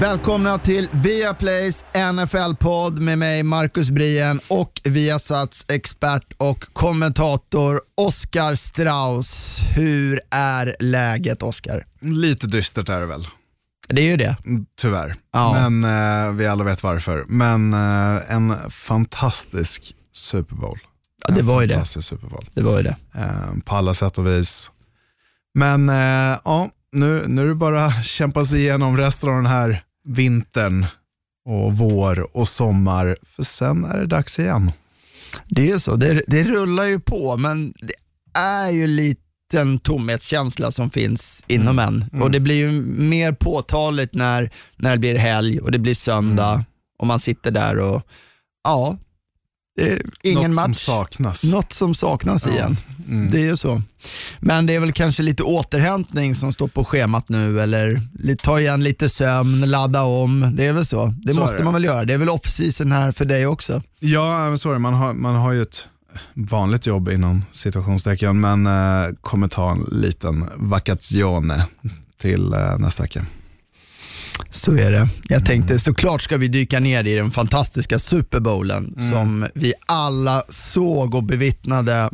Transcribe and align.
Välkomna 0.00 0.58
till 0.58 0.88
Viaplays 0.92 1.84
NFL-podd 2.12 2.98
med 3.00 3.18
mig 3.18 3.42
Marcus 3.42 3.90
Brien 3.90 4.40
och 4.48 4.80
Viasats 4.84 5.64
expert 5.68 6.32
och 6.36 6.64
kommentator 6.72 7.80
Oskar 7.96 8.54
Strauss. 8.54 9.58
Hur 9.76 10.20
är 10.30 10.76
läget 10.80 11.42
Oskar? 11.42 11.84
Lite 12.00 12.46
dystert 12.46 12.88
är 12.88 13.00
det 13.00 13.06
väl, 13.06 13.26
Det 13.88 14.02
är 14.02 14.06
ju 14.10 14.16
det. 14.16 14.36
tyvärr. 14.80 15.14
Ja. 15.32 15.68
Men 15.68 15.84
eh, 16.28 16.32
vi 16.32 16.46
alla 16.46 16.64
vet 16.64 16.82
varför. 16.82 17.24
Men 17.28 17.72
eh, 17.72 18.34
en 18.34 18.70
fantastisk 18.70 19.94
Super 20.12 20.56
Bowl. 20.56 20.78
Ja, 21.28 21.34
det 21.34 21.40
En 21.40 21.46
var 21.46 21.60
ju 21.60 21.66
det. 21.66 21.74
fantastisk 21.74 22.08
Super 22.08 22.26
Bowl. 22.28 22.48
Det 22.54 22.62
var 22.62 22.76
ju 22.76 22.82
det. 22.82 22.96
Eh, 23.14 23.54
på 23.64 23.76
alla 23.76 23.94
sätt 23.94 24.18
och 24.18 24.26
vis. 24.26 24.70
Men 25.54 25.88
eh, 25.88 26.38
ja, 26.44 26.68
nu, 26.92 27.24
nu 27.28 27.42
är 27.42 27.46
det 27.46 27.54
bara 27.54 27.84
att 27.84 28.04
kämpa 28.04 28.44
sig 28.44 28.60
igenom 28.60 28.96
resten 28.96 29.28
av 29.28 29.34
den 29.36 29.46
här 29.46 29.82
vintern 30.04 30.86
och 31.44 31.78
vår 31.78 32.36
och 32.36 32.48
sommar. 32.48 33.16
För 33.22 33.42
sen 33.42 33.84
är 33.84 33.98
det 33.98 34.06
dags 34.06 34.38
igen. 34.38 34.72
Det 35.48 35.70
är 35.70 35.78
så. 35.78 35.96
Det, 35.96 36.22
det 36.26 36.44
rullar 36.44 36.84
ju 36.84 37.00
på, 37.00 37.36
men 37.36 37.72
det 37.80 37.94
är 38.38 38.70
ju 38.70 38.86
lite 38.86 39.20
en 39.56 39.78
tomhetskänsla 39.78 40.70
som 40.70 40.90
finns 40.90 41.44
inom 41.46 41.78
en. 41.78 42.04
Och 42.22 42.30
det 42.30 42.40
blir 42.40 42.54
ju 42.54 42.70
mer 42.82 43.32
påtagligt 43.32 44.14
när, 44.14 44.50
när 44.76 44.90
det 44.90 44.98
blir 44.98 45.14
helg 45.14 45.60
och 45.60 45.70
det 45.70 45.78
blir 45.78 45.94
söndag 45.94 46.64
och 46.98 47.06
man 47.06 47.20
sitter 47.20 47.50
där 47.50 47.78
och 47.78 48.02
ja, 48.64 48.96
ingen 50.22 50.50
Något 50.50 50.56
som 50.56 50.70
match. 50.70 50.84
saknas. 50.84 51.44
Något 51.44 51.72
som 51.72 51.94
saknas 51.94 52.46
igen. 52.46 52.76
Mm. 53.08 53.30
Det 53.30 53.38
är 53.38 53.44
ju 53.44 53.56
så. 53.56 53.82
Men 54.40 54.66
det 54.66 54.74
är 54.74 54.80
väl 54.80 54.92
kanske 54.92 55.22
lite 55.22 55.42
återhämtning 55.42 56.34
som 56.34 56.52
står 56.52 56.68
på 56.68 56.84
schemat 56.84 57.28
nu 57.28 57.60
eller 57.60 58.00
ta 58.36 58.60
igen 58.60 58.84
lite 58.84 59.08
sömn, 59.08 59.60
ladda 59.70 60.02
om. 60.02 60.50
Det 60.56 60.66
är 60.66 60.72
väl 60.72 60.86
så. 60.86 61.14
Det 61.24 61.34
Så 61.34 61.40
måste 61.40 61.64
man 61.64 61.74
väl 61.74 61.84
göra. 61.84 62.04
Det 62.04 62.14
är 62.14 62.18
väl 62.18 62.28
off-season 62.28 62.92
här 62.92 63.12
för 63.12 63.24
dig 63.24 63.46
också. 63.46 63.82
Ja, 63.98 64.56
så 64.56 64.68
är 64.68 64.72
det. 64.72 64.78
Man 64.78 64.94
har, 64.94 65.14
man 65.14 65.34
har 65.36 65.52
ju 65.52 65.62
ett 65.62 65.86
vanligt 66.34 66.86
jobb 66.86 67.08
inom 67.08 67.44
situationstecken, 67.52 68.40
men 68.40 68.66
eh, 68.66 69.14
kommer 69.20 69.48
ta 69.48 69.70
en 69.70 69.86
liten 69.90 70.48
vacazione 70.56 71.66
till 72.20 72.52
eh, 72.52 72.78
nästa 72.78 73.02
vecka. 73.02 73.26
Så 74.50 74.72
är 74.72 74.90
det. 74.90 75.08
Jag 75.28 75.46
tänkte 75.46 75.78
såklart 75.78 76.22
ska 76.22 76.36
vi 76.36 76.48
dyka 76.48 76.80
ner 76.80 77.04
i 77.04 77.14
den 77.14 77.30
fantastiska 77.30 77.98
Super 77.98 78.40
Bowlen 78.40 78.94
som 79.10 79.46
vi 79.54 79.72
alla 79.86 80.42
såg 80.48 81.14
och 81.14 81.24
bevittnade 81.24 82.10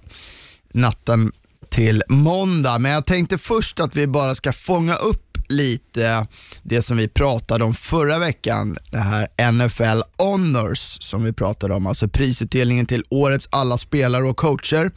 natten 0.72 1.32
till 1.68 2.02
måndag. 2.08 2.78
Men 2.78 2.92
jag 2.92 3.06
tänkte 3.06 3.38
först 3.38 3.80
att 3.80 3.96
vi 3.96 4.06
bara 4.06 4.34
ska 4.34 4.52
fånga 4.52 4.94
upp 4.94 5.38
lite 5.48 6.26
det 6.62 6.82
som 6.82 6.96
vi 6.96 7.08
pratade 7.08 7.64
om 7.64 7.74
förra 7.74 8.18
veckan, 8.18 8.76
det 8.90 8.98
här 8.98 9.52
NFL 9.52 10.02
Honors 10.18 10.98
som 11.00 11.24
vi 11.24 11.32
pratade 11.32 11.74
om, 11.74 11.86
alltså 11.86 12.08
prisutdelningen 12.08 12.86
till 12.86 13.04
årets 13.08 13.48
alla 13.50 13.78
spelare 13.78 14.24
och 14.24 14.36
coacher. 14.36 14.90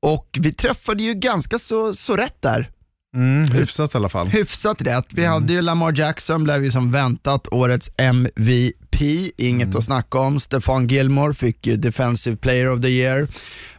Och 0.00 0.38
vi 0.40 0.52
träffade 0.52 1.02
ju 1.02 1.14
ganska 1.14 1.58
så, 1.58 1.94
så 1.94 2.16
rätt 2.16 2.42
där. 2.42 2.70
Mm, 3.14 3.50
hyfsat 3.50 3.94
i 3.94 3.96
alla 3.96 4.08
fall. 4.08 4.28
Hyfsat 4.28 4.82
rätt. 4.82 5.06
Vi 5.10 5.24
hade 5.24 5.52
ju 5.52 5.62
Lamar 5.62 5.92
Jackson, 5.98 6.44
blev 6.44 6.64
ju 6.64 6.70
som 6.70 6.92
väntat 6.92 7.48
årets 7.52 7.90
MVP, 7.96 9.00
inget 9.36 9.74
att 9.74 9.84
snacka 9.84 10.18
om. 10.18 10.40
Stefan 10.40 10.86
Gilmore 10.88 11.34
fick 11.34 11.66
ju 11.66 11.76
Defensive 11.76 12.36
Player 12.36 12.68
of 12.68 12.80
the 12.80 12.88
Year. 12.88 13.28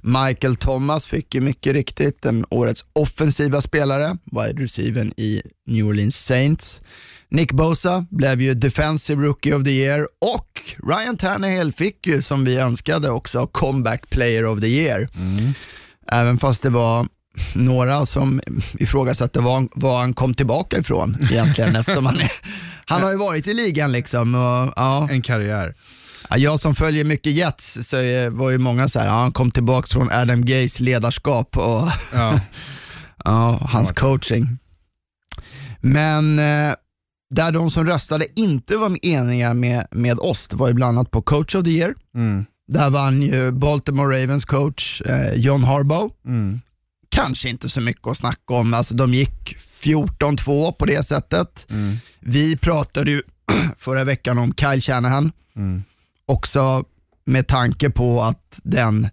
Michael 0.02 0.56
Thomas 0.56 1.06
fick 1.06 1.36
ju 1.36 1.42
mycket 1.42 1.74
riktigt 1.74 2.22
den 2.22 2.46
årets 2.50 2.86
offensiva 2.94 3.62
spelare, 3.62 4.18
wide 4.32 4.64
receiver 4.64 5.20
i 5.20 5.42
New 5.68 5.88
Orleans 5.88 6.26
Saints. 6.26 6.82
Nick 7.32 7.52
Bosa 7.52 8.06
blev 8.10 8.42
ju 8.42 8.54
Defensive 8.54 9.26
Rookie 9.26 9.54
of 9.56 9.64
the 9.64 9.72
Year 9.72 10.08
och 10.22 10.62
Ryan 10.88 11.18
Tannehill 11.18 11.72
fick 11.72 12.08
ju, 12.08 12.22
som 12.22 12.46
vi 12.46 12.58
önskade, 12.58 13.10
också 13.10 13.48
Comeback 13.48 14.10
Player 14.10 14.46
of 14.46 14.62
the 14.62 14.68
Year. 14.68 15.10
Även 16.12 16.38
fast 16.38 16.62
det 16.62 16.70
var 16.70 17.08
några 17.56 18.06
som 18.06 18.42
ifrågasatte 18.74 19.40
var, 19.40 19.68
var 19.74 20.00
han 20.00 20.14
kom 20.14 20.34
tillbaka 20.34 20.78
ifrån 20.78 21.18
egentligen 21.32 21.76
eftersom 21.76 22.06
han, 22.06 22.20
är, 22.20 22.32
han 22.86 23.02
har 23.02 23.12
ju 23.12 23.18
varit 23.18 23.48
i 23.48 23.54
ligan 23.54 23.92
liksom. 23.92 24.36
Och, 24.36 24.74
ja, 24.76 25.08
En 25.12 25.22
karriär. 25.22 25.76
Ja, 26.30 26.38
jag 26.38 26.60
som 26.60 26.76
följer 26.76 27.04
mycket 27.04 27.34
Jets 27.34 27.78
så 27.82 27.96
var 28.30 28.50
ju 28.50 28.58
många 28.58 28.88
så 28.88 29.00
här, 29.00 29.06
ja, 29.06 29.14
han 29.14 29.32
kom 29.32 29.52
tillbaka 29.52 29.88
från 29.94 30.12
Adam 30.12 30.46
Gays 30.46 30.80
ledarskap 30.80 31.58
och 31.58 31.90
Ja. 32.14 32.40
ja, 33.26 33.60
hans 33.62 33.92
coaching. 33.92 34.58
Men 35.82 36.40
eh, 36.40 36.74
där 37.36 37.52
de 37.52 37.72
som 37.72 37.86
röstade 37.86 38.26
inte 38.36 38.78
var 38.78 39.06
eniga 39.06 39.54
med, 39.54 39.88
med 39.92 40.20
oss, 40.20 40.48
det 40.48 40.56
var 40.56 40.68
ju 40.68 40.74
bland 40.74 40.98
annat 40.98 41.12
på 41.12 41.22
coach 41.22 41.56
of 41.56 41.64
the 41.64 41.70
year. 41.70 41.94
Mm. 42.16 42.46
Där 42.68 42.90
vann 42.90 43.22
ju 43.22 43.52
Baltimore 43.52 44.24
Ravens 44.24 44.46
coach 44.46 45.02
eh, 45.02 45.34
John 45.34 45.64
Harbaugh. 45.64 46.14
Mm. 46.26 46.62
Kanske 47.10 47.50
inte 47.50 47.70
så 47.70 47.82
mycket 47.82 48.08
att 48.08 48.18
snacka 48.18 48.54
om, 48.54 48.74
alltså 48.74 48.94
de 48.94 49.14
gick 49.14 49.56
14-2 49.82 50.72
på 50.72 50.86
det 50.86 51.04
sättet. 51.06 51.66
Mm. 51.70 51.98
Vi 52.20 52.58
pratade 52.58 53.12
ju 53.12 53.22
förra 53.78 54.04
veckan 54.04 54.38
om 54.38 54.54
Kyle 54.54 54.82
Shanahan, 54.82 55.32
Mm. 55.56 55.84
också 56.26 56.84
med 57.26 57.48
tanke 57.48 57.90
på 57.90 58.22
att 58.22 58.60
den 58.64 59.08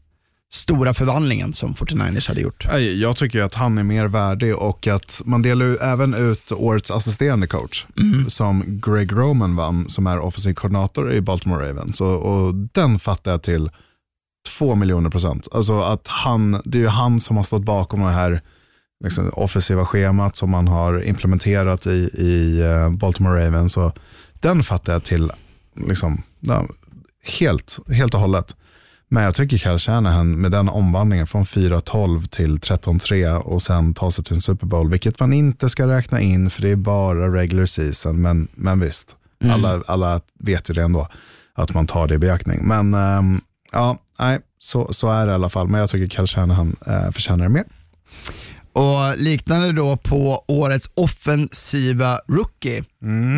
stora 0.53 0.95
förvandlingen 0.95 1.53
som 1.53 1.75
49ers 1.75 2.29
hade 2.29 2.41
gjort. 2.41 2.67
Jag 2.97 3.17
tycker 3.17 3.43
att 3.43 3.55
han 3.55 3.79
är 3.79 3.83
mer 3.83 4.07
värdig 4.07 4.57
och 4.57 4.87
att 4.87 5.23
man 5.25 5.43
delar 5.43 5.67
ju 5.67 5.77
även 5.77 6.15
ut 6.15 6.53
årets 6.53 6.91
assisterande 6.91 7.47
coach 7.47 7.87
som 8.29 8.81
Greg 8.87 9.13
Roman 9.13 9.57
vann 9.57 9.89
som 9.89 10.07
är 10.07 10.19
offensiv 10.19 10.55
koordinator 10.55 11.13
i 11.13 11.21
Baltimore 11.21 11.69
Ravens. 11.69 12.01
Och, 12.01 12.23
och 12.23 12.55
den 12.55 12.99
fattar 12.99 13.31
jag 13.31 13.43
till 13.43 13.71
två 14.59 14.75
miljoner 14.75 15.11
procent. 15.11 15.49
Alltså 15.53 15.81
att 15.81 16.09
han, 16.09 16.63
det 16.65 16.79
är 16.79 16.83
ju 16.83 16.89
han 16.89 17.21
som 17.21 17.37
har 17.37 17.45
stått 17.45 17.63
bakom 17.63 18.01
det 18.01 18.11
här 18.11 18.43
liksom, 19.05 19.31
offensiva 19.33 19.87
schemat 19.87 20.37
som 20.37 20.51
man 20.51 20.69
har 20.69 21.05
implementerat 21.05 21.87
i, 21.87 22.11
i 22.15 22.61
eh, 22.61 22.91
Baltimore 22.91 23.47
Ravens. 23.47 23.77
Och 23.77 23.99
den 24.33 24.63
fattar 24.63 24.93
jag 24.93 25.05
till 25.05 25.33
liksom, 25.75 26.23
ja, 26.41 26.67
helt, 27.39 27.79
helt 27.89 28.15
och 28.15 28.21
hållet. 28.21 28.57
Men 29.09 29.23
jag 29.23 29.35
tycker 29.35 29.59
Kyle 29.59 29.79
Shanahan 29.79 30.41
med 30.41 30.53
den 30.53 30.69
omvandlingen 30.69 31.27
från 31.27 31.45
4-12 31.45 32.29
till 32.29 32.59
13-3 32.59 33.37
och 33.37 33.63
sen 33.63 33.95
ta 33.95 34.11
sig 34.11 34.25
till 34.25 34.35
en 34.35 34.41
Super 34.41 34.67
Bowl, 34.67 34.91
vilket 34.91 35.21
man 35.21 35.33
inte 35.33 35.69
ska 35.69 35.87
räkna 35.87 36.21
in 36.21 36.51
för 36.51 36.63
det 36.63 36.71
är 36.71 36.77
bara 36.77 37.35
regular 37.35 37.67
season. 37.67 38.23
Men, 38.23 38.49
men 38.55 38.81
visst, 38.81 39.17
alla, 39.45 39.83
alla 39.87 40.21
vet 40.39 40.71
ju 40.71 40.75
det 40.75 40.83
ändå, 40.83 41.09
att 41.55 41.75
man 41.75 41.87
tar 41.87 42.07
det 42.07 42.15
i 42.15 42.19
beaktning. 42.19 42.61
Men 42.63 42.95
ehm, 42.95 43.41
ja, 43.73 43.97
nej, 44.19 44.41
så, 44.59 44.93
så 44.93 45.13
är 45.13 45.27
det 45.27 45.33
i 45.33 45.35
alla 45.35 45.51
fall. 45.51 45.69
Men 45.69 45.81
jag 45.81 45.91
tycker 45.91 46.17
Kyle 46.17 46.27
Shanahan 46.27 46.77
uh, 46.89 47.11
förtjänar 47.11 47.45
det 47.45 47.51
mer. 47.51 47.65
Och 48.73 49.17
liknande 49.17 49.73
då 49.73 49.97
på 49.97 50.45
årets 50.49 50.91
offensiva 50.95 52.19
rookie, 52.29 52.85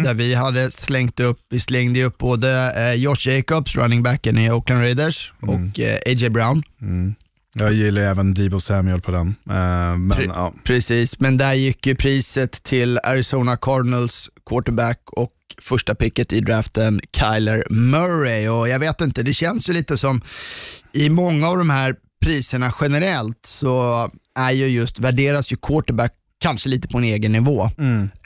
där 0.04 0.14
vi 0.14 0.34
hade 0.34 0.70
slängt 0.70 1.20
upp, 1.20 1.38
vi 1.50 1.60
slängde 1.60 2.04
upp 2.04 2.18
både 2.18 2.72
eh, 2.76 2.94
Josh 2.94 3.28
Jacobs, 3.28 3.76
running 3.76 4.02
backen 4.02 4.38
i 4.38 4.50
Oakland 4.50 4.82
Raiders, 4.82 5.32
och 5.40 5.80
eh, 5.80 5.96
A.J. 6.06 6.30
Brown. 6.30 6.62
Jag 7.52 7.72
gillar 7.72 8.02
även 8.02 8.34
Debo 8.34 8.60
Samuel 8.60 9.00
på 9.00 9.10
den. 9.10 9.28
Eh, 9.28 9.54
men 9.96 10.12
Pre- 10.12 10.32
ja, 10.34 10.52
Precis, 10.64 11.20
men 11.20 11.36
där 11.36 11.54
gick 11.54 11.86
ju 11.86 11.94
priset 11.94 12.62
till 12.62 12.98
Arizona 13.04 13.56
Cardinals 13.56 14.30
quarterback 14.48 15.00
och 15.12 15.32
första 15.62 15.94
picket 15.94 16.32
i 16.32 16.40
draften, 16.40 17.00
Kyler 17.16 17.64
Murray. 17.70 18.48
Och 18.48 18.68
jag 18.68 18.78
vet 18.78 19.00
inte, 19.00 19.22
det 19.22 19.34
känns 19.34 19.68
ju 19.68 19.72
lite 19.72 19.98
som 19.98 20.20
i 20.92 21.10
många 21.10 21.48
av 21.48 21.58
de 21.58 21.70
här 21.70 21.96
priserna 22.20 22.72
generellt 22.80 23.46
så 23.46 24.10
är 24.34 24.50
ju 24.50 24.66
just, 24.66 24.98
värderas 25.00 25.52
ju 25.52 25.56
quarterback 25.56 26.14
kanske 26.40 26.68
lite 26.68 26.88
på 26.88 26.98
en 26.98 27.04
egen 27.04 27.32
nivå. 27.32 27.70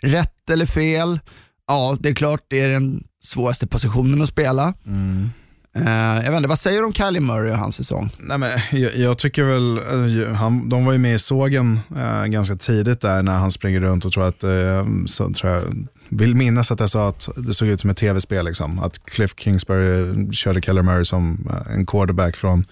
Rätt 0.03 0.51
eller 0.51 0.67
fel? 0.67 1.21
Ja, 1.67 1.97
det 2.01 2.09
är 2.09 2.15
klart 2.15 2.41
det 2.49 2.61
är 2.61 2.69
den 2.69 3.05
svåraste 3.25 3.67
positionen 3.67 4.23
att 4.23 4.29
spela. 4.29 4.69
Eh, 4.69 5.29
Eh, 5.75 6.25
jag 6.25 6.31
vet 6.31 6.37
inte, 6.37 6.49
vad 6.49 6.59
säger 6.59 6.79
du 6.79 6.87
om 6.87 6.93
Kyler 6.93 7.21
Murray 7.21 7.53
och 7.53 7.59
hans 7.59 7.77
säsong? 7.77 8.11
Nej, 8.19 8.39
men 8.39 8.51
jag, 8.73 8.97
jag 8.97 9.19
tycker 9.19 9.45
väl, 9.45 9.79
eh, 9.79 10.35
han, 10.35 10.69
de 10.69 10.85
var 10.85 10.93
ju 10.93 10.99
med 10.99 11.15
i 11.15 11.19
sågen 11.19 11.81
eh, 11.97 12.25
ganska 12.25 12.57
tidigt 12.57 13.01
där 13.01 13.23
när 13.23 13.39
han 13.39 13.51
springer 13.51 13.81
runt 13.81 14.05
och 14.05 14.13
tror 14.13 14.29
att, 14.29 14.43
eh, 14.43 14.87
så 15.07 15.33
tror 15.33 15.53
jag, 15.53 15.63
vill 16.09 16.35
minnas 16.35 16.71
att 16.71 16.81
jag 16.81 16.91
sa 16.91 17.09
att 17.09 17.29
det 17.37 17.55
såg 17.55 17.69
ut 17.69 17.81
som 17.81 17.91
ett 17.91 17.97
tv-spel. 17.97 18.45
Liksom. 18.45 18.79
Att 18.79 19.07
Cliff 19.07 19.35
Kingsbury 19.37 20.33
körde 20.33 20.61
Keller 20.61 20.83
Murray 20.83 21.05
som 21.05 21.49
eh, 21.51 21.75
en 21.75 21.87
quarterback 21.87 22.37
från 22.37 22.65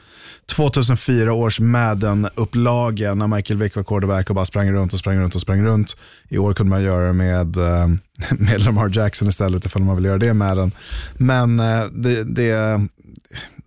2004 0.50 1.32
års 1.32 1.60
Madden-upplaga 1.60 3.14
när 3.14 3.26
Michael 3.26 3.58
Vick 3.58 3.76
var 3.76 3.82
quarterback 3.82 4.28
och 4.28 4.34
bara 4.34 4.44
sprang 4.44 4.72
runt 4.72 4.92
och 4.92 4.98
sprang 4.98 5.18
runt 5.18 5.34
och 5.34 5.40
sprang 5.40 5.62
runt. 5.62 5.96
I 6.28 6.38
år 6.38 6.54
kunde 6.54 6.70
man 6.70 6.82
göra 6.82 7.06
det 7.06 7.12
med, 7.12 7.56
eh, 7.56 7.88
med 8.38 8.64
Lamar 8.64 8.90
Jackson 8.94 9.28
istället 9.28 9.66
ifall 9.66 9.82
man 9.82 9.96
vill 9.96 10.04
göra 10.04 10.18
det 10.18 10.34
med 10.34 10.56
den. 10.56 10.72
Men 11.14 11.60
eh, 11.60 11.84
det, 11.84 12.24
det, 12.24 12.80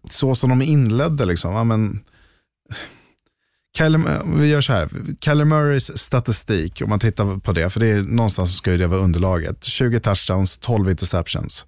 så 0.09 0.35
som 0.35 0.49
de 0.49 0.61
inledde, 0.61 1.25
liksom, 1.25 1.53
ja, 1.53 1.63
men, 1.63 1.99
Kyler, 3.77 3.99
eh, 3.99 4.35
vi 4.35 4.47
gör 4.47 4.61
så 4.61 4.73
här, 4.73 4.89
Kyler 5.19 5.45
Murrays 5.45 5.97
statistik, 5.97 6.81
om 6.83 6.89
man 6.89 6.99
tittar 6.99 7.39
på 7.39 7.51
det, 7.51 7.69
för 7.69 7.79
det 7.79 7.87
är 7.87 8.01
någonstans 8.01 8.49
som 8.49 8.55
ska 8.55 8.71
ju 8.71 8.77
det 8.77 8.87
vara 8.87 9.01
underlaget. 9.01 9.63
20 9.63 9.99
touchdowns, 9.99 10.57
12 10.57 10.89
interceptions. 10.89 11.65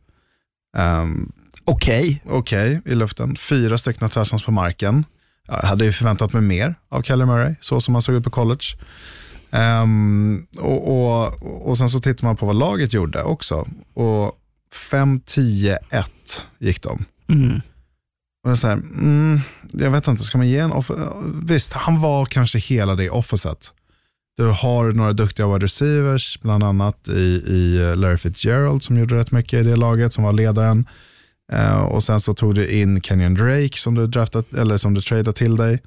Um, 0.78 1.32
Okej. 1.66 2.22
Okej 2.30 2.82
i 2.86 2.96
luften, 2.96 3.36
fyra 3.36 3.78
stycken 3.78 4.10
touchdowns 4.10 4.44
på 4.44 4.52
marken. 4.52 5.06
Jag 5.48 5.56
hade 5.56 5.86
ju 5.86 5.92
förväntat 5.92 6.34
mig 6.34 6.42
mer 6.42 6.76
av 6.90 7.02
Kyler 7.02 7.26
Murray, 7.26 7.56
så 7.62 7.82
som 7.82 7.96
han 7.96 8.02
såg 8.02 8.16
ut 8.16 8.24
på 8.24 8.30
college. 8.30 8.66
Um, 9.52 10.48
och, 10.58 10.88
och, 10.88 11.70
och 11.70 11.78
sen 11.78 11.90
så 11.90 12.00
tittar 12.00 12.28
man 12.28 12.38
på 12.38 12.46
vad 12.46 12.56
laget 12.56 12.94
gjorde 12.94 13.24
också. 13.24 13.68
Och 13.94 14.40
5-10-1 14.92 15.78
gick 16.60 16.82
de. 16.82 17.06
Mm. 17.30 17.62
Och 18.44 18.52
jag, 18.52 18.58
så 18.58 18.68
här, 18.68 18.74
mm, 18.74 19.40
jag 19.74 19.92
vet 19.92 20.08
inte, 20.08 20.24
ska 20.24 20.38
man 20.38 20.48
ge 20.48 20.58
en 20.58 20.72
off 20.72 20.92
Visst, 21.44 21.74
han 21.74 22.02
var 22.02 22.26
kanske 22.26 22.60
hela 22.60 22.96
det 22.96 23.10
offenset. 23.10 23.72
Du 24.38 24.44
har 24.48 24.92
några 24.92 25.14
duktiga 25.14 25.48
wide 25.48 25.66
receivers, 25.66 26.40
bland 26.42 26.64
annat 26.64 27.08
i, 27.08 27.44
i 27.48 27.96
Larry 27.96 28.18
Fitzgerald 28.18 28.84
som 28.84 28.98
gjorde 28.98 29.16
rätt 29.16 29.32
mycket 29.32 29.60
i 29.60 29.64
det 29.64 29.76
laget, 29.76 30.14
som 30.14 30.24
var 30.24 30.34
ledaren. 30.34 30.86
Uh, 31.54 31.82
och 31.82 32.04
sen 32.04 32.20
så 32.20 32.34
tog 32.34 32.56
du 32.56 32.68
in 32.68 33.02
Kenyon 33.02 33.34
Drake 33.34 33.78
som 33.78 33.96
du, 33.96 34.08
draftat, 34.08 34.54
eller 34.54 34.78
som 34.78 34.94
du 34.94 35.02
tradade 35.02 35.34
till 35.34 35.56
dig. 35.56 35.82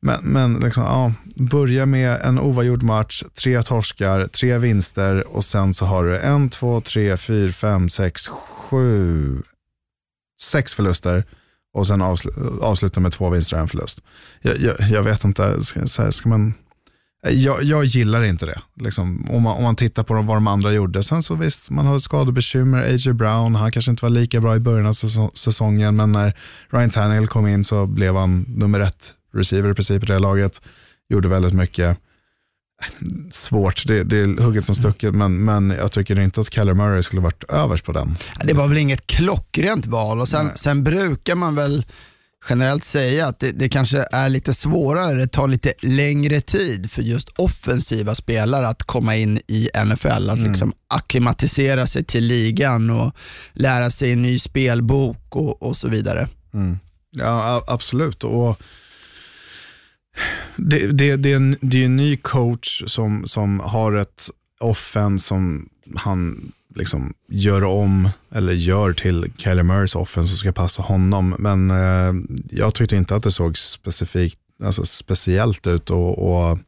Men, 0.00 0.20
men 0.22 0.54
liksom, 0.54 0.82
ja, 0.82 1.12
börja 1.36 1.86
med 1.86 2.20
en 2.20 2.38
oavgjord 2.38 2.82
match, 2.82 3.22
tre 3.34 3.62
torskar, 3.62 4.26
tre 4.26 4.58
vinster 4.58 5.36
och 5.36 5.44
sen 5.44 5.74
så 5.74 5.84
har 5.84 6.04
du 6.04 6.18
en, 6.18 6.50
två, 6.50 6.80
tre, 6.80 7.16
fyra, 7.16 7.52
fem, 7.52 7.88
sex, 7.88 8.28
sju, 8.28 9.42
sex 10.40 10.74
förluster 10.74 11.24
och 11.74 11.86
sen 11.86 12.02
avsl 12.02 12.28
avsluta 12.60 13.00
med 13.00 13.12
två 13.12 13.30
vinster 13.30 13.56
och 13.56 13.62
en 13.62 13.68
förlust. 13.68 14.00
Jag, 14.42 14.56
jag, 14.58 14.76
jag 14.80 15.02
vet 15.02 15.24
inte, 15.24 15.64
ska, 15.64 15.80
här, 15.80 16.10
ska 16.10 16.28
man... 16.28 16.54
Jag, 17.22 17.62
jag, 17.62 17.84
gillar 17.84 18.24
inte 18.24 18.46
det. 18.46 18.60
Liksom, 18.74 19.26
om, 19.30 19.42
man, 19.42 19.56
om 19.56 19.62
man 19.62 19.76
tittar 19.76 20.02
på 20.02 20.14
vad 20.14 20.36
de 20.36 20.46
andra 20.46 20.72
gjorde. 20.72 21.02
Sen 21.02 21.22
så 21.22 21.34
visst, 21.34 21.70
man 21.70 21.86
har 21.86 21.98
skadebekymmer. 21.98 22.82
A.J. 22.82 23.12
Brown, 23.12 23.54
han 23.54 23.72
kanske 23.72 23.90
inte 23.90 24.04
var 24.04 24.10
lika 24.10 24.40
bra 24.40 24.56
i 24.56 24.60
början 24.60 24.86
av 24.86 24.92
säsongen, 25.34 25.96
men 25.96 26.12
när 26.12 26.36
Ryan 26.70 26.90
Tannehill 26.90 27.26
kom 27.26 27.46
in 27.46 27.64
så 27.64 27.86
blev 27.86 28.16
han 28.16 28.44
nummer 28.48 28.80
ett 28.80 29.12
receiver 29.34 29.70
i 29.70 29.74
princip 29.74 30.02
i 30.02 30.06
det 30.06 30.18
laget. 30.18 30.60
Gjorde 31.08 31.28
väldigt 31.28 31.52
mycket 31.52 31.98
svårt, 33.30 33.86
det, 33.86 34.04
det 34.04 34.16
är 34.16 34.42
hugget 34.42 34.64
som 34.64 34.74
stucket, 34.74 35.14
men, 35.14 35.44
men 35.44 35.70
jag 35.70 35.92
tycker 35.92 36.20
inte 36.20 36.40
att 36.40 36.52
Keller 36.52 36.74
Murray 36.74 37.02
skulle 37.02 37.22
varit 37.22 37.44
överst 37.44 37.84
på 37.84 37.92
den. 37.92 38.16
Det 38.44 38.52
var 38.52 38.68
väl 38.68 38.78
inget 38.78 39.06
klockrent 39.06 39.86
val 39.86 40.20
och 40.20 40.28
sen, 40.28 40.50
sen 40.54 40.84
brukar 40.84 41.34
man 41.34 41.54
väl 41.54 41.84
generellt 42.48 42.84
säga 42.84 43.26
att 43.26 43.40
det, 43.40 43.50
det, 43.50 43.68
kanske 43.68 44.06
är 44.12 44.28
lite 44.28 44.54
svårare, 44.54 45.14
det 45.14 45.28
tar 45.28 45.48
lite 45.48 45.72
längre 45.82 46.40
tid 46.40 46.90
för 46.90 47.02
just 47.02 47.28
offensiva 47.28 48.14
spelare 48.14 48.68
att 48.68 48.82
komma 48.82 49.16
in 49.16 49.40
i 49.46 49.68
NFL, 49.84 50.30
att 50.30 50.38
mm. 50.38 50.50
liksom 50.50 50.72
akklimatisera 50.88 51.86
sig 51.86 52.04
till 52.04 52.24
ligan 52.24 52.90
och 52.90 53.14
lära 53.52 53.90
sig 53.90 54.12
en 54.12 54.22
ny 54.22 54.38
spelbok 54.38 55.36
och, 55.36 55.62
och 55.62 55.76
så 55.76 55.88
vidare. 55.88 56.28
Mm. 56.54 56.78
Ja, 57.10 57.64
absolut. 57.66 58.24
Och 58.24 58.62
det, 60.56 60.86
det, 60.86 61.16
det, 61.16 61.32
är 61.32 61.36
en, 61.36 61.56
det 61.60 61.80
är 61.80 61.84
en 61.84 61.96
ny 61.96 62.16
coach 62.16 62.82
som, 62.86 63.26
som 63.26 63.60
har 63.60 63.92
ett 63.92 64.30
offense 64.60 65.26
som 65.26 65.68
han 65.96 66.52
liksom 66.78 67.14
gör 67.28 67.64
om 67.64 68.08
eller 68.34 68.52
gör 68.52 68.92
till 68.92 69.32
Kyler 69.36 69.62
Murrays 69.62 69.94
offense 69.94 70.28
som 70.28 70.36
ska 70.36 70.52
passa 70.52 70.82
honom. 70.82 71.34
Men 71.38 71.70
eh, 71.70 72.14
jag 72.50 72.74
tyckte 72.74 72.96
inte 72.96 73.14
att 73.16 73.22
det 73.22 73.30
såg 73.30 73.58
specifikt, 73.58 74.38
alltså 74.64 74.84
speciellt 74.86 75.66
ut 75.66 75.90
och, 75.90 76.18
och 76.18 76.58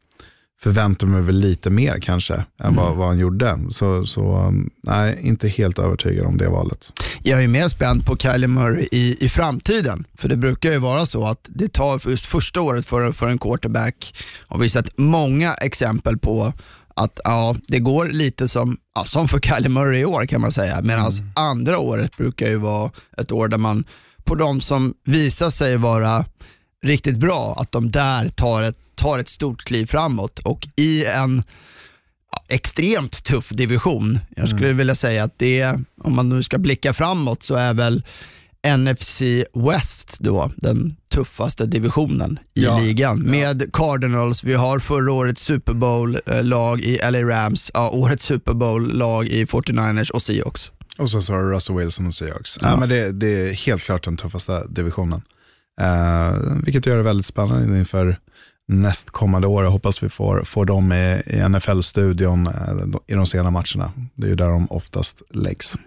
förväntade 0.63 1.11
mig 1.11 1.21
väl 1.21 1.35
lite 1.35 1.69
mer 1.69 1.99
kanske 1.99 2.33
än 2.33 2.45
mm. 2.59 2.75
vad, 2.75 2.95
vad, 2.95 3.07
han 3.07 3.17
gjorde. 3.17 3.59
Så, 3.69 4.05
så 4.05 4.37
um, 4.37 4.69
nej, 4.83 5.19
inte 5.21 5.47
helt 5.47 5.79
övertygad 5.79 6.25
om 6.25 6.37
det 6.37 6.49
valet. 6.49 6.93
Jag 7.23 7.43
är 7.43 7.47
mer 7.47 7.67
spänd 7.67 8.05
på 8.05 8.17
Kylie 8.17 8.47
Murray 8.47 8.87
i, 8.91 9.25
i 9.25 9.29
framtiden. 9.29 10.05
För 10.17 10.29
det 10.29 10.37
brukar 10.37 10.71
ju 10.71 10.77
vara 10.77 11.05
så 11.05 11.27
att 11.27 11.49
det 11.49 11.73
tar 11.73 12.09
just 12.09 12.25
första 12.25 12.61
året 12.61 12.85
för, 12.85 13.11
för 13.11 13.29
en 13.29 13.37
quarterback. 13.37 14.15
Har 14.47 14.59
vi 14.59 14.69
sett 14.69 14.97
många 14.97 15.53
exempel 15.53 16.17
på 16.17 16.53
att 16.95 17.19
ja, 17.23 17.55
det 17.67 17.79
går 17.79 18.07
lite 18.07 18.47
som, 18.47 18.77
ja, 18.95 19.05
som 19.05 19.27
för 19.27 19.39
Kylie 19.39 19.69
Murray 19.69 19.99
i 19.99 20.05
år 20.05 20.25
kan 20.25 20.41
man 20.41 20.51
säga. 20.51 20.81
Medan 20.81 21.11
mm. 21.11 21.31
andra 21.35 21.79
året 21.79 22.17
brukar 22.17 22.47
ju 22.47 22.55
vara 22.55 22.91
ett 23.17 23.31
år 23.31 23.47
där 23.47 23.57
man, 23.57 23.85
på 24.23 24.35
de 24.35 24.61
som 24.61 24.93
visar 25.03 25.49
sig 25.49 25.77
vara 25.77 26.25
riktigt 26.83 27.17
bra, 27.17 27.55
att 27.59 27.71
de 27.71 27.91
där 27.91 28.29
tar 28.29 28.63
ett, 28.63 28.77
tar 28.95 29.19
ett 29.19 29.29
stort 29.29 29.63
kliv 29.63 29.85
framåt 29.85 30.39
och 30.39 30.67
i 30.75 31.05
en 31.05 31.43
ja, 32.31 32.43
extremt 32.47 33.23
tuff 33.23 33.49
division. 33.49 34.19
Jag 34.35 34.49
skulle 34.49 34.65
mm. 34.65 34.77
vilja 34.77 34.95
säga 34.95 35.23
att 35.23 35.39
det, 35.39 35.75
om 35.97 36.15
man 36.15 36.29
nu 36.29 36.43
ska 36.43 36.57
blicka 36.57 36.93
framåt, 36.93 37.43
så 37.43 37.55
är 37.55 37.73
väl 37.73 38.03
NFC 38.67 39.21
West 39.53 40.15
då 40.19 40.51
den 40.55 40.95
tuffaste 41.13 41.65
divisionen 41.65 42.39
i 42.53 42.63
ja, 42.63 42.79
ligan. 42.79 43.23
Ja. 43.25 43.31
Med 43.31 43.73
Cardinals, 43.73 44.43
vi 44.43 44.53
har 44.53 44.79
förra 44.79 45.11
årets 45.11 45.41
Super 45.41 45.73
Bowl-lag 45.73 46.81
i 46.81 46.99
LA 47.11 47.23
Rams, 47.23 47.71
ja, 47.73 47.89
årets 47.89 48.23
Super 48.25 48.53
Bowl-lag 48.53 49.27
i 49.27 49.45
49ers 49.45 50.11
och 50.11 50.21
Seahawks. 50.21 50.71
Och 50.97 51.09
så 51.09 51.33
har 51.33 51.43
du 51.43 51.49
Russell 51.49 51.75
Wilson 51.75 52.07
och 52.07 52.13
Seahawks. 52.13 52.57
Ja. 52.61 52.77
men 52.77 52.89
det, 52.89 53.11
det, 53.11 53.49
är 53.49 53.53
helt 53.53 53.83
klart 53.83 54.03
den 54.03 54.17
tuffaste 54.17 54.63
divisionen. 54.69 55.21
Uh, 55.81 56.57
vilket 56.63 56.85
gör 56.85 56.97
det 56.97 57.03
väldigt 57.03 57.25
spännande 57.25 57.79
inför 57.79 58.17
nästkommande 58.67 59.47
år. 59.47 59.63
Jag 59.63 59.71
hoppas 59.71 60.03
vi 60.03 60.09
får, 60.09 60.43
får 60.43 60.65
dem 60.65 60.91
i, 60.91 61.21
i 61.25 61.49
NFL-studion 61.49 62.47
uh, 62.47 62.95
i 63.07 63.13
de 63.13 63.25
sena 63.25 63.51
matcherna. 63.51 63.91
Det 64.15 64.27
är 64.27 64.29
ju 64.29 64.35
där 64.35 64.47
de 64.47 64.67
oftast 64.71 65.21
läggs. 65.29 65.77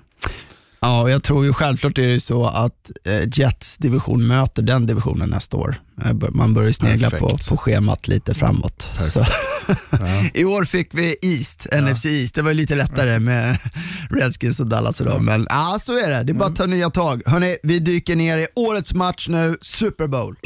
Ja, 0.85 1.11
jag 1.11 1.23
tror 1.23 1.45
ju 1.45 1.53
självklart 1.53 1.99
är 1.99 2.07
det 2.07 2.21
så 2.21 2.47
att 2.47 2.91
eh, 3.05 3.29
Jets 3.33 3.77
division 3.77 4.27
möter 4.27 4.63
den 4.63 4.87
divisionen 4.87 5.29
nästa 5.29 5.57
år. 5.57 5.81
Man 6.31 6.55
börjar 6.55 6.73
snegla 6.73 7.11
på, 7.11 7.39
på 7.49 7.57
schemat 7.57 8.08
lite 8.08 8.35
framåt. 8.35 8.91
Ja. 9.91 10.25
I 10.35 10.44
år 10.44 10.65
fick 10.65 10.89
vi 10.94 11.17
East, 11.23 11.67
ja. 11.73 11.81
NFC 11.81 12.06
East. 12.06 12.35
Det 12.35 12.43
var 12.43 12.55
lite 12.55 12.75
lättare 12.75 13.19
med 13.19 13.58
Redskins 14.11 14.61
och 14.61 14.67
Dallas 14.67 15.01
och 15.01 15.06
dem. 15.06 15.25
Men 15.25 15.47
ja, 15.51 15.79
så 15.82 15.93
är 15.93 16.11
det. 16.11 16.23
Det 16.23 16.32
är 16.32 16.35
bara 16.35 16.49
att 16.49 16.56
ta 16.56 16.67
nya 16.67 16.91
tag. 16.91 17.23
Hörrni, 17.27 17.56
vi 17.63 17.79
dyker 17.79 18.17
ner 18.17 18.39
i 18.39 18.47
årets 18.55 18.94
match 18.94 19.29
nu, 19.29 19.56
Super 19.61 20.06
Bowl. 20.06 20.37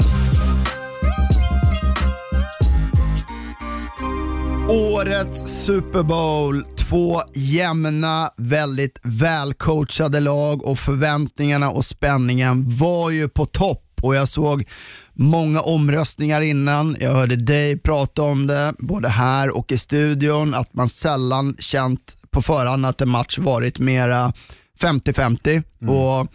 Årets 4.69 5.65
Super 5.65 6.03
Bowl, 6.03 6.63
två 6.63 7.21
jämna, 7.33 8.29
väldigt 8.37 8.99
välcoachade 9.03 10.19
lag 10.19 10.63
och 10.63 10.79
förväntningarna 10.79 11.69
och 11.71 11.85
spänningen 11.85 12.77
var 12.77 13.09
ju 13.09 13.29
på 13.29 13.45
topp 13.45 13.85
och 14.01 14.15
jag 14.15 14.27
såg 14.27 14.67
många 15.13 15.61
omröstningar 15.61 16.41
innan. 16.41 16.97
Jag 16.99 17.11
hörde 17.11 17.35
dig 17.35 17.79
prata 17.79 18.21
om 18.21 18.47
det, 18.47 18.73
både 18.79 19.09
här 19.09 19.57
och 19.57 19.71
i 19.71 19.77
studion, 19.77 20.53
att 20.53 20.73
man 20.73 20.89
sällan 20.89 21.55
känt 21.59 22.17
på 22.29 22.41
förhand 22.41 22.85
att 22.85 23.01
en 23.01 23.09
match 23.09 23.37
varit 23.37 23.79
mera 23.79 24.33
50-50. 24.81 25.63
Mm. 25.81 25.95
Och 25.95 26.27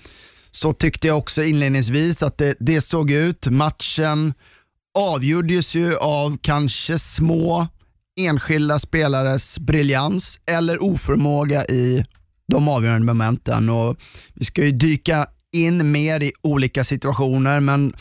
så 0.50 0.72
tyckte 0.72 1.06
jag 1.06 1.18
också 1.18 1.42
inledningsvis 1.42 2.22
att 2.22 2.38
det, 2.38 2.54
det 2.60 2.80
såg 2.80 3.10
ut. 3.10 3.46
Matchen 3.46 4.34
avgjordes 4.94 5.74
ju 5.74 5.96
av 5.96 6.38
kanske 6.42 6.98
små 6.98 7.66
enskilda 8.16 8.78
spelares 8.78 9.58
briljans 9.58 10.40
eller 10.46 10.82
oförmåga 10.82 11.64
i 11.64 12.04
de 12.48 12.68
avgörande 12.68 13.06
momenten. 13.06 13.70
Och 13.70 13.96
vi 14.34 14.44
ska 14.44 14.64
ju 14.64 14.72
dyka 14.72 15.26
in 15.52 15.92
mer 15.92 16.22
i 16.22 16.32
olika 16.42 16.84
situationer, 16.84 17.60
men 17.60 17.94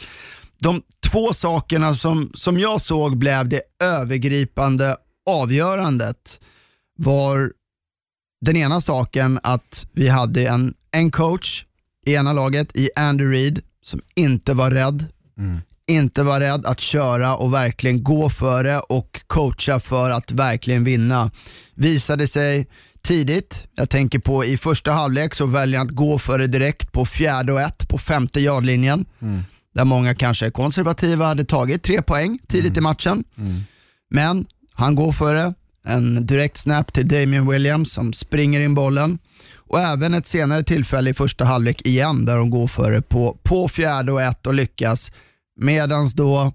de 0.60 0.82
två 1.12 1.34
sakerna 1.34 1.96
som, 1.96 2.32
som 2.34 2.60
jag 2.60 2.82
såg 2.82 3.17
blev 3.17 3.50
det 3.50 3.62
övergripande 3.84 4.96
avgörandet 5.25 6.41
var 6.98 7.51
den 8.46 8.55
ena 8.55 8.82
saken 8.82 9.39
att 9.43 9.88
vi 9.91 10.08
hade 10.10 10.48
en, 10.48 10.74
en 10.91 11.12
coach 11.12 11.65
i 12.05 12.13
ena 12.13 12.34
laget, 12.34 12.77
i 12.77 12.89
Andy 12.96 13.24
Reid, 13.24 13.62
som 13.82 14.01
inte 14.15 14.53
var 14.53 14.72
rädd, 14.72 15.05
mm 15.38 15.62
inte 15.88 16.24
vara 16.24 16.40
rädd 16.40 16.66
att 16.66 16.80
köra 16.80 17.36
och 17.36 17.54
verkligen 17.54 18.04
gå 18.04 18.30
för 18.30 18.63
det 18.63 18.80
och 18.80 19.22
coacha 19.28 19.80
för 19.80 20.10
att 20.10 20.32
verkligen 20.32 20.84
vinna. 20.84 21.32
Visade 21.75 22.28
sig 22.28 22.68
tidigt, 23.02 23.68
jag 23.75 23.90
tänker 23.90 24.20
på 24.20 24.46
i 24.46 24.58
första 24.58 24.92
halvlek 24.92 25.34
så 25.34 25.46
väljer 25.46 25.78
han 25.78 25.88
att 25.88 25.94
gå 25.94 26.20
för 26.20 26.40
det 26.40 26.48
direkt 26.48 26.92
på 26.92 27.06
fjärde 27.06 27.54
och 27.54 27.62
ett 27.62 27.88
på 27.88 27.98
femte 27.98 28.40
yardlinjen. 28.40 29.06
Mm. 29.22 29.44
där 29.75 29.86
många 29.86 30.16
kanske 30.16 30.46
är 30.46 30.52
konservativa 30.52 31.25
hade 31.25 31.46
tagit 31.46 31.84
tre 31.84 32.02
poäng 32.02 32.40
tidigt 32.48 32.78
i 32.78 32.82
matchen. 32.82 33.24
Men 34.10 34.46
han 34.74 34.96
går 34.96 35.12
för 35.12 35.36
det. 35.36 35.54
En 35.86 36.28
direkt 36.28 36.58
snap 36.58 36.94
till 36.94 37.08
Damian 37.08 37.50
Williams 37.50 37.92
som 37.92 38.13
springer 38.13 38.60
in 38.60 38.75
bollen. 38.75 39.20
Och 39.56 39.80
även 39.80 40.13
ett 40.13 40.28
senare 40.28 40.63
tillfälle 40.63 41.10
i 41.10 41.13
första 41.13 41.46
halvlek 41.46 41.88
igen 41.88 42.25
där 42.25 42.38
de 42.38 42.50
går 42.50 42.68
för 42.68 42.92
det 42.92 43.02
på, 43.02 43.38
på 43.44 43.68
fjärde 43.68 44.12
och 44.12 44.22
ett 44.22 44.48
och 44.48 44.54
lyckas. 44.54 45.12
Medans 45.55 46.13
då 46.13 46.53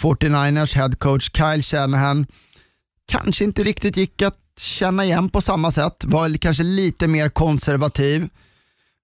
49ers 0.00 0.74
head 0.74 0.92
coach 0.98 1.30
Kyle 1.36 1.62
Shanahan 1.62 2.26
kanske 3.08 3.44
inte 3.44 3.64
riktigt 3.64 3.96
gick 3.96 4.22
att 4.22 4.36
känna 4.58 5.04
igen 5.04 5.28
på 5.28 5.40
samma 5.40 5.70
sätt. 5.70 6.04
Var 6.04 6.36
kanske 6.36 6.62
lite 6.62 7.08
mer 7.08 7.28
konservativ 7.28 8.28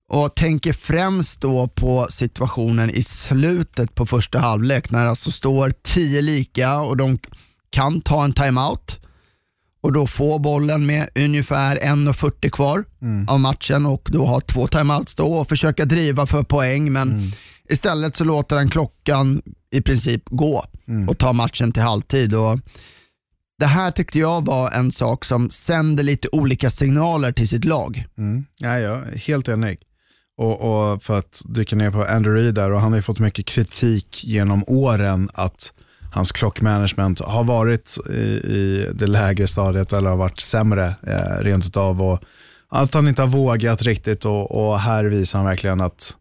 och 0.09 0.35
tänker 0.35 0.73
främst 0.73 1.41
då 1.41 1.69
på 1.69 2.07
situationen 2.11 2.91
i 2.91 3.03
slutet 3.03 3.95
på 3.95 4.07
första 4.07 4.39
halvlek 4.39 4.91
när 4.91 5.05
det 5.05 5.11
alltså 5.11 5.31
står 5.31 5.73
10 5.83 6.23
lika 6.23 6.81
och 6.81 6.97
de 6.97 7.19
kan 7.71 8.01
ta 8.01 8.25
en 8.25 8.33
timeout 8.33 9.01
och 9.81 9.93
då 9.93 10.07
få 10.07 10.39
bollen 10.39 10.87
med 10.87 11.09
ungefär 11.15 11.77
1.40 11.77 12.51
kvar 12.51 12.85
av 13.29 13.41
matchen 13.41 13.87
och 13.87 14.09
då 14.13 14.27
ha 14.27 14.41
två 14.41 14.67
timeouts 14.67 15.15
då 15.15 15.33
och 15.33 15.49
försöka 15.49 15.85
driva 15.85 16.27
för 16.27 16.43
poäng 16.43 16.93
men 16.93 17.33
istället 17.69 18.17
så 18.17 18.25
låter 18.25 18.57
han 18.57 18.71
klockan 18.71 19.43
i 19.71 19.83
princip 19.83 20.23
gå 20.27 20.65
och 21.09 21.19
ta 21.19 21.33
matchen 21.33 21.73
till 21.73 21.83
halvtid. 21.83 22.35
Och 22.35 22.59
det 23.59 23.67
här 23.67 23.91
tyckte 23.91 24.19
jag 24.19 24.45
var 24.45 24.71
en 24.71 24.93
sak 24.93 25.25
som 25.25 25.51
sände 25.51 26.03
lite 26.03 26.29
olika 26.33 26.71
signaler 26.71 27.33
till 27.33 27.49
sitt 27.49 27.65
lag. 27.65 28.05
Mm. 28.19 28.45
Ja, 28.59 28.69
är 28.69 29.19
helt 29.19 29.49
enig. 29.49 29.79
Och, 30.39 30.61
och 30.61 31.03
för 31.03 31.19
att 31.19 31.43
dyka 31.45 31.77
ner 31.77 31.91
på 31.91 32.05
Andrew 32.05 32.43
Reid 32.43 32.55
där, 32.55 32.73
och 32.73 32.81
han 32.81 32.93
har 32.93 32.99
ju 32.99 33.03
fått 33.03 33.19
mycket 33.19 33.47
kritik 33.47 34.25
genom 34.25 34.65
åren 34.67 35.31
att 35.35 35.73
hans 36.13 36.33
klockmanagement 36.33 37.21
har 37.21 37.45
varit 37.45 37.99
i, 38.11 38.21
i 38.53 38.91
det 38.95 39.07
lägre 39.07 39.47
stadiet 39.47 39.93
eller 39.93 40.11
har 40.11 40.17
varit 40.17 40.41
sämre 40.41 40.95
eh, 41.03 41.43
rent 41.43 41.67
utav. 41.67 42.03
Och 42.03 42.23
att 42.69 42.95
han 42.95 43.09
inte 43.09 43.23
har 43.23 43.29
vågat 43.29 43.83
riktigt 43.83 44.25
och, 44.25 44.51
och 44.51 44.81
här 44.81 45.05
visar 45.05 45.39
han 45.39 45.47
verkligen 45.47 45.81
att 45.81 46.17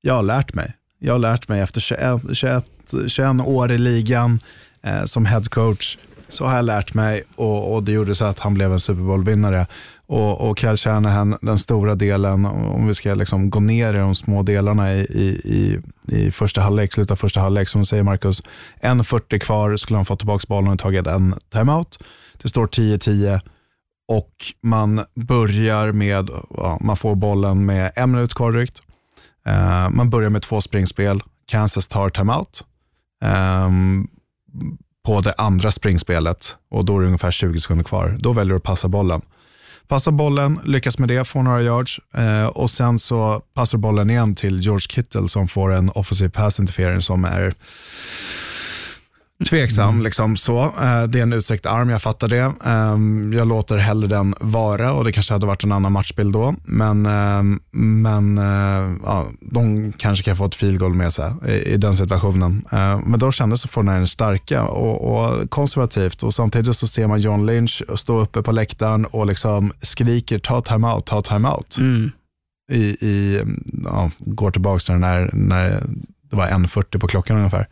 jag 0.00 0.14
har 0.14 0.22
lärt 0.22 0.54
mig. 0.54 0.74
Jag 1.02 1.14
har 1.14 1.18
lärt 1.18 1.48
mig 1.48 1.60
efter 1.60 1.80
21, 1.80 2.22
21, 2.32 2.64
21 3.06 3.40
år 3.40 3.72
i 3.72 3.78
ligan 3.78 4.40
eh, 4.82 5.04
som 5.04 5.26
head 5.26 5.42
coach 5.50 5.96
så 6.28 6.46
har 6.46 6.56
jag 6.56 6.64
lärt 6.64 6.94
mig 6.94 7.22
och, 7.36 7.74
och 7.74 7.82
det 7.82 7.92
gjorde 7.92 8.14
så 8.14 8.24
att 8.24 8.38
han 8.38 8.54
blev 8.54 8.72
en 8.72 8.80
Super 8.80 9.02
Bowl-vinnare. 9.02 9.66
Och, 10.06 10.50
och 10.50 10.58
Kyle 10.58 10.76
Shanahan, 10.76 11.36
den 11.42 11.58
stora 11.58 11.94
delen, 11.94 12.44
om 12.46 12.86
vi 12.86 12.94
ska 12.94 13.14
liksom 13.14 13.50
gå 13.50 13.60
ner 13.60 13.94
i 13.94 13.98
de 13.98 14.14
små 14.14 14.42
delarna 14.42 14.94
i, 14.94 15.00
i, 15.00 15.26
i, 15.44 15.80
i 16.16 16.30
första 16.30 16.60
halvlek, 16.60 16.92
slutet 16.92 17.10
av 17.10 17.16
första 17.16 17.40
halvlek, 17.40 17.68
som 17.68 17.86
säger 17.86 18.02
Marcus, 18.02 18.42
1.40 18.82 19.38
kvar 19.38 19.76
skulle 19.76 19.98
han 19.98 20.04
fått 20.04 20.18
tillbaka 20.18 20.44
bollen 20.48 20.72
och 20.72 20.78
tagit 20.78 21.06
en 21.06 21.34
timeout. 21.52 21.98
Det 22.42 22.48
står 22.48 22.66
10-10 22.66 23.40
och 24.08 24.34
man 24.62 25.04
börjar 25.14 25.92
med, 25.92 26.30
ja, 26.56 26.78
man 26.80 26.96
får 26.96 27.14
bollen 27.14 27.66
med 27.66 27.92
en 27.96 28.10
minut 28.10 28.34
kvar 28.34 28.52
drygt. 28.52 28.82
Eh, 29.50 29.90
man 29.90 30.10
börjar 30.10 30.30
med 30.30 30.42
två 30.42 30.60
springspel, 30.60 31.22
Kansas 31.46 31.88
tar 31.88 32.10
timeout. 32.10 32.64
Um, 33.24 34.08
på 35.06 35.20
det 35.20 35.34
andra 35.38 35.70
springspelet 35.70 36.56
och 36.70 36.84
då 36.84 36.96
är 36.96 37.00
det 37.00 37.06
ungefär 37.06 37.30
20 37.30 37.60
sekunder 37.60 37.84
kvar. 37.84 38.16
Då 38.20 38.32
väljer 38.32 38.50
du 38.50 38.56
att 38.56 38.62
passa 38.62 38.88
bollen. 38.88 39.20
Passa 39.88 40.10
bollen, 40.10 40.60
lyckas 40.64 40.98
med 40.98 41.08
det, 41.08 41.24
får 41.24 41.42
några 41.42 41.62
yards 41.62 42.00
eh, 42.14 42.46
och 42.46 42.70
sen 42.70 42.98
så 42.98 43.42
passar 43.54 43.78
bollen 43.78 44.10
igen 44.10 44.34
till 44.34 44.60
George 44.60 44.86
Kittle 44.88 45.28
som 45.28 45.48
får 45.48 45.72
en 45.72 45.90
offensive 45.90 46.30
pass 46.30 46.60
interference 46.60 47.06
som 47.06 47.24
är 47.24 47.54
tveksam. 49.48 50.02
Liksom, 50.02 50.36
så. 50.36 50.62
Eh, 50.62 51.02
det 51.08 51.18
är 51.18 51.22
en 51.22 51.32
utsträckt 51.32 51.66
arm, 51.66 51.90
jag 51.90 52.02
fattar 52.02 52.28
det. 52.28 52.52
Eh, 52.64 53.38
jag 53.38 53.48
låter 53.48 53.76
hellre 53.76 54.08
den 54.08 54.34
vara 54.40 54.92
och 54.92 55.04
det 55.04 55.12
kanske 55.12 55.32
hade 55.32 55.46
varit 55.46 55.64
en 55.64 55.72
annan 55.72 55.92
matchbild 55.92 56.32
då. 56.32 56.54
Men, 56.64 57.06
eh, 57.06 57.42
men 57.70 58.38
eh, 58.38 58.96
ja, 59.04 59.26
de 59.40 59.92
kanske 59.92 60.24
kan 60.24 60.36
få 60.36 60.44
ett 60.44 60.54
field 60.54 60.78
goal 60.78 60.94
med 60.94 61.12
sig 61.12 61.32
i, 61.64 61.76
den 61.76 61.96
situationen. 61.96 62.64
Eh, 62.72 63.00
men 63.04 63.20
då 63.20 63.32
kändes 63.32 63.66
49ers 63.66 64.06
starka 64.06 64.62
och, 64.62 65.14
och 65.14 65.50
konservativt 65.50 66.22
och 66.22 66.34
samtidigt 66.34 66.76
så 66.76 66.86
ser 66.86 67.06
man 67.06 67.20
John 67.20 67.46
Lynch 67.46 67.82
stå 67.94 68.20
uppe 68.20 68.42
på 68.42 68.52
läktaren 68.52 69.04
och 69.04 69.26
liksom 69.26 69.72
skriker 69.82 70.38
ta 70.38 70.62
timeout, 70.62 71.06
ta 71.06 71.22
timeout. 71.22 71.78
I, 72.72 72.82
i, 72.82 73.42
ja, 73.84 74.10
går 74.18 74.50
tillbaka 74.50 74.78
till 74.78 74.94
när, 74.94 75.30
när 75.32 75.82
det 76.30 76.36
var 76.36 76.46
1.40 76.46 76.98
på 76.98 77.06
klockan 77.06 77.36
ungefär. 77.36 77.68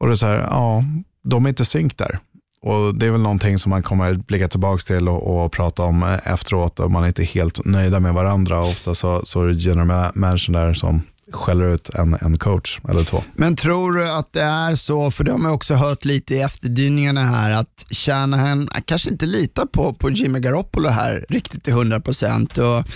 Och 0.00 0.06
det 0.06 0.12
är 0.12 0.16
så 0.16 0.26
här, 0.26 0.34
ja, 0.50 0.84
de 1.22 1.44
är 1.44 1.48
inte 1.48 1.64
synk 1.64 1.98
där. 1.98 2.18
Och 2.60 2.94
Det 2.94 3.06
är 3.06 3.10
väl 3.10 3.20
någonting 3.20 3.58
som 3.58 3.70
man 3.70 3.82
kommer 3.82 4.14
blicka 4.14 4.48
tillbaka 4.48 4.78
till 4.78 5.08
och, 5.08 5.44
och 5.44 5.52
prata 5.52 5.82
om 5.82 6.02
eh, 6.02 6.32
efteråt 6.32 6.80
och 6.80 6.90
man 6.90 7.02
är 7.02 7.08
inte 7.08 7.24
helt 7.24 7.64
nöjda 7.64 8.00
med 8.00 8.14
varandra. 8.14 8.60
Ofta 8.64 8.94
så, 8.94 9.20
så 9.24 9.42
är 9.42 9.46
det 9.46 9.54
general 9.54 10.12
manager 10.14 10.52
där 10.52 10.74
som 10.74 11.02
skäller 11.32 11.74
ut 11.74 11.88
en, 11.88 12.16
en 12.20 12.38
coach 12.38 12.80
eller 12.88 13.04
två. 13.04 13.22
Men 13.34 13.56
tror 13.56 13.92
du 13.92 14.10
att 14.10 14.32
det 14.32 14.42
är 14.42 14.74
så, 14.74 15.10
för 15.10 15.24
det 15.24 15.30
har 15.30 15.38
man 15.38 15.52
också 15.52 15.74
hört 15.74 16.04
lite 16.04 16.34
i 16.34 16.40
efterdyningarna 16.40 17.24
här, 17.24 17.50
att 17.50 17.86
Shanahan 17.90 18.68
kanske 18.84 19.10
inte 19.10 19.26
litar 19.26 19.66
på, 19.66 19.94
på 19.94 20.10
Jimmy 20.10 20.40
Garoppolo 20.40 20.88
här 20.88 21.26
riktigt 21.28 21.64
till 21.64 21.74
100%. 21.74 22.58
Och, 22.58 22.88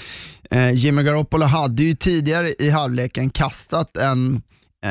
eh, 0.56 0.72
Jimmy 0.74 1.02
Garoppolo 1.02 1.44
hade 1.44 1.82
ju 1.82 1.94
tidigare 1.94 2.54
i 2.58 2.70
halvleken 2.70 3.30
kastat 3.30 3.96
en 3.96 4.42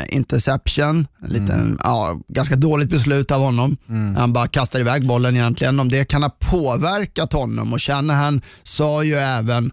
interception, 0.10 1.08
en 1.22 1.30
liten, 1.30 1.80
ja, 1.84 2.20
ganska 2.28 2.56
dåligt 2.56 2.90
beslut 2.90 3.32
av 3.32 3.42
honom. 3.42 3.78
Han 4.18 4.34
bara 4.34 4.48
kastar 4.48 4.80
iväg 4.80 5.08
bollen 5.08 5.36
egentligen. 5.36 5.80
Om 5.80 5.90
det 5.90 6.06
kan 6.06 6.24
ha 6.24 6.30
påverkat 6.40 7.34
honom 7.34 7.74
och 7.74 7.82
Shanahan 7.82 8.42
sa 8.64 9.04
ju 9.04 9.16
även 9.16 9.72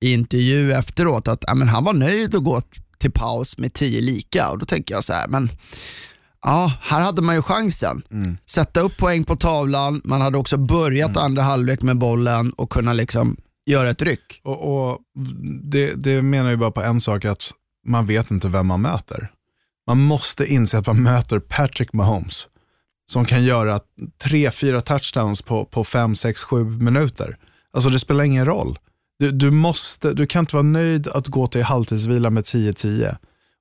i 0.00 0.12
intervju 0.12 0.72
efteråt 0.72 1.28
att 1.28 1.44
ja, 1.46 1.54
men 1.54 1.68
han 1.68 1.84
var 1.84 1.94
nöjd 1.94 2.34
att 2.34 2.44
gå 2.44 2.62
till 2.98 3.12
paus 3.12 3.58
med 3.58 3.72
tio 3.72 4.00
lika 4.00 4.50
och 4.50 4.58
då 4.58 4.66
tänker 4.66 4.94
jag 4.94 5.04
så 5.04 5.12
här, 5.12 5.28
men 5.28 5.50
ja, 6.42 6.72
här 6.80 7.00
hade 7.00 7.22
man 7.22 7.34
ju 7.34 7.42
chansen. 7.42 8.02
Sätta 8.46 8.80
upp 8.80 8.96
poäng 8.96 9.24
på 9.24 9.36
tavlan, 9.36 10.00
man 10.04 10.20
hade 10.20 10.38
också 10.38 10.56
börjat 10.56 11.16
andra 11.16 11.42
halvlek 11.42 11.82
med 11.82 11.98
bollen 11.98 12.52
och 12.52 12.70
kunna 12.70 12.92
liksom 12.92 13.36
göra 13.66 13.90
ett 13.90 14.02
ryck. 14.02 14.40
Och, 14.44 14.88
och 14.90 14.98
det, 15.62 15.94
det 15.94 16.22
menar 16.22 16.50
ju 16.50 16.56
bara 16.56 16.70
på 16.70 16.82
en 16.82 17.00
sak, 17.00 17.24
att 17.24 17.50
man 17.86 18.06
vet 18.06 18.30
inte 18.30 18.48
vem 18.48 18.66
man 18.66 18.80
möter. 18.80 19.30
Man 19.88 19.98
måste 19.98 20.46
inse 20.46 20.78
att 20.78 20.86
man 20.86 21.02
möter 21.02 21.38
Patrick 21.38 21.92
Mahomes 21.92 22.46
som 23.10 23.24
kan 23.24 23.44
göra 23.44 23.80
tre, 24.22 24.50
fyra 24.50 24.80
touchdowns 24.80 25.42
på, 25.42 25.64
på 25.64 25.84
fem, 25.84 26.14
sex, 26.14 26.42
sju 26.42 26.64
minuter. 26.64 27.36
Alltså 27.72 27.90
det 27.90 27.98
spelar 27.98 28.24
ingen 28.24 28.46
roll. 28.46 28.78
Du, 29.18 29.32
du, 29.32 29.50
måste, 29.50 30.12
du 30.12 30.26
kan 30.26 30.40
inte 30.40 30.56
vara 30.56 30.62
nöjd 30.62 31.08
att 31.08 31.26
gå 31.26 31.46
till 31.46 31.62
halvtidsvila 31.62 32.30
med 32.30 32.44
10-10 32.44 33.16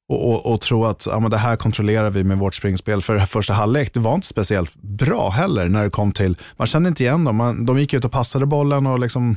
och, 0.09 0.29
och, 0.29 0.53
och 0.53 0.61
tro 0.61 0.85
att 0.85 1.05
ja, 1.05 1.19
men 1.19 1.31
det 1.31 1.37
här 1.37 1.55
kontrollerar 1.55 2.09
vi 2.09 2.23
med 2.23 2.37
vårt 2.37 2.55
springspel. 2.55 3.01
För 3.01 3.19
första 3.19 3.53
halvlek, 3.53 3.93
det 3.93 3.99
var 3.99 4.15
inte 4.15 4.27
speciellt 4.27 4.75
bra 4.75 5.29
heller 5.29 5.69
när 5.69 5.83
det 5.83 5.89
kom 5.89 6.11
till, 6.11 6.37
man 6.57 6.67
kände 6.67 6.89
inte 6.89 7.03
igen 7.03 7.23
dem. 7.23 7.35
Man, 7.35 7.65
de 7.65 7.79
gick 7.79 7.93
ut 7.93 8.05
och 8.05 8.11
passade 8.11 8.45
bollen 8.45 8.87
och 8.87 8.99
liksom, 8.99 9.35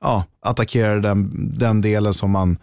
ja, 0.00 0.24
attackerade 0.42 1.00
den, 1.00 1.30
den 1.58 1.80
delen 1.80 2.14
som 2.14 2.30
man 2.30 2.58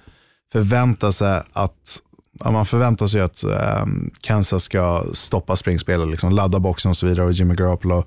förväntar 0.51 1.11
sig 1.11 1.41
att 1.53 2.01
man 2.45 2.65
förväntar 2.65 3.07
sig 3.07 3.21
att 3.21 3.43
eh, 3.43 3.85
Kansas 4.21 4.63
ska 4.63 5.05
stoppa 5.13 5.55
springspelet, 5.55 6.07
liksom, 6.07 6.31
ladda 6.31 6.59
boxen 6.59 6.89
och 6.89 6.97
så 6.97 7.05
vidare 7.05 7.25
och 7.25 7.31
Jimmy 7.31 7.55
Garoppolo 7.55 8.03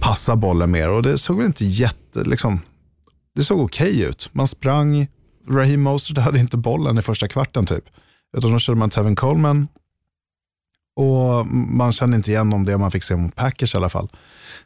passa 0.00 0.36
bollen 0.36 0.70
mer. 0.70 0.88
Och 0.88 1.02
det 1.02 1.18
såg 1.18 1.36
väl 1.36 1.46
inte 1.46 1.64
jätte, 1.64 2.22
liksom, 2.24 2.60
det 3.34 3.44
såg 3.44 3.60
okej 3.60 3.90
okay 3.90 4.08
ut. 4.08 4.28
Man 4.32 4.46
sprang, 4.48 5.08
Raheem 5.50 5.80
Mostert 5.80 6.18
hade 6.18 6.38
inte 6.38 6.56
bollen 6.56 6.98
i 6.98 7.02
första 7.02 7.28
kvarten 7.28 7.66
typ. 7.66 7.84
Utan 8.36 8.52
då 8.52 8.58
körde 8.58 8.78
man 8.78 8.90
Tevin 8.90 9.16
Coleman 9.16 9.68
och 10.96 11.46
man 11.46 11.92
kände 11.92 12.16
inte 12.16 12.30
igen 12.30 12.52
om 12.52 12.64
det 12.64 12.78
man 12.78 12.90
fick 12.90 13.02
se 13.02 13.16
mot 13.16 13.36
Packers 13.36 13.74
i 13.74 13.76
alla 13.78 13.88
fall. 13.88 14.08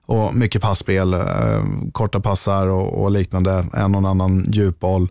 Och 0.06 0.34
mycket 0.34 0.62
passspel, 0.62 1.14
eh, 1.14 1.64
korta 1.92 2.20
passar 2.20 2.66
och, 2.66 3.02
och, 3.02 3.10
liknande, 3.10 3.66
en 3.72 3.94
och 3.94 4.08
annan 4.08 4.46
djupboll. 4.52 5.08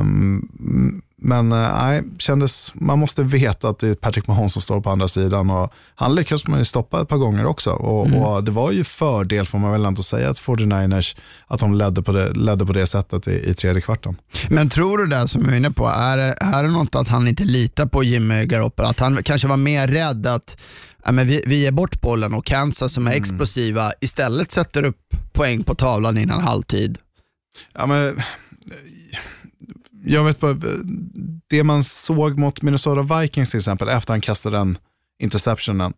Um, 0.00 1.02
men 1.20 1.48
nej, 1.48 2.02
kändes, 2.18 2.72
man 2.74 2.98
måste 2.98 3.22
veta 3.22 3.68
att 3.68 3.78
det 3.78 3.88
är 3.88 3.94
Patrick 3.94 4.26
Mahomes 4.26 4.52
som 4.52 4.62
står 4.62 4.80
på 4.80 4.90
andra 4.90 5.08
sidan. 5.08 5.50
Och 5.50 5.72
han 5.94 6.14
lyckades 6.14 6.46
man 6.46 6.58
ju 6.58 6.64
stoppa 6.64 7.02
ett 7.02 7.08
par 7.08 7.16
gånger 7.16 7.46
också. 7.46 7.70
Och, 7.70 8.06
mm. 8.06 8.22
och 8.22 8.44
det 8.44 8.50
var 8.50 8.72
ju 8.72 8.84
fördel, 8.84 9.46
får 9.46 9.58
man 9.58 9.72
väl 9.72 9.84
ändå 9.84 10.02
säga, 10.02 10.30
att 10.30 10.38
49ers 10.40 11.16
att 11.46 11.60
de 11.60 11.74
ledde 11.74 12.02
på 12.02 12.12
det, 12.12 12.32
ledde 12.32 12.66
på 12.66 12.72
det 12.72 12.86
sättet 12.86 13.28
i, 13.28 13.50
i 13.50 13.54
tredje 13.54 13.80
kvarten. 13.82 14.16
Men 14.48 14.68
tror 14.68 14.98
du 14.98 15.06
det 15.06 15.28
som 15.28 15.42
jag 15.42 15.52
är 15.52 15.56
inne 15.56 15.70
på, 15.70 15.86
är 15.86 16.18
är 16.40 16.62
det 16.62 16.70
något 16.70 16.94
att 16.94 17.08
han 17.08 17.28
inte 17.28 17.44
litar 17.44 17.86
på 17.86 18.02
Jimmy 18.02 18.44
Garoppolo? 18.44 18.88
Att 18.88 19.00
han 19.00 19.22
kanske 19.22 19.48
var 19.48 19.56
mer 19.56 19.86
rädd 19.86 20.26
att 20.26 20.60
ja, 21.04 21.12
men 21.12 21.26
vi, 21.26 21.42
vi 21.46 21.56
ger 21.60 21.72
bort 21.72 22.00
bollen 22.00 22.34
och 22.34 22.44
Kansas 22.44 22.92
som 22.92 23.06
är 23.06 23.10
Mm. 23.10 23.22
explosiva 23.22 23.92
istället 24.00 24.52
sätter 24.52 24.84
upp 24.84 25.14
poäng 25.32 25.62
på 25.62 25.74
tavlan 25.74 26.18
innan 26.18 26.42
halvtid? 26.42 26.98
Ja, 27.74 27.86
men, 27.86 28.20
jag 30.04 30.24
vet 30.24 30.40
bara, 30.40 30.56
det 31.46 31.64
man 31.64 31.84
såg 31.84 32.38
mot 32.38 32.62
Minnesota 32.62 33.20
Vikings 33.20 33.50
till 33.50 33.58
exempel, 33.58 33.88
efter 33.88 34.12
han 34.12 34.20
kastade 34.20 34.56
den 34.56 34.78
interceptionen, 35.22 35.92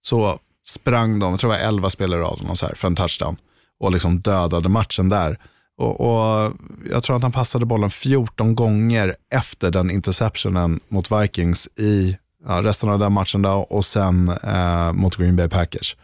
så 0.00 0.38
sprang 0.66 1.18
de, 1.18 1.30
jag 1.30 1.40
tror 1.40 1.52
det 1.52 1.58
var 1.58 1.64
11 1.64 1.90
spelare 1.90 2.24
av 2.24 2.38
dem 2.38 2.56
så 2.56 2.66
här, 2.66 2.74
för 2.74 2.88
en 2.88 2.94
touchdown 2.94 3.36
och 3.80 3.92
liksom 3.92 4.20
dödade 4.20 4.68
matchen 4.68 5.08
där. 5.08 5.38
Och, 5.78 6.00
och, 6.00 6.52
Jag 6.90 7.02
tror 7.02 7.16
att 7.16 7.22
han 7.22 7.32
passade 7.32 7.66
bollen 7.66 7.90
14 7.90 8.54
gånger 8.54 9.16
efter 9.34 9.70
den 9.70 9.90
interceptionen 9.90 10.80
mot 10.88 11.12
Vikings 11.12 11.68
i 11.76 12.16
ja, 12.46 12.62
resten 12.62 12.88
av 12.88 12.98
den 12.98 13.12
matchen 13.12 13.42
där 13.42 13.72
och 13.72 13.84
sen 13.84 14.28
eh, 14.28 14.92
mot 14.92 15.16
Green 15.16 15.36
Bay 15.36 15.48
Packers. 15.48 15.96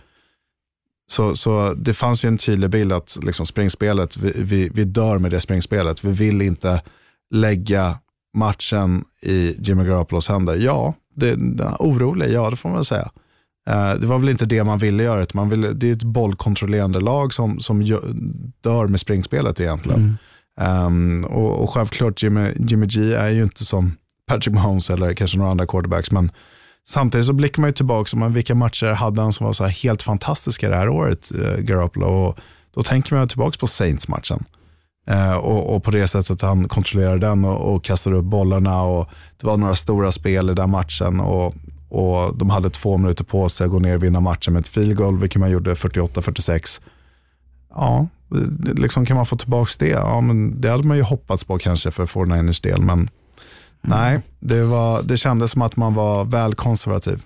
Så, 1.10 1.36
så 1.36 1.74
det 1.74 1.94
fanns 1.94 2.24
ju 2.24 2.26
en 2.26 2.38
tydlig 2.38 2.70
bild 2.70 2.92
att 2.92 3.18
liksom 3.22 3.46
springspelet, 3.46 4.16
vi, 4.16 4.32
vi, 4.36 4.68
vi 4.68 4.84
dör 4.84 5.18
med 5.18 5.30
det 5.30 5.40
springspelet. 5.40 6.04
Vi 6.04 6.12
vill 6.12 6.42
inte 6.42 6.82
lägga 7.30 7.98
matchen 8.34 9.04
i 9.22 9.56
Jimmy 9.58 9.84
Garoppolos 9.84 10.28
händer. 10.28 10.56
Ja, 10.56 10.94
det, 11.16 11.36
orolig, 11.78 12.30
ja 12.30 12.50
det 12.50 12.56
får 12.56 12.68
man 12.68 12.76
väl 12.76 12.84
säga. 12.84 13.10
Eh, 13.68 13.94
det 13.94 14.06
var 14.06 14.18
väl 14.18 14.28
inte 14.28 14.46
det 14.46 14.64
man 14.64 14.78
ville 14.78 15.02
göra, 15.02 15.26
man 15.34 15.48
ville, 15.48 15.72
det 15.72 15.88
är 15.88 15.92
ett 15.92 16.02
bollkontrollerande 16.02 17.00
lag 17.00 17.34
som, 17.34 17.60
som 17.60 17.82
dör 18.60 18.86
med 18.86 19.00
springspelet 19.00 19.60
egentligen. 19.60 20.00
Mm. 20.00 20.16
Um, 20.86 21.24
och, 21.24 21.62
och 21.62 21.70
självklart, 21.70 22.22
Jimmy, 22.22 22.52
Jimmy 22.56 22.86
G 22.86 23.14
är 23.14 23.28
ju 23.28 23.42
inte 23.42 23.64
som 23.64 23.96
Patrick 24.26 24.54
Mahomes 24.54 24.90
eller 24.90 25.14
kanske 25.14 25.38
några 25.38 25.50
andra 25.50 25.66
quarterbacks, 25.66 26.10
men 26.10 26.30
samtidigt 26.86 27.26
så 27.26 27.32
blickar 27.32 27.60
man 27.60 27.68
ju 27.68 27.74
tillbaka, 27.74 28.16
man, 28.16 28.32
vilka 28.32 28.54
matcher 28.54 28.86
hade 28.86 29.22
han 29.22 29.32
som 29.32 29.46
var 29.46 29.52
så 29.52 29.64
helt 29.64 30.02
fantastiska 30.02 30.68
det 30.68 30.76
här 30.76 30.88
året, 30.88 31.32
uh, 31.34 31.56
Garoppolo. 31.56 32.06
Och 32.06 32.38
då 32.74 32.82
tänker 32.82 33.14
man 33.14 33.28
tillbaka 33.28 33.56
på 33.60 33.66
Saints-matchen. 33.66 34.44
Uh, 35.10 35.32
och, 35.32 35.74
och, 35.74 35.84
på 35.84 35.90
det 35.90 36.08
sättet 36.08 36.42
han 36.42 36.68
kontrollerade 36.68 37.26
den 37.26 37.44
och, 37.44 37.74
och 37.74 37.84
kastade 37.84 38.16
upp 38.16 38.24
bollarna. 38.24 38.82
och 38.82 39.08
Det 39.40 39.46
var 39.46 39.56
några 39.56 39.74
stora 39.74 40.12
spel 40.12 40.50
i 40.50 40.54
den 40.54 40.70
matchen. 40.70 41.20
Och 41.20 41.54
och 41.88 42.36
de 42.36 42.50
hade 42.50 42.70
två 42.70 42.96
minuter 42.96 43.24
på 43.24 43.48
sig 43.48 43.64
att 43.64 43.70
gå 43.70 43.78
ner 43.78 43.96
och 43.96 44.02
vinna 44.02 44.20
matchen 44.20 44.52
med 44.52 44.60
ett 44.60 44.68
field 44.68 44.96
goal, 44.96 45.18
vilket 45.18 45.40
man 45.40 45.50
gjorde 45.50 45.74
48-46. 45.74 46.80
Ja, 47.74 48.06
liksom 48.76 49.06
kan 49.06 49.16
man 49.16 49.26
få 49.26 49.36
tillbaka 49.36 49.70
det? 49.78 49.88
Ja, 49.88 50.20
men 50.20 50.60
det 50.60 50.70
hade 50.70 50.88
man 50.88 50.96
ju 50.96 51.02
hoppats 51.02 51.44
på 51.44 51.58
kanske 51.58 51.90
för 51.90 52.06
49ers 52.06 52.62
del, 52.62 52.80
men 52.80 52.98
mm. 52.98 53.08
nej, 53.82 54.20
det, 54.40 54.62
var, 54.62 55.02
det 55.02 55.16
kändes 55.16 55.50
som 55.50 55.62
att 55.62 55.76
man 55.76 55.94
var 55.94 56.24
väl 56.24 56.54
konservativ. 56.54 57.22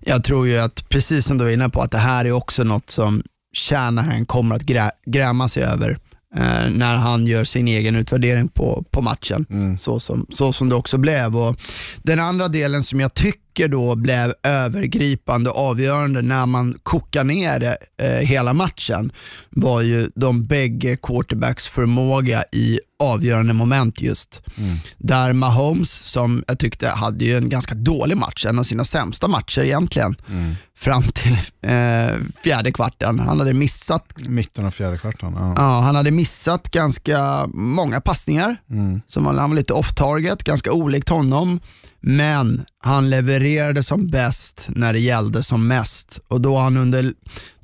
Jag 0.00 0.24
tror 0.24 0.48
ju 0.48 0.58
att, 0.58 0.88
precis 0.88 1.26
som 1.26 1.38
du 1.38 1.44
var 1.44 1.50
inne 1.50 1.68
på, 1.68 1.80
att 1.80 1.90
det 1.90 1.98
här 1.98 2.24
är 2.24 2.32
också 2.32 2.64
något 2.64 2.90
som 2.90 3.22
Shanahan 3.56 4.26
kommer 4.26 4.56
att 4.56 4.62
grä, 4.62 4.90
gräma 5.06 5.48
sig 5.48 5.62
över 5.62 5.98
eh, 6.36 6.70
när 6.70 6.96
han 6.96 7.26
gör 7.26 7.44
sin 7.44 7.68
egen 7.68 7.96
utvärdering 7.96 8.48
på, 8.48 8.84
på 8.90 9.02
matchen, 9.02 9.46
mm. 9.50 9.78
så, 9.78 10.00
som, 10.00 10.26
så 10.30 10.52
som 10.52 10.68
det 10.68 10.74
också 10.74 10.98
blev. 10.98 11.36
Och 11.36 11.56
den 12.02 12.20
andra 12.20 12.48
delen 12.48 12.82
som 12.82 13.00
jag 13.00 13.14
tycker 13.14 13.45
mycket 13.56 13.70
då 13.70 13.94
blev 13.94 14.32
övergripande 14.42 15.50
avgörande 15.50 16.22
när 16.22 16.46
man 16.46 16.74
kokar 16.82 17.24
ner 17.24 17.76
eh, 17.98 18.08
hela 18.08 18.52
matchen 18.52 19.12
var 19.50 19.80
ju 19.80 20.10
de 20.14 20.46
bägge 20.46 20.96
quarterbacks 20.96 21.66
förmåga 21.66 22.44
i 22.52 22.80
avgörande 22.98 23.52
moment 23.52 24.00
just. 24.00 24.42
Mm. 24.56 24.76
Där 24.98 25.32
Mahomes, 25.32 25.90
som 25.90 26.44
jag 26.48 26.58
tyckte 26.58 26.88
hade 26.88 27.24
ju 27.24 27.36
en 27.36 27.48
ganska 27.48 27.74
dålig 27.74 28.16
match, 28.16 28.46
en 28.46 28.58
av 28.58 28.62
sina 28.62 28.84
sämsta 28.84 29.28
matcher 29.28 29.62
egentligen, 29.62 30.16
mm. 30.28 30.54
fram 30.76 31.02
till 31.02 31.38
eh, 31.62 32.16
fjärde 32.42 32.72
kvarten. 32.72 33.18
Han 33.18 33.38
hade 33.38 33.52
missat... 33.52 34.04
Mitten 34.28 34.66
av 34.66 34.70
fjärde 34.70 34.98
kvarten, 34.98 35.34
ja. 35.38 35.54
ja 35.56 35.80
han 35.80 35.94
hade 35.94 36.10
missat 36.10 36.70
ganska 36.70 37.46
många 37.54 38.00
passningar, 38.00 38.56
mm. 38.70 39.00
som 39.06 39.26
han 39.26 39.50
var 39.50 39.56
lite 39.56 39.72
off 39.72 39.94
target, 39.94 40.44
ganska 40.44 40.72
olikt 40.72 41.08
honom. 41.08 41.60
Men 42.08 42.64
han 42.78 43.10
levererade 43.10 43.82
som 43.82 44.06
bäst 44.06 44.66
när 44.68 44.92
det 44.92 44.98
gällde 44.98 45.42
som 45.42 45.66
mest. 45.66 46.20
Och 46.28 46.40
då 46.40 46.56
han 46.56 46.76
under 46.76 47.12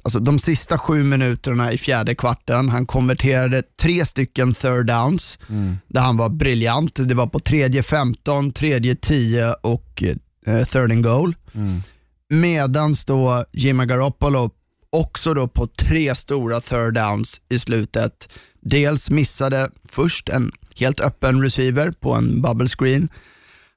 alltså 0.03 0.19
de 0.19 0.39
sista 0.39 0.79
sju 0.79 1.05
minuterna 1.05 1.73
i 1.73 1.79
fjärde 1.79 2.15
kvarten, 2.15 2.69
han 2.69 2.87
konverterade 2.87 3.63
tre 3.83 4.07
stycken 4.07 4.55
third 4.55 4.87
downs, 4.87 5.39
mm. 5.49 5.77
där 5.89 6.01
han 6.01 6.17
var 6.17 6.29
briljant. 6.29 7.09
Det 7.09 7.15
var 7.15 7.27
på 7.27 7.39
tredje 7.39 7.83
15, 7.83 8.53
tredje 8.53 8.95
10 8.95 9.53
och 9.53 10.05
eh, 10.47 10.65
third 10.65 10.93
and 10.93 11.05
goal. 11.05 11.35
Mm. 11.55 11.83
Medans 12.29 13.05
då 13.05 13.45
Jimmy 13.53 13.87
Garoppolo 13.87 14.51
också 14.91 15.35
då 15.35 15.49
på 15.49 15.67
tre 15.67 16.15
stora 16.15 16.61
third 16.61 16.95
downs 16.95 17.41
i 17.49 17.59
slutet, 17.59 18.33
dels 18.61 19.11
missade 19.11 19.71
först 19.89 20.29
en 20.29 20.53
helt 20.81 21.01
öppen 21.01 21.43
receiver 21.43 21.91
på 21.91 22.13
en 22.15 22.43
bubble 22.43 22.69
screen, 22.69 23.09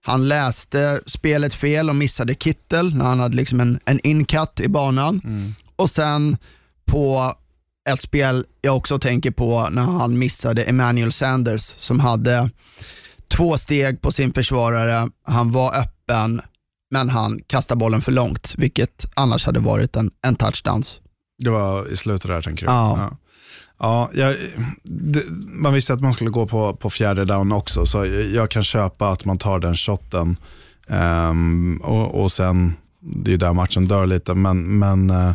han 0.06 0.28
läste 0.28 1.00
spelet 1.06 1.54
fel 1.54 1.90
och 1.90 1.96
missade 1.96 2.36
Kittel 2.36 2.96
när 2.96 3.06
han 3.06 3.20
hade 3.20 3.36
liksom 3.36 3.60
en, 3.60 3.80
en 3.86 4.00
incut 4.04 4.60
i 4.60 4.68
banan. 4.68 5.22
Mm. 5.24 5.56
Och 5.76 5.90
sen 5.90 6.38
på 6.86 7.34
ett 7.90 8.02
spel 8.02 8.46
jag 8.62 8.78
också 8.78 9.00
tänker 9.00 9.32
på 9.32 9.70
när 9.72 9.82
han 9.82 10.20
missade 10.20 10.64
Emmanuel 10.64 11.12
Sanders 11.12 11.62
som 11.62 12.00
hade 12.00 12.50
två 13.38 13.58
steg 13.58 14.02
på 14.02 14.12
sin 14.12 14.34
försvarare. 14.34 15.10
Han 15.24 15.52
var 15.52 15.80
öppen, 15.80 16.42
men 16.92 17.10
han 17.10 17.42
kastade 17.48 17.80
bollen 17.80 18.02
för 18.02 18.12
långt, 18.12 18.56
vilket 18.58 19.06
annars 19.14 19.46
hade 19.46 19.60
varit 19.60 19.96
en, 19.96 20.12
en 20.22 20.36
touchdown. 20.36 20.84
Det 21.44 21.50
var 21.50 21.92
i 21.92 21.96
slutet 21.96 22.28
där 22.28 22.42
tänker 22.42 22.66
du? 22.66 22.72
Ja. 22.72 23.10
ja. 23.12 23.18
Ja, 23.80 24.10
jag, 24.14 24.36
det, 24.84 25.24
man 25.48 25.74
visste 25.74 25.94
att 25.94 26.02
man 26.02 26.14
skulle 26.14 26.30
gå 26.30 26.48
på, 26.48 26.76
på 26.76 26.90
fjärde 26.90 27.26
down 27.26 27.52
också, 27.52 27.86
så 27.86 28.06
jag 28.06 28.52
kan 28.52 28.64
köpa 28.64 29.10
att 29.10 29.26
man 29.26 29.38
tar 29.38 29.60
den 29.60 29.76
shotten. 29.76 30.38
Um, 30.88 31.78
och, 31.78 32.24
och 32.24 32.32
sen, 32.32 32.74
det 33.00 33.34
är 33.34 33.38
där 33.38 33.54
matchen 33.54 33.88
dör 33.88 34.06
lite, 34.06 34.34
men... 34.34 34.80
men 34.80 35.10
uh, 35.10 35.34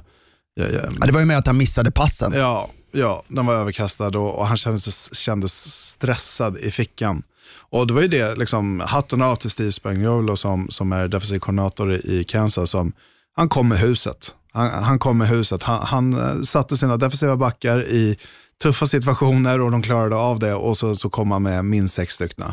ja, 0.55 0.64
ja. 0.64 0.81
ja, 1.00 1.07
det 1.07 1.12
var 1.12 1.20
ju 1.20 1.26
mer 1.26 1.37
att 1.37 1.46
han 1.46 1.57
missade 1.57 1.90
passen. 1.90 2.33
Ja, 2.33 2.68
ja 2.92 3.22
den 3.29 3.46
var 3.46 3.55
överkastad 3.55 4.09
och, 4.18 4.38
och 4.38 4.46
han 4.46 4.57
kändes, 4.57 5.14
kändes 5.14 5.72
stressad 5.72 6.59
i 6.59 6.70
fickan. 6.70 7.22
Och 7.70 7.87
det 7.87 7.94
var 7.94 8.03
ju 8.03 8.09
det, 8.09 8.35
liksom, 8.35 8.81
hatten 8.87 9.22
av 9.22 9.37
till 9.37 9.50
Steve 9.50 9.72
Spagnuolo 9.72 10.37
som, 10.37 10.68
som 10.70 10.92
är 10.92 11.09
defensiv 11.09 11.38
koordinator 11.38 11.92
i 11.92 12.24
Kansas. 12.24 12.70
Som, 12.70 12.92
han 13.37 13.48
kom 13.48 13.68
med 13.68 13.79
huset. 13.79 14.35
Han, 14.53 14.85
han 14.85 14.99
kom 14.99 15.19
med 15.19 15.29
huset. 15.29 15.63
Han, 15.63 15.87
han 15.87 16.13
eh, 16.13 16.43
satte 16.43 16.77
sina 16.77 16.97
defensiva 16.97 17.37
backar 17.37 17.85
i 17.85 18.19
tuffa 18.63 18.87
situationer 18.87 19.61
och 19.61 19.71
de 19.71 19.83
klarade 19.83 20.17
av 20.17 20.39
det 20.39 20.55
och 20.55 20.77
så, 20.77 20.95
så 20.95 21.11
kom 21.11 21.31
han 21.31 21.43
med 21.43 21.65
minst 21.65 21.95
sex 21.95 22.15
stycken 22.15 22.45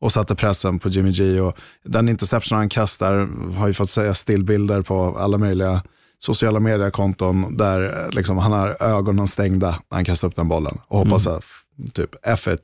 och 0.00 0.12
satte 0.12 0.34
pressen 0.34 0.78
på 0.78 0.88
Jimmy 0.88 1.10
G. 1.10 1.40
Och 1.40 1.56
den 1.84 2.08
interception 2.08 2.58
han 2.58 2.68
kastar 2.68 3.28
har 3.56 3.66
ju 3.66 3.74
fått 3.74 3.90
säga 3.90 4.14
stillbilder 4.14 4.82
på 4.82 5.16
alla 5.18 5.38
möjliga 5.38 5.82
sociala 6.18 6.60
mediekonton 6.60 7.56
där 7.56 8.04
eh, 8.04 8.10
liksom, 8.10 8.38
han 8.38 8.52
har 8.52 8.82
ögonen 8.82 9.26
stängda 9.26 9.68
när 9.68 9.96
han 9.96 10.04
kastar 10.04 10.28
upp 10.28 10.36
den 10.36 10.48
bollen 10.48 10.78
och 10.86 10.98
hoppas 10.98 11.26
mm. 11.26 11.38
att 11.38 11.44
typ 11.94 12.26
F1, 12.26 12.58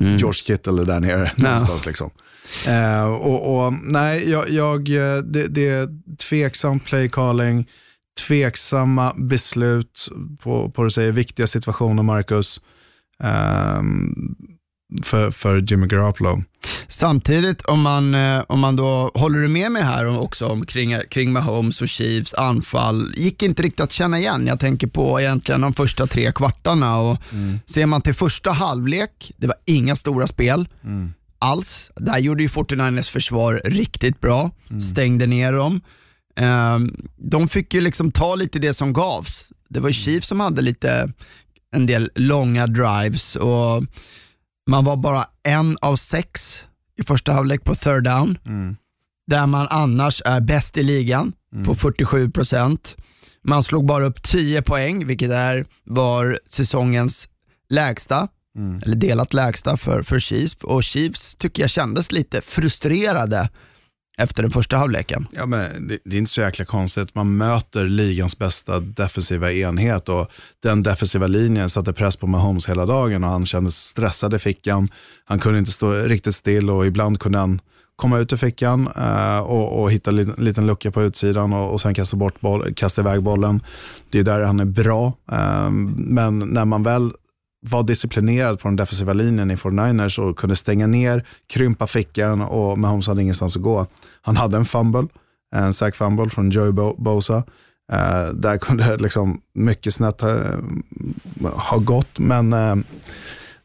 mm. 0.00 0.16
George 0.16 0.42
Kittle 0.42 0.82
är 0.82 0.86
där 0.86 1.00
nere 1.00 1.32
no. 1.36 1.44
någonstans. 1.44 1.86
Liksom. 1.86 2.10
Eh, 2.66 3.04
och, 3.04 3.66
och, 3.66 3.72
nej, 3.72 4.30
jag, 4.30 4.50
jag, 4.50 4.88
eh, 4.88 5.22
det, 5.22 5.46
det 5.46 5.68
är 5.68 5.88
tveksam 6.16 6.80
play 6.80 7.08
calling 7.08 7.66
tveksamma 8.26 9.14
beslut 9.16 10.08
på, 10.42 10.70
på 10.70 10.84
du 10.84 10.90
säger, 10.90 11.12
viktiga 11.12 11.46
situationer, 11.46 12.02
Marcus, 12.02 12.60
um, 13.78 14.36
för, 15.02 15.30
för 15.30 15.64
Jimmy 15.70 15.86
Garoppolo. 15.86 16.42
Samtidigt, 16.88 17.62
om 17.62 17.80
man, 17.82 18.14
eh, 18.14 18.42
om 18.48 18.60
man 18.60 18.76
då, 18.76 19.10
håller 19.14 19.38
du 19.38 19.48
med 19.48 19.72
mig 19.72 19.82
här 19.82 20.20
också 20.20 20.46
om 20.46 20.66
kring, 20.66 20.96
kring 21.10 21.32
Mahomes 21.32 21.82
och 21.82 21.88
Chiefs 21.88 22.34
anfall, 22.34 23.12
gick 23.16 23.42
inte 23.42 23.62
riktigt 23.62 23.80
att 23.80 23.92
känna 23.92 24.18
igen. 24.18 24.46
Jag 24.46 24.60
tänker 24.60 24.86
på 24.86 25.20
egentligen 25.20 25.60
de 25.60 25.74
första 25.74 26.06
tre 26.06 26.32
kvartarna 26.32 26.98
och 26.98 27.18
mm. 27.32 27.60
ser 27.66 27.86
man 27.86 28.02
till 28.02 28.14
första 28.14 28.50
halvlek, 28.50 29.32
det 29.36 29.46
var 29.46 29.56
inga 29.66 29.96
stora 29.96 30.26
spel 30.26 30.68
mm. 30.84 31.12
alls. 31.38 31.90
Där 31.96 32.18
gjorde 32.18 32.42
ju 32.42 32.48
49ers 32.48 33.10
försvar 33.10 33.60
riktigt 33.64 34.20
bra, 34.20 34.50
mm. 34.70 34.80
stängde 34.80 35.26
ner 35.26 35.52
dem. 35.52 35.80
Ehm, 36.38 36.96
de 37.16 37.48
fick 37.48 37.74
ju 37.74 37.80
liksom 37.80 38.12
ta 38.12 38.34
lite 38.34 38.58
det 38.58 38.74
som 38.74 38.92
gavs. 38.92 39.52
Det 39.68 39.80
var 39.80 39.90
Chiefs 39.90 40.28
som 40.28 40.40
hade 40.40 40.62
lite, 40.62 41.12
en 41.74 41.86
del 41.86 42.10
långa 42.14 42.66
drives 42.66 43.36
och 43.36 43.84
man 44.70 44.84
var 44.84 44.96
bara 44.96 45.24
en 45.42 45.76
av 45.80 45.96
sex 45.96 46.62
i 46.96 47.02
första 47.02 47.32
halvlek 47.32 47.64
på 47.64 47.74
third 47.74 48.04
down. 48.04 48.38
Mm. 48.46 48.76
Där 49.26 49.46
man 49.46 49.66
annars 49.70 50.22
är 50.24 50.40
bäst 50.40 50.76
i 50.76 50.82
ligan 50.82 51.32
mm. 51.52 51.66
på 51.66 51.74
47%. 51.74 52.96
Man 53.44 53.62
slog 53.62 53.86
bara 53.86 54.06
upp 54.06 54.22
10 54.22 54.62
poäng, 54.62 55.06
vilket 55.06 55.30
är, 55.30 55.66
var 55.84 56.38
säsongens 56.48 57.28
lägsta. 57.68 58.28
Mm. 58.56 58.80
Eller 58.82 58.96
delat 58.96 59.34
lägsta 59.34 59.76
för, 59.76 60.02
för 60.02 60.18
Chiefs. 60.18 60.56
Och 60.62 60.82
Chiefs 60.82 61.34
tycker 61.34 61.62
jag 61.62 61.70
kändes 61.70 62.12
lite 62.12 62.40
frustrerade 62.40 63.48
efter 64.18 64.42
den 64.42 64.50
första 64.50 64.76
halvleken. 64.76 65.26
Ja, 65.32 65.46
men 65.46 65.88
det, 65.88 65.98
det 66.04 66.16
är 66.16 66.18
inte 66.18 66.30
så 66.30 66.40
jäkla 66.40 66.64
konstigt. 66.64 67.14
Man 67.14 67.36
möter 67.36 67.84
ligans 67.84 68.38
bästa 68.38 68.80
defensiva 68.80 69.52
enhet 69.52 70.08
och 70.08 70.30
den 70.62 70.82
defensiva 70.82 71.26
linjen 71.26 71.68
satte 71.68 71.92
press 71.92 72.16
på 72.16 72.26
Mahomes 72.26 72.68
hela 72.68 72.86
dagen 72.86 73.24
och 73.24 73.30
han 73.30 73.46
kände 73.46 73.70
stressad 73.70 74.34
i 74.34 74.38
fickan. 74.38 74.88
Han 75.24 75.38
kunde 75.38 75.58
inte 75.58 75.70
stå 75.70 75.92
riktigt 75.92 76.34
still 76.34 76.70
och 76.70 76.86
ibland 76.86 77.20
kunde 77.20 77.38
han 77.38 77.60
komma 77.96 78.18
ut 78.18 78.32
ur 78.32 78.36
fickan 78.36 78.88
eh, 78.96 79.38
och, 79.38 79.82
och, 79.82 79.92
hitta 79.92 80.10
en 80.10 80.16
liten, 80.16 80.44
liten 80.44 80.66
lucka 80.66 80.90
på 80.90 81.02
utsidan 81.02 81.52
och, 81.52 81.72
och 81.72 81.80
sen 81.80 81.94
kasta, 81.94 82.16
bort 82.16 82.40
boll, 82.40 82.74
kasta 82.74 83.00
iväg 83.00 83.22
bollen. 83.22 83.62
Det 84.10 84.18
är 84.18 84.22
där 84.22 84.40
han 84.40 84.60
är 84.60 84.64
bra. 84.64 85.12
Eh, 85.32 85.70
men 85.96 86.38
när 86.38 86.64
man 86.64 86.82
väl 86.82 87.12
var 87.60 87.82
disciplinerad 87.82 88.60
på 88.60 88.68
den 88.68 88.76
defensiva 88.76 89.12
linjen 89.12 89.50
i 89.50 89.56
49ers 89.56 90.20
och 90.20 90.38
kunde 90.38 90.56
stänga 90.56 90.86
ner, 90.86 91.26
krympa 91.46 91.86
fickan 91.86 92.40
och 92.40 92.78
Mahomes 92.78 93.06
hade 93.06 93.22
ingenstans 93.22 93.56
att 93.56 93.62
gå. 93.62 93.86
Han 94.22 94.36
hade 94.36 94.56
en 94.56 94.64
fumble, 94.64 95.06
en 95.54 95.72
sack 95.72 95.96
fumble 95.96 96.30
från 96.30 96.50
Joey 96.50 96.72
Bosa. 96.98 97.36
Eh, 97.92 98.26
där 98.34 98.58
kunde 98.58 98.96
liksom 98.96 99.40
mycket 99.54 99.94
snett 99.94 100.20
ha, 100.20 100.34
ha 101.42 101.78
gått, 101.78 102.18
men 102.18 102.52
eh, 102.52 102.76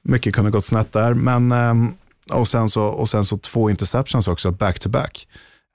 mycket 0.01 0.35
kunde 0.35 0.51
gått 0.51 0.65
snett 0.65 0.93
där. 0.93 1.13
Men, 1.13 1.51
eh, 1.51 1.73
och, 2.37 2.47
sen 2.47 2.69
så, 2.69 2.83
och 2.83 3.09
sen 3.09 3.25
så 3.25 3.37
två 3.37 3.69
interceptions 3.69 4.27
också, 4.27 4.51
back 4.51 4.79
to 4.79 4.89
back. 4.89 5.27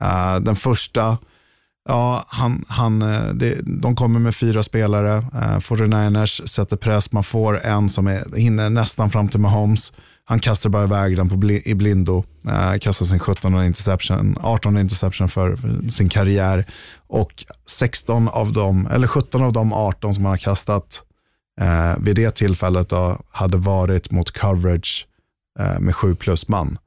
Eh, 0.03 0.41
den 0.41 0.57
första 0.57 1.19
Ja, 1.91 2.25
han, 2.29 2.65
han, 2.69 3.03
eh, 3.03 3.29
det, 3.35 3.59
de 3.63 3.97
kommer 3.97 4.21
med 4.21 4.35
fyra 4.35 4.63
spelare. 4.63 5.17
Eh, 5.17 5.59
49ers 5.59 6.47
sätter 6.47 6.77
press. 6.77 7.13
Man 7.13 7.25
får 7.25 7.67
en 7.67 7.89
som 7.89 8.07
är, 8.07 8.37
hinner 8.37 8.71
nästan 8.71 9.11
fram 9.11 9.29
till 9.29 9.41
Mahomes. 9.41 9.93
Han 10.25 10.41
kastar 10.41 10.71
bara 10.71 10.85
iväg 10.85 11.17
den 11.17 11.29
på 11.29 11.37
bli, 11.37 11.63
i 11.65 11.75
blindo. 11.75 12.25
Eh, 12.47 12.79
kastar 12.79 13.07
sin 13.07 13.19
17 13.19 13.65
interception, 13.65 14.39
18 14.41 14.79
interception 14.79 15.29
för, 15.29 15.57
för 15.57 15.89
sin 15.89 16.09
karriär. 16.09 16.67
Och 17.07 17.45
16 17.67 18.29
av 18.29 18.53
dem, 18.53 18.89
eller 18.93 19.07
17 19.07 19.43
av 19.43 19.53
de 19.53 19.73
18 19.73 20.15
som 20.15 20.25
han 20.25 20.31
har 20.31 20.39
kastat 20.39 21.03
eh, 21.61 21.95
vid 21.99 22.17
det 22.17 22.31
tillfället 22.31 22.89
då, 22.89 23.19
hade 23.31 23.57
varit 23.57 24.11
mot 24.11 24.31
coverage 24.31 25.07
eh, 25.59 25.81
med 25.81 25.95
sju 25.97 26.15
plus 26.15 26.49
man. 26.49 26.79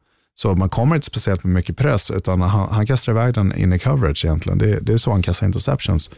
Så 0.42 0.56
man 0.56 0.70
kommer 0.70 0.96
inte 0.96 1.08
speciellt 1.08 1.44
med 1.44 1.54
mycket 1.54 1.78
press, 1.78 2.12
utan 2.12 2.42
han, 2.42 2.70
han 2.72 2.86
kastar 2.86 3.12
iväg 3.12 3.34
den 3.34 3.56
in 3.58 3.74
i 3.74 3.80
coverage 3.80 4.26
egentligen. 4.26 4.58
Det, 4.58 4.80
det 4.80 4.94
är 4.94 4.98
så 4.98 5.12
han 5.12 5.22
kastar 5.22 5.48
interceptions. 5.48 6.10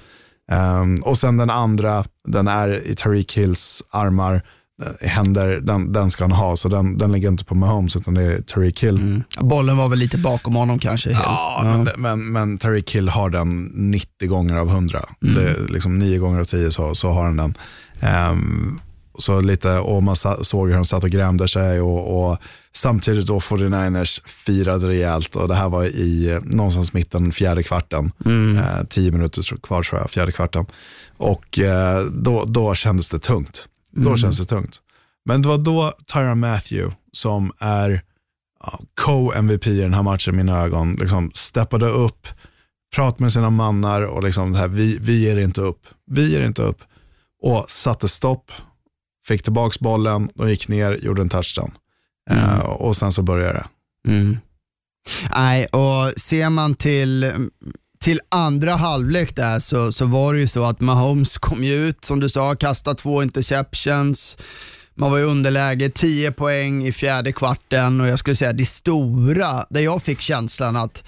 Um, 0.52 1.04
och 1.04 1.18
sen 1.18 1.38
den 1.38 1.50
andra, 1.50 2.04
den 2.28 2.48
är 2.48 2.88
i 2.88 2.96
Tariq 2.96 3.38
Hills 3.38 3.84
armar, 3.90 4.42
eh, 4.84 5.08
händer, 5.10 5.60
den, 5.60 5.94
den 5.94 6.10
ska 6.10 6.24
han 6.24 6.32
ha, 6.32 6.56
så 6.56 6.70
den, 6.70 6.98
den 6.98 7.12
ligger 7.12 7.30
inte 7.30 7.46
på 7.46 7.56
Mahomes 7.56 7.96
utan 7.96 8.14
det 8.14 8.24
är 8.24 8.42
Tariq 8.42 8.84
Hill. 8.84 8.98
Mm. 8.98 9.24
Bollen 9.40 9.78
var 9.78 9.90
väl 9.90 10.00
lite 10.00 10.18
bakom 10.18 10.56
honom 10.56 10.80
kanske? 10.80 11.12
Ja, 11.12 11.62
ja. 11.64 11.64
Men, 11.64 11.90
men, 11.98 12.32
men 12.32 12.58
Tariq 12.58 12.96
Hill 12.96 13.10
har 13.10 13.30
den 13.30 13.72
90 13.74 14.28
gånger 14.28 14.56
av 14.56 14.70
100. 14.70 15.00
Mm. 15.24 15.36
Det 15.36 15.74
liksom 15.74 15.98
9 15.98 16.18
gånger 16.18 16.40
av 16.40 16.46
10 16.46 16.72
så, 16.72 16.96
så 16.96 17.12
har 17.12 17.26
han 17.26 17.38
den. 17.38 17.54
Um, 18.32 18.80
så 19.18 19.42
lite, 19.42 19.80
och 19.80 20.04
man 20.04 20.16
såg 20.16 20.68
hur 20.68 20.76
de 20.76 20.86
satt 20.86 21.04
och 21.04 21.10
grämde 21.10 21.48
sig 21.48 21.82
och, 21.82 22.32
och 22.32 22.38
samtidigt 22.72 23.28
då 23.28 23.40
49ers 23.40 24.28
firade 24.28 24.88
rejält 24.88 25.36
och 25.36 25.48
det 25.48 25.56
här 25.56 25.70
var 25.70 25.86
i 25.86 26.40
någonstans 26.44 26.94
mitten 26.94 27.32
fjärde 27.32 27.64
kvarten. 27.64 28.12
Mm. 28.26 28.58
Eh, 28.58 28.84
tio 28.90 29.12
minuter 29.12 29.58
kvar 29.58 29.84
tror 29.84 30.02
jag, 30.02 30.12
fjärde 30.12 30.32
kvarten. 30.32 30.66
Och 31.18 31.60
eh, 31.60 32.06
då, 32.06 32.46
då 32.46 32.76
kändes 32.76 33.10
det 33.10 33.20
tungt. 33.20 33.68
Då 33.92 34.02
mm. 34.02 34.18
kändes 34.18 34.38
det 34.38 34.46
tungt. 34.46 34.82
Men 35.26 35.42
det 35.42 35.50
var 35.50 35.58
då 35.58 35.94
Tyron 36.14 36.40
Matthew, 36.40 36.96
som 37.12 37.52
är 37.60 38.02
ja, 38.64 38.80
co-MVP 39.02 39.68
i 39.68 39.82
den 39.82 39.94
här 39.94 40.04
matchen 40.04 40.34
i 40.34 40.38
mina 40.38 40.62
ögon, 40.62 40.96
liksom 40.96 41.32
steppade 41.34 41.86
upp, 41.86 42.28
pratade 42.96 43.24
med 43.24 43.34
sina 43.34 43.50
mannar 43.50 44.02
och 44.02 44.24
liksom 44.24 44.52
det 44.52 44.58
här, 44.58 44.68
vi, 44.68 44.98
vi 45.02 45.24
ger 45.24 45.40
inte 45.40 45.62
upp. 45.62 45.82
Vi 46.06 46.32
ger 46.32 46.42
inte 46.42 46.62
upp. 46.62 46.82
Och 47.42 47.72
satte 47.72 48.08
stopp 48.08 48.52
fick 49.28 49.44
tillbaka 49.44 49.78
bollen, 49.80 50.30
de 50.36 50.50
gick 50.50 50.68
ner, 50.68 51.00
gjorde 51.02 51.22
en 51.22 51.30
touchdown. 51.30 51.72
Mm. 52.30 52.44
Uh, 52.44 52.60
och 52.60 52.96
sen 52.96 53.12
så 53.12 53.22
började 53.22 53.54
det. 53.54 53.66
Mm. 54.12 54.38
Nej, 55.36 55.66
och 55.66 56.12
ser 56.18 56.50
man 56.50 56.76
till, 56.76 57.32
till 58.00 58.20
andra 58.30 58.76
halvlek 58.76 59.36
där 59.36 59.60
så, 59.60 59.92
så 59.92 60.06
var 60.06 60.34
det 60.34 60.40
ju 60.40 60.48
så 60.48 60.64
att 60.64 60.80
Mahomes 60.80 61.38
kom 61.38 61.64
ut, 61.64 62.06
som 62.06 62.20
du 62.20 62.30
sa, 62.30 62.56
kastade 62.56 63.00
två 63.00 63.24
interceptions. 63.24 64.38
Man 64.96 65.12
var 65.12 65.20
i 65.20 65.24
underläge, 65.24 65.90
10 65.90 66.32
poäng 66.32 66.86
i 66.86 66.92
fjärde 66.92 67.32
kvarten 67.32 68.02
och 68.02 68.08
jag 68.08 68.20
skulle 68.20 68.36
säga 68.36 68.54
det 68.54 68.66
stora, 68.66 69.66
där 69.70 69.82
jag 69.82 70.04
fick 70.04 70.22
känslan 70.22 70.76
att 70.76 71.04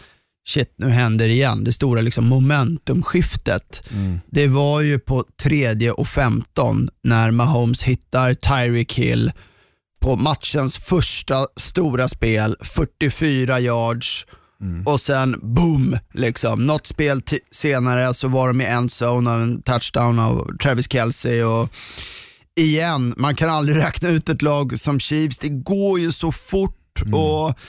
shit 0.47 0.73
nu 0.77 0.89
händer 0.89 1.27
det 1.27 1.34
igen. 1.34 1.63
Det 1.63 1.71
stora 1.71 2.01
liksom 2.01 2.27
momentumskiftet. 2.27 3.84
Mm. 3.91 4.19
Det 4.27 4.47
var 4.47 4.81
ju 4.81 4.99
på 4.99 5.23
tredje 5.41 5.91
och 5.91 6.08
15 6.08 6.89
när 7.03 7.31
Mahomes 7.31 7.84
hittar 7.84 8.34
Tyreek 8.34 8.93
Hill 8.93 9.31
på 9.99 10.15
matchens 10.15 10.77
första 10.77 11.47
stora 11.55 12.08
spel, 12.08 12.55
44 12.62 13.60
yards 13.60 14.25
mm. 14.62 14.88
och 14.88 15.01
sen 15.01 15.39
boom, 15.41 15.97
liksom. 16.13 16.65
något 16.65 16.88
spel 16.88 17.21
senare 17.51 18.13
så 18.13 18.27
var 18.27 18.47
de 18.47 18.62
i 18.62 18.65
en 18.65 18.89
zone 19.03 19.29
av 19.29 19.41
en 19.41 19.62
touchdown 19.62 20.19
av 20.19 20.58
Travis 20.58 20.91
Kelce 20.91 21.43
och 21.43 21.69
igen, 22.60 23.13
man 23.17 23.36
kan 23.36 23.49
aldrig 23.49 23.77
räkna 23.84 24.10
ut 24.10 24.29
ett 24.29 24.41
lag 24.41 24.79
som 24.79 24.99
Chiefs. 24.99 25.39
Det 25.39 25.49
går 25.49 25.99
ju 25.99 26.12
så 26.12 26.31
fort 26.31 27.01
mm. 27.01 27.13
och 27.13 27.60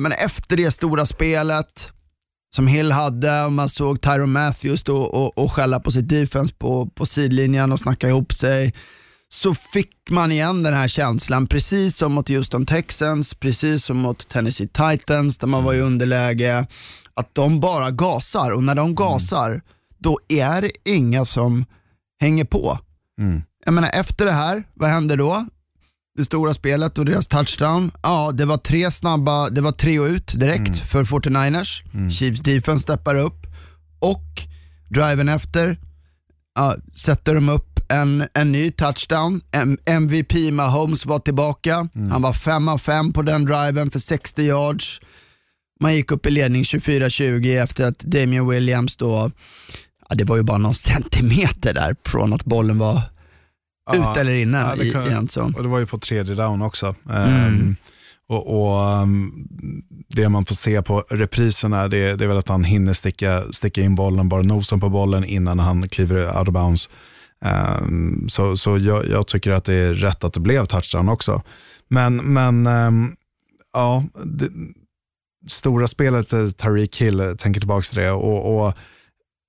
men 0.00 0.12
efter 0.12 0.56
det 0.56 0.70
stora 0.70 1.06
spelet, 1.06 1.92
som 2.50 2.66
Hill 2.66 2.92
hade 2.92 3.44
och 3.44 3.52
man 3.52 3.68
såg 3.68 4.00
Tyron 4.00 4.32
Matthews 4.32 4.82
då 4.82 4.96
och, 4.96 5.38
och 5.38 5.52
skälla 5.52 5.80
på 5.80 5.92
sitt 5.92 6.08
defense 6.08 6.54
på, 6.54 6.86
på 6.86 7.06
sidlinjen 7.06 7.72
och 7.72 7.80
snacka 7.80 8.08
ihop 8.08 8.32
sig. 8.32 8.74
Så 9.28 9.54
fick 9.54 9.90
man 10.10 10.32
igen 10.32 10.62
den 10.62 10.74
här 10.74 10.88
känslan, 10.88 11.46
precis 11.46 11.96
som 11.96 12.12
mot 12.12 12.28
Houston 12.28 12.66
Texans, 12.66 13.34
precis 13.34 13.84
som 13.84 13.96
mot 13.96 14.28
Tennessee 14.28 14.68
Titans 14.68 15.38
där 15.38 15.46
man 15.46 15.64
var 15.64 15.74
i 15.74 15.80
underläge, 15.80 16.66
att 17.14 17.34
de 17.34 17.60
bara 17.60 17.90
gasar 17.90 18.50
och 18.50 18.62
när 18.62 18.74
de 18.74 18.94
gasar, 18.94 19.48
mm. 19.48 19.60
då 19.98 20.18
är 20.28 20.62
det 20.62 20.70
inga 20.84 21.24
som 21.24 21.64
hänger 22.20 22.44
på. 22.44 22.78
Mm. 23.20 23.42
Jag 23.64 23.74
menar 23.74 23.90
efter 23.92 24.24
det 24.24 24.32
här, 24.32 24.64
vad 24.74 24.90
händer 24.90 25.16
då? 25.16 25.46
Det 26.18 26.24
stora 26.24 26.54
spelet 26.54 26.98
och 26.98 27.04
deras 27.04 27.26
touchdown. 27.26 27.90
Ja, 28.02 28.30
det 28.34 28.44
var 28.44 28.56
tre 28.56 28.90
snabba, 28.90 29.50
det 29.50 29.60
var 29.60 29.72
tre 29.72 29.98
och 29.98 30.06
ut 30.06 30.32
direkt 30.40 30.58
mm. 30.58 30.74
för 30.74 31.04
49ers. 31.04 31.94
Mm. 31.94 32.10
Chiefs 32.10 32.40
defense 32.40 32.82
steppar 32.82 33.14
upp 33.14 33.46
och 33.98 34.42
driven 34.88 35.28
efter 35.28 35.78
ja, 36.54 36.76
sätter 36.94 37.34
de 37.34 37.48
upp 37.48 37.80
en, 37.88 38.28
en 38.34 38.52
ny 38.52 38.70
touchdown. 38.70 39.40
M 39.52 39.78
MVP 39.84 40.52
Mahomes 40.52 41.06
var 41.06 41.18
tillbaka. 41.18 41.88
Mm. 41.94 42.10
Han 42.10 42.22
var 42.22 42.32
5 42.32 42.68
av 42.68 42.78
5 42.78 43.12
på 43.12 43.22
den 43.22 43.44
driven 43.44 43.90
för 43.90 43.98
60 43.98 44.42
yards. 44.42 45.00
Man 45.80 45.94
gick 45.94 46.12
upp 46.12 46.26
i 46.26 46.30
ledning 46.30 46.62
24-20 46.62 47.62
efter 47.62 47.86
att 47.86 47.98
Damian 47.98 48.48
Williams 48.48 48.96
då, 48.96 49.30
ja, 50.08 50.14
det 50.14 50.24
var 50.24 50.36
ju 50.36 50.42
bara 50.42 50.58
någon 50.58 50.74
centimeter 50.74 51.74
där 51.74 51.96
från 52.04 52.32
att 52.32 52.44
bollen 52.44 52.78
var 52.78 53.02
ut 53.94 54.16
eller 54.16 54.34
inne 54.34 54.58
ja, 54.58 54.84
i, 54.84 54.90
kan, 54.90 55.06
i 55.06 55.10
endzone. 55.10 55.56
Och 55.56 55.62
det 55.62 55.68
var 55.68 55.78
ju 55.78 55.86
på 55.86 55.98
tredje 55.98 56.34
down 56.34 56.62
också. 56.62 56.94
Mm. 57.10 57.46
Um, 57.46 57.76
och, 58.28 58.60
och 58.60 59.02
um, 59.02 59.46
Det 60.08 60.28
man 60.28 60.44
får 60.44 60.54
se 60.54 60.82
på 60.82 61.04
repriserna 61.10 61.88
det, 61.88 62.16
det, 62.16 62.24
är 62.24 62.28
väl 62.28 62.36
att 62.36 62.48
han 62.48 62.64
hinner 62.64 62.92
sticka, 62.92 63.42
sticka 63.52 63.80
in 63.80 63.94
bollen, 63.94 64.28
bara 64.28 64.42
nosen 64.42 64.80
på 64.80 64.88
bollen 64.88 65.24
innan 65.24 65.58
han 65.58 65.88
kliver 65.88 66.38
out 66.38 66.48
of 66.48 66.54
bounds. 66.54 66.88
Um, 67.80 68.28
så 68.28 68.56
så 68.56 68.78
jag, 68.78 69.08
jag, 69.08 69.26
tycker 69.26 69.50
att 69.50 69.64
det 69.64 69.74
är 69.74 69.94
rätt 69.94 70.24
att 70.24 70.32
det 70.32 70.40
blev 70.40 70.64
touchdown 70.64 71.08
också. 71.08 71.42
Men, 71.88 72.16
men 72.16 72.68
ja, 73.72 74.04
det, 74.24 74.50
stora 75.46 75.86
spelet, 75.86 76.32
eh, 76.32 76.48
Tariq 76.48 77.00
Hill, 77.00 77.20
eh, 77.20 77.34
tänker 77.34 77.60
tillbaka 77.60 77.82
till 77.82 77.98
det. 77.98 78.10
Och, 78.10 78.66
och 78.66 78.74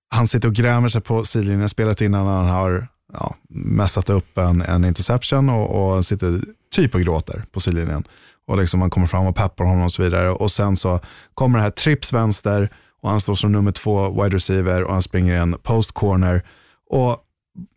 han 0.09 0.27
sitter 0.27 0.47
och 0.47 0.55
grämer 0.55 0.87
sig 0.87 1.01
på 1.01 1.23
sidlinjen 1.23 1.69
spelet 1.69 2.01
innan 2.01 2.27
han 2.27 2.45
har 2.45 2.87
ja, 3.13 3.35
mässat 3.49 4.09
upp 4.09 4.37
en, 4.37 4.61
en 4.61 4.85
interception 4.85 5.49
och, 5.49 5.95
och 5.95 6.05
sitter 6.05 6.41
typ 6.71 6.95
och 6.95 7.01
gråter 7.01 7.43
på 7.51 7.59
sidlinjen. 7.59 8.03
Och 8.47 8.57
liksom 8.57 8.79
man 8.79 8.89
kommer 8.89 9.07
fram 9.07 9.27
och 9.27 9.35
peppar 9.35 9.65
honom 9.65 9.83
och 9.83 9.91
så 9.91 10.03
vidare. 10.03 10.31
Och 10.31 10.51
sen 10.51 10.75
så 10.75 10.99
kommer 11.33 11.59
det 11.59 11.63
här 11.63 11.71
trips 11.71 12.13
vänster 12.13 12.69
och 13.01 13.09
han 13.09 13.19
står 13.19 13.35
som 13.35 13.51
nummer 13.51 13.71
två 13.71 14.23
wide 14.23 14.35
receiver 14.35 14.83
och 14.83 14.93
han 14.93 15.01
springer 15.01 15.41
en 15.41 15.55
post 15.63 15.91
corner. 15.91 16.43
Och 16.89 17.17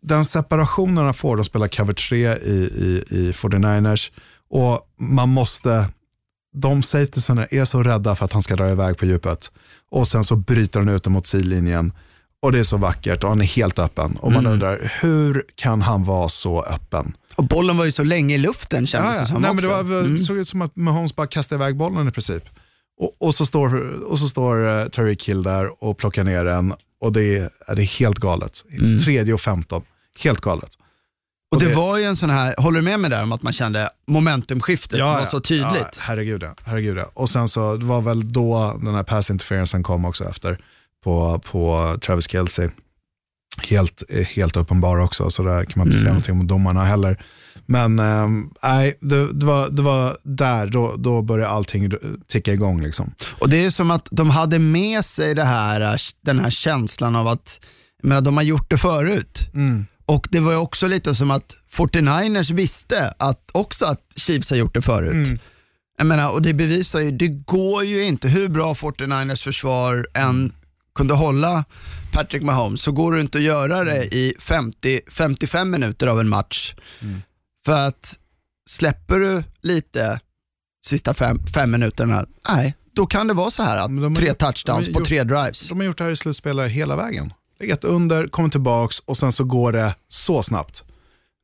den 0.02 0.24
separationen 0.24 1.04
han 1.04 1.14
får, 1.14 1.36
de 1.36 1.44
spelar 1.44 1.68
cover 1.68 1.92
3 1.92 2.36
i, 2.36 2.50
i, 2.60 3.04
i 3.10 3.32
49ers 3.32 4.12
och 4.50 4.80
man 4.98 5.28
måste, 5.28 5.86
de 6.54 6.82
safetiesarna 6.82 7.46
är 7.46 7.64
så 7.64 7.82
rädda 7.82 8.16
för 8.16 8.24
att 8.24 8.32
han 8.32 8.42
ska 8.42 8.56
dra 8.56 8.70
iväg 8.70 8.98
på 8.98 9.06
djupet. 9.06 9.52
Och 9.90 10.08
sen 10.08 10.24
så 10.24 10.36
bryter 10.36 10.80
han 10.80 10.88
ut 10.88 11.04
dem 11.04 11.12
mot 11.12 11.26
sidlinjen 11.26 11.92
och 12.42 12.52
det 12.52 12.58
är 12.58 12.62
så 12.62 12.76
vackert 12.76 13.24
och 13.24 13.30
han 13.30 13.40
är 13.40 13.44
helt 13.44 13.78
öppen. 13.78 14.16
Och 14.16 14.32
man 14.32 14.40
mm. 14.40 14.52
undrar, 14.52 14.92
hur 15.00 15.44
kan 15.54 15.82
han 15.82 16.04
vara 16.04 16.28
så 16.28 16.62
öppen? 16.62 17.16
Och 17.34 17.44
bollen 17.44 17.76
var 17.76 17.84
ju 17.84 17.92
så 17.92 18.04
länge 18.04 18.34
i 18.34 18.38
luften 18.38 18.86
kändes 18.86 19.10
ja, 19.10 19.16
ja. 19.16 19.20
det 19.20 19.26
som 19.26 19.42
Nej, 19.42 19.50
också. 19.50 19.66
Men 19.66 19.86
det 19.86 19.94
var, 19.94 20.00
mm. 20.00 20.16
såg 20.16 20.36
ut 20.36 20.48
som 20.48 20.62
att 20.62 20.76
Mahomes 20.76 21.16
bara 21.16 21.26
kastade 21.26 21.64
iväg 21.64 21.76
bollen 21.76 22.08
i 22.08 22.10
princip. 22.10 22.44
Och, 23.00 23.16
och 23.18 23.34
så 23.34 23.46
står, 23.46 23.90
och 24.04 24.18
så 24.18 24.28
står 24.28 24.56
uh, 24.56 24.88
Tyreek 24.88 25.28
Hill 25.28 25.42
där 25.42 25.84
och 25.84 25.98
plockar 25.98 26.24
ner 26.24 26.44
den 26.44 26.74
och 27.00 27.12
det 27.12 27.38
är, 27.38 27.50
det 27.74 27.82
är 27.82 27.98
helt 27.98 28.18
galet. 28.18 28.64
Tredje 29.04 29.34
och 29.34 29.40
femton, 29.40 29.82
helt 30.18 30.40
galet. 30.40 30.78
Och 31.50 31.60
det, 31.60 31.68
det- 31.68 31.74
var 31.74 31.98
ju 31.98 32.04
en 32.04 32.16
sån 32.16 32.30
här, 32.30 32.54
håller 32.58 32.80
du 32.80 32.84
med 32.84 33.00
mig 33.00 33.10
där 33.10 33.22
om 33.22 33.32
att 33.32 33.42
man 33.42 33.52
kände 33.52 33.88
momentumskiftet 34.06 35.00
var 35.00 35.24
så 35.24 35.36
Ja, 35.36 35.40
tydligt? 35.40 35.98
herregud, 35.98 36.42
ja, 36.42 36.54
herregud 36.64 36.98
ja. 36.98 37.10
Och 37.14 37.28
sen 37.28 37.48
så, 37.48 37.76
det 37.76 37.84
var 37.84 38.00
väl 38.00 38.32
då 38.32 38.80
den 38.82 38.94
här 38.94 39.02
pass 39.02 39.30
interferencen 39.30 39.82
kom 39.82 40.04
också 40.04 40.24
efter 40.24 40.58
på, 41.04 41.38
på 41.38 41.94
Travis 42.00 42.30
Kelce. 42.30 42.70
Helt, 43.62 44.02
eh, 44.08 44.26
helt 44.26 44.56
uppenbar 44.56 44.98
också, 44.98 45.30
så 45.30 45.42
där 45.42 45.64
kan 45.64 45.72
man 45.76 45.86
inte 45.86 45.98
säga 45.98 46.10
någonting 46.10 46.40
om 46.40 46.46
domarna 46.46 46.84
heller. 46.84 47.24
Men 47.66 47.98
ehm, 47.98 48.50
nej, 48.62 48.98
det, 49.00 49.32
det, 49.32 49.46
var, 49.46 49.70
det 49.70 49.82
var 49.82 50.16
där, 50.22 50.66
då, 50.66 50.94
då 50.96 51.22
började 51.22 51.50
allting 51.50 51.92
ticka 52.28 52.52
igång. 52.52 52.82
Liksom. 52.82 53.14
Och 53.38 53.48
det 53.48 53.64
är 53.64 53.70
som 53.70 53.90
att 53.90 54.08
de 54.10 54.30
hade 54.30 54.58
med 54.58 55.04
sig 55.04 55.34
det 55.34 55.44
här, 55.44 56.00
den 56.20 56.38
här 56.38 56.50
känslan 56.50 57.16
av 57.16 57.28
att 57.28 57.60
menar, 58.02 58.20
de 58.20 58.36
har 58.36 58.44
gjort 58.44 58.70
det 58.70 58.78
förut. 58.78 59.48
Och 60.06 60.28
det 60.30 60.40
var 60.40 60.56
också 60.56 60.86
lite 60.86 61.14
som 61.14 61.30
att 61.30 61.56
49ers 61.72 62.52
visste 62.52 63.14
att, 63.18 63.50
också 63.52 63.86
att 63.86 64.00
Chiefs 64.16 64.50
har 64.50 64.56
gjort 64.56 64.74
det 64.74 64.82
förut. 64.82 65.40
Jag 65.98 66.06
menar, 66.06 66.32
och 66.32 66.42
det 66.42 66.54
bevisar 66.54 67.00
ju, 67.00 67.10
det 67.10 67.28
går 67.28 67.84
ju 67.84 68.04
inte, 68.04 68.28
hur 68.28 68.48
bra 68.48 68.74
49ers 68.74 69.44
försvar 69.44 70.06
än 70.14 70.52
kunde 70.94 71.14
hålla 71.14 71.64
Patrick 72.12 72.42
Mahomes, 72.42 72.82
så 72.82 72.92
går 72.92 73.12
det 73.12 73.20
inte 73.20 73.38
att 73.38 73.44
göra 73.44 73.84
det 73.84 74.14
i 74.14 74.34
50, 74.38 75.00
55 75.10 75.70
minuter 75.70 76.06
av 76.06 76.20
en 76.20 76.28
match. 76.28 76.74
För 77.64 77.78
att 77.78 78.18
släpper 78.70 79.18
du 79.20 79.44
lite 79.60 80.20
sista 80.86 81.14
fem, 81.14 81.38
fem 81.54 81.70
minuterna, 81.70 82.26
nej, 82.48 82.74
då 82.92 83.06
kan 83.06 83.26
det 83.26 83.34
vara 83.34 83.50
så 83.50 83.62
här 83.62 83.76
att 83.76 84.16
tre 84.16 84.34
touchdowns 84.34 84.92
på 84.92 85.04
tre 85.04 85.24
drives. 85.24 85.68
De 85.68 85.78
har 85.78 85.86
gjort 85.86 85.98
det 85.98 86.04
här 86.04 86.10
i 86.10 86.16
slutspelet 86.16 86.70
hela 86.70 86.96
vägen. 86.96 87.32
Legat 87.60 87.84
under, 87.84 88.26
kommit 88.26 88.52
tillbaks 88.52 88.98
och 88.98 89.16
sen 89.16 89.32
så 89.32 89.44
går 89.44 89.72
det 89.72 89.94
så 90.08 90.42
snabbt. 90.42 90.84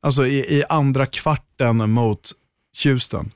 Alltså 0.01 0.25
i, 0.27 0.57
i 0.57 0.63
andra 0.69 1.05
kvarten 1.05 1.91
mot 1.91 2.31
Houston. 2.83 3.31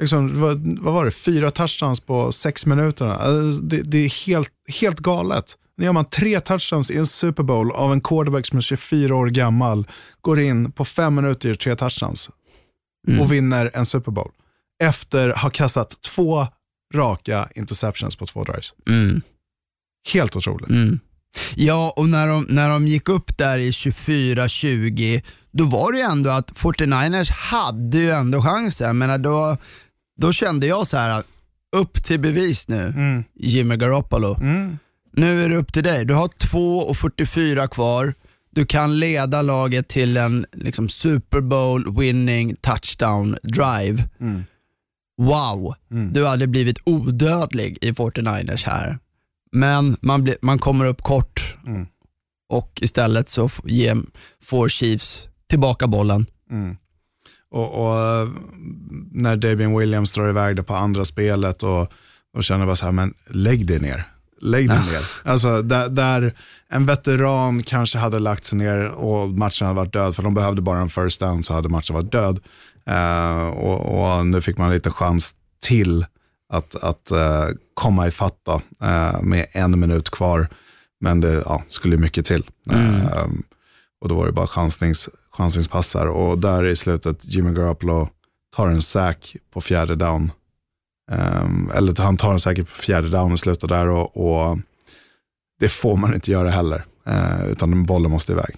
Liksom, 0.00 0.40
vad, 0.40 0.78
vad 0.80 0.94
var 0.94 1.04
det, 1.04 1.10
fyra 1.10 1.50
touchdowns 1.50 2.00
på 2.00 2.32
sex 2.32 2.66
minuter. 2.66 3.06
Alltså, 3.06 3.62
det, 3.62 3.82
det 3.82 3.98
är 3.98 4.26
helt, 4.26 4.52
helt 4.80 5.00
galet. 5.00 5.56
Nu 5.76 5.84
gör 5.84 5.92
man 5.92 6.04
tre 6.04 6.40
touchdowns 6.40 6.90
i 6.90 6.96
en 6.96 7.06
Super 7.06 7.42
Bowl 7.42 7.72
av 7.72 7.92
en 7.92 8.00
quarterback 8.00 8.46
som 8.46 8.56
är 8.56 8.62
24 8.62 9.16
år 9.16 9.26
gammal, 9.26 9.86
går 10.20 10.40
in 10.40 10.72
på 10.72 10.84
fem 10.84 11.14
minuter 11.14 11.48
gör 11.48 11.56
tre 11.56 11.76
touchdowns 11.76 12.30
och 13.20 13.32
vinner 13.32 13.70
en 13.74 13.86
Super 13.86 14.12
Bowl. 14.12 14.30
Efter 14.82 15.28
att 15.28 15.38
ha 15.38 15.50
kastat 15.50 16.02
två 16.02 16.46
raka 16.94 17.48
interceptions 17.54 18.16
på 18.16 18.26
två 18.26 18.44
drives. 18.44 18.74
Mm. 18.88 19.22
Helt 20.12 20.36
otroligt. 20.36 20.70
Mm. 20.70 21.00
Ja, 21.54 21.94
och 21.96 22.08
när 22.08 22.28
de, 22.28 22.46
när 22.48 22.68
de 22.68 22.86
gick 22.86 23.08
upp 23.08 23.38
där 23.38 23.58
i 23.58 23.70
24-20, 23.70 25.22
då 25.52 25.64
var 25.64 25.92
det 25.92 25.98
ju 25.98 26.04
ändå 26.04 26.30
att 26.30 26.50
49ers 26.50 27.30
hade 27.30 27.98
ju 27.98 28.10
ändå 28.10 28.42
chansen. 28.42 28.98
Menar, 28.98 29.18
då, 29.18 29.56
då 30.16 30.32
kände 30.32 30.66
jag 30.66 30.86
så 30.86 30.96
här 30.96 31.22
upp 31.76 32.04
till 32.04 32.20
bevis 32.20 32.68
nu, 32.68 32.82
Mm. 32.82 33.24
Jimmy 33.34 33.76
Garoppolo. 33.76 34.36
Nu 35.16 35.44
är 35.44 35.48
det 35.48 35.56
upp 35.56 35.72
till 35.72 35.82
dig. 35.84 36.04
Du 36.04 36.14
har 36.14 36.28
2.44 36.28 37.68
kvar. 37.68 38.14
Du 38.50 38.66
kan 38.66 38.98
leda 38.98 39.42
laget 39.42 39.88
till 39.88 40.16
en 40.16 40.46
liksom, 40.52 40.88
Super 40.88 41.40
Bowl 41.40 41.98
winning 41.98 42.56
touchdown 42.60 43.36
drive. 43.42 44.08
Wow, 45.22 45.74
du 46.12 46.26
hade 46.26 46.46
blivit 46.46 46.78
odödlig 46.84 47.78
i 47.80 47.92
49ers 47.92 48.64
här. 48.66 48.98
Men 49.52 49.96
man, 50.00 50.22
blir- 50.24 50.36
man 50.42 50.58
kommer 50.58 50.84
upp 50.84 51.02
kort 51.02 51.56
och 52.48 52.78
istället 52.82 53.28
så 53.28 53.48
får 54.42 54.68
Chiefs 54.68 55.28
tillbaka 55.48 55.86
bollen. 55.86 56.26
Och, 57.54 57.84
och 57.84 57.98
eh, 57.98 58.28
när 59.12 59.36
Davian 59.36 59.78
Williams 59.78 60.12
drar 60.12 60.28
iväg 60.28 60.56
det 60.56 60.62
på 60.62 60.74
andra 60.74 61.04
spelet 61.04 61.62
och, 61.62 61.92
och 62.36 62.44
känner 62.44 62.66
bara 62.66 62.76
så 62.76 62.84
här, 62.84 62.92
men 62.92 63.14
lägg 63.26 63.66
dig 63.66 63.80
ner. 63.80 64.08
Lägg 64.40 64.68
dig 64.68 64.78
ner. 64.78 65.10
Alltså 65.22 65.62
där, 65.62 65.88
där 65.88 66.34
en 66.68 66.86
veteran 66.86 67.62
kanske 67.62 67.98
hade 67.98 68.18
lagt 68.18 68.44
sig 68.44 68.58
ner 68.58 68.88
och 68.88 69.28
matchen 69.28 69.66
hade 69.66 69.76
varit 69.76 69.92
död, 69.92 70.16
för 70.16 70.22
de 70.22 70.34
behövde 70.34 70.62
bara 70.62 70.78
en 70.78 70.88
first 70.88 71.20
down 71.20 71.42
så 71.42 71.54
hade 71.54 71.68
matchen 71.68 71.94
varit 71.94 72.12
död. 72.12 72.40
Eh, 72.86 73.46
och, 73.48 74.02
och 74.02 74.26
nu 74.26 74.40
fick 74.40 74.58
man 74.58 74.66
en 74.66 74.74
liten 74.74 74.92
chans 74.92 75.34
till 75.62 76.06
att, 76.52 76.74
att 76.74 77.10
eh, 77.10 77.46
komma 77.74 78.08
ifatt 78.08 78.36
då, 78.42 78.60
eh, 78.86 79.22
med 79.22 79.46
en 79.52 79.80
minut 79.80 80.10
kvar. 80.10 80.48
Men 81.00 81.20
det 81.20 81.42
ja, 81.46 81.62
skulle 81.68 81.96
mycket 81.96 82.26
till. 82.26 82.44
Eh, 82.70 83.26
och 84.00 84.08
då 84.08 84.14
var 84.14 84.26
det 84.26 84.32
bara 84.32 84.46
chansnings, 84.46 85.08
chansningspassar. 85.36 86.06
Och 86.06 86.38
där 86.38 86.64
i 86.64 86.76
slutet, 86.76 87.18
Jimmy 87.22 87.52
Garoppolo 87.52 88.08
tar 88.56 88.68
en 88.68 88.82
sack 88.82 89.36
på 89.52 89.60
fjärde 89.60 89.94
down. 89.94 90.32
Um, 91.12 91.70
eller 91.74 92.02
han 92.02 92.16
tar 92.16 92.32
en 92.32 92.40
säker 92.40 92.62
på 92.62 92.74
fjärde 92.74 93.08
down 93.08 93.32
och 93.32 93.38
slutar 93.38 93.68
där 93.68 93.88
och, 93.88 94.16
och 94.16 94.58
det 95.60 95.68
får 95.68 95.96
man 95.96 96.14
inte 96.14 96.30
göra 96.30 96.50
heller. 96.50 96.84
uh, 97.08 97.46
utan 97.50 97.70
den 97.70 97.86
bollen 97.86 98.10
måste 98.10 98.32
iväg. 98.32 98.56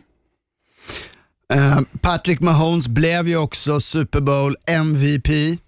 Uh, 1.55 1.81
Patrick 2.01 2.41
Mahomes 2.41 2.89
blev 2.89 3.29
ju 3.29 3.37
också 3.37 3.81
Super 3.81 4.21
Bowl 4.21 4.57
MVP. 4.67 5.59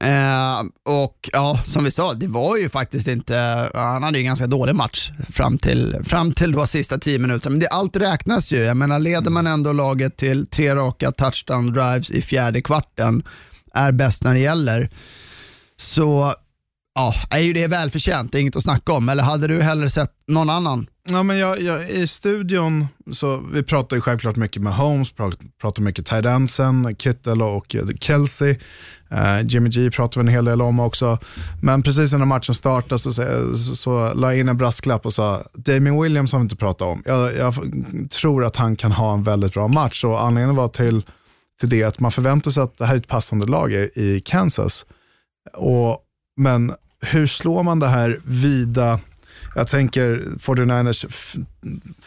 Eh, 0.00 0.60
och 0.84 1.30
ja, 1.32 1.60
som 1.64 1.84
vi 1.84 1.90
sa, 1.90 2.14
det 2.14 2.26
var 2.26 2.56
ju 2.56 2.68
faktiskt 2.68 3.08
inte, 3.08 3.70
han 3.74 4.02
hade 4.02 4.18
ju 4.18 4.22
en 4.22 4.26
ganska 4.26 4.46
dålig 4.46 4.74
match 4.74 5.10
fram 5.28 5.58
till, 5.58 5.96
fram 6.04 6.32
till 6.32 6.52
då 6.52 6.66
sista 6.66 6.98
tio 6.98 7.18
minuterna. 7.18 7.50
Men 7.50 7.60
det, 7.60 7.68
allt 7.68 7.96
räknas 7.96 8.52
ju. 8.52 8.58
Jag 8.58 8.76
menar, 8.76 8.98
leder 8.98 9.30
man 9.30 9.46
ändå 9.46 9.72
laget 9.72 10.16
till 10.16 10.46
tre 10.46 10.74
raka 10.74 11.12
touchdown 11.12 11.72
drives 11.72 12.10
i 12.10 12.22
fjärde 12.22 12.62
kvarten, 12.62 13.22
är 13.74 13.92
bäst 13.92 14.22
när 14.22 14.34
det 14.34 14.40
gäller, 14.40 14.90
så 15.76 16.34
ja, 16.98 17.14
är 17.30 17.38
ju 17.38 17.52
det 17.52 17.66
välförtjänt, 17.66 18.32
det 18.32 18.38
är 18.38 18.40
inget 18.40 18.56
att 18.56 18.62
snacka 18.62 18.92
om. 18.92 19.08
Eller 19.08 19.22
hade 19.22 19.46
du 19.46 19.62
hellre 19.62 19.90
sett 19.90 20.10
någon 20.28 20.50
annan? 20.50 20.86
Ja, 21.10 21.22
men 21.22 21.38
jag, 21.38 21.62
jag, 21.62 21.90
I 21.90 22.06
studion, 22.06 22.86
så 23.12 23.36
vi 23.52 23.62
pratar 23.62 23.96
ju 23.96 24.00
självklart 24.00 24.36
mycket 24.36 24.62
med 24.62 24.74
Holmes, 24.74 25.12
pratar, 25.60 25.82
mycket 25.82 26.06
Tidansen, 26.06 26.96
Kittel 26.98 27.42
och 27.42 27.74
eh, 27.74 27.86
Kelsey. 28.00 28.56
Eh, 29.10 29.40
Jimmy 29.46 29.70
G 29.70 29.90
pratar 29.90 30.20
vi 30.20 30.26
en 30.26 30.32
hel 30.32 30.44
del 30.44 30.62
om 30.62 30.80
också. 30.80 31.18
Men 31.62 31.82
precis 31.82 32.12
innan 32.12 32.28
matchen 32.28 32.54
startade 32.54 32.98
så, 32.98 33.12
så, 33.12 33.56
så, 33.56 33.76
så 33.76 34.14
la 34.14 34.32
jag 34.32 34.40
in 34.40 34.48
en 34.48 34.56
brasklapp 34.56 35.06
och 35.06 35.12
sa, 35.12 35.42
Damien 35.54 36.02
Williams 36.02 36.32
har 36.32 36.38
vi 36.38 36.42
inte 36.42 36.56
pratat 36.56 36.88
om. 36.88 37.02
Jag, 37.06 37.36
jag 37.36 37.54
tror 38.10 38.44
att 38.44 38.56
han 38.56 38.76
kan 38.76 38.92
ha 38.92 39.14
en 39.14 39.22
väldigt 39.22 39.54
bra 39.54 39.68
match 39.68 40.04
och 40.04 40.22
anledningen 40.22 40.56
var 40.56 40.68
till, 40.68 41.02
till 41.60 41.68
det 41.68 41.84
att 41.84 42.00
man 42.00 42.10
förväntar 42.10 42.50
sig 42.50 42.62
att 42.62 42.78
det 42.78 42.86
här 42.86 42.94
är 42.94 42.98
ett 42.98 43.08
passande 43.08 43.46
lag 43.46 43.72
i, 43.72 43.90
i 43.94 44.22
Kansas. 44.24 44.86
Och, 45.56 46.04
men 46.36 46.72
hur 47.00 47.26
slår 47.26 47.62
man 47.62 47.78
det 47.78 47.88
här 47.88 48.20
vida 48.24 49.00
jag 49.54 49.68
tänker 49.68 50.24
49ers 50.38 51.06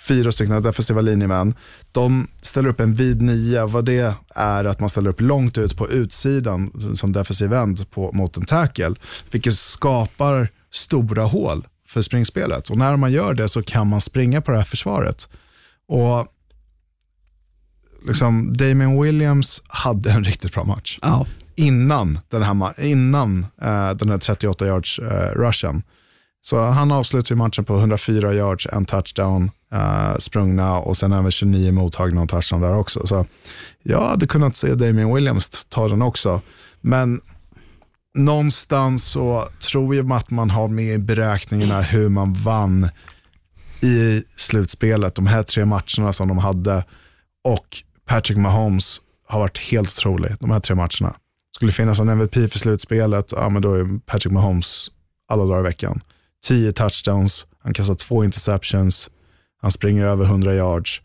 fyra 0.08 0.32
stycken 0.32 0.64
defensiva 0.64 1.02
linjemän. 1.02 1.56
De 1.92 2.28
ställer 2.42 2.70
upp 2.70 2.80
en 2.80 2.94
vid 2.94 3.22
nia. 3.22 3.66
Vad 3.66 3.86
det 3.86 4.16
är 4.36 4.66
att 4.66 4.80
man 4.80 4.90
ställer 4.90 5.10
upp 5.10 5.22
långt 5.22 5.58
ut 5.58 5.78
på 5.78 5.90
utsidan 5.90 6.72
som 6.96 7.12
defensiv 7.12 7.54
end 7.54 7.92
på, 7.92 8.12
mot 8.12 8.38
en 8.38 8.46
tackle. 8.46 8.96
Vilket 9.32 9.54
skapar 9.54 10.50
stora 10.72 11.24
hål 11.24 11.68
för 11.88 12.02
springspelet. 12.02 12.70
Och 12.70 12.78
när 12.78 12.98
man 12.98 13.12
gör 13.12 13.34
det 13.34 13.50
så 13.50 13.64
kan 13.64 13.88
man 13.88 14.02
springa 14.02 14.42
på 14.42 14.52
det 14.52 14.58
här 14.58 14.66
försvaret. 14.66 15.28
Och 15.88 16.28
liksom, 18.08 18.54
Damien 18.54 19.02
Williams 19.02 19.62
hade 19.68 20.12
en 20.12 20.24
riktigt 20.24 20.54
bra 20.54 20.64
match 20.64 21.00
Ja 21.02 21.26
innan 21.62 22.20
den 22.30 22.44
här, 22.44 22.84
innan, 22.84 23.46
eh, 23.62 23.92
den 23.92 24.10
här 24.10 24.18
38 24.18 24.68
yards 24.68 25.00
eh, 25.00 25.32
rushen. 25.32 25.84
Så 26.44 26.62
han 26.62 26.92
avslutar 26.92 27.32
ju 27.32 27.36
matchen 27.36 27.66
på 27.66 27.78
104 27.78 28.34
yards, 28.34 28.68
en 28.72 28.86
touchdown 28.86 29.52
eh, 29.74 30.18
sprungna 30.20 30.78
och 30.78 30.98
sen 30.98 31.14
även 31.14 31.32
29 31.32 31.72
mottagna 31.72 32.22
och 32.22 32.30
touchdown 32.30 32.62
där 32.62 32.78
också. 32.78 33.08
Så 33.08 33.26
jag 33.84 34.08
hade 34.08 34.28
kunnat 34.28 34.56
se 34.56 34.76
Damien 34.76 35.14
Williams 35.14 35.66
ta 35.70 35.88
den 35.88 36.02
också. 36.02 36.42
Men 36.82 37.22
någonstans 38.16 39.04
så 39.04 39.48
tror 39.72 39.96
jag 39.96 40.12
att 40.12 40.30
man 40.30 40.50
har 40.50 40.68
med 40.68 40.94
i 40.94 40.98
beräkningarna 40.98 41.82
hur 41.82 42.10
man 42.10 42.34
vann 42.34 42.90
i 43.82 44.24
slutspelet, 44.36 45.16
de 45.16 45.28
här 45.28 45.44
tre 45.44 45.66
matcherna 45.66 46.14
som 46.14 46.28
de 46.28 46.38
hade. 46.38 46.86
Och 47.44 47.68
Patrick 48.06 48.38
Mahomes 48.38 49.02
har 49.28 49.40
varit 49.40 49.58
helt 49.58 49.90
otrolig 49.90 50.32
de 50.40 50.52
här 50.52 50.60
tre 50.60 50.76
matcherna. 50.76 51.16
Skulle 51.56 51.72
finnas 51.72 52.00
en 52.00 52.10
MVP 52.10 52.34
för 52.52 52.60
slutspelet, 52.60 53.32
ja 53.36 53.50
men 53.50 53.62
då 53.62 53.74
är 53.74 54.00
Patrick 54.06 54.34
Mahomes 54.34 54.92
alla 55.30 55.46
dagar 55.46 55.60
i 55.60 55.64
veckan. 55.64 56.02
10 56.46 56.72
touchdowns, 56.72 57.46
han 57.64 57.74
kastar 57.74 57.96
två 57.96 58.24
interceptions, 58.24 59.10
han 59.62 59.72
springer 59.72 60.06
över 60.06 60.26
100 60.26 60.56
yards. 60.56 61.02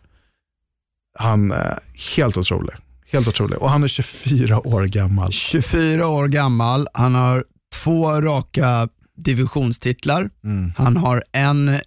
Han 1.18 1.52
är 1.52 1.78
helt 2.16 2.36
otrolig. 2.36 2.74
Helt 3.06 3.28
otrolig. 3.28 3.58
Och 3.58 3.70
han 3.70 3.82
är 3.82 3.88
24 3.88 4.68
år 4.68 4.84
gammal. 4.84 5.32
24 5.32 6.08
år 6.08 6.28
gammal, 6.28 6.88
han 6.92 7.14
har 7.14 7.44
två 7.74 8.20
raka 8.20 8.88
divisionstitlar, 9.16 10.30
han 10.76 10.96
har 10.96 11.22
en 11.32 11.80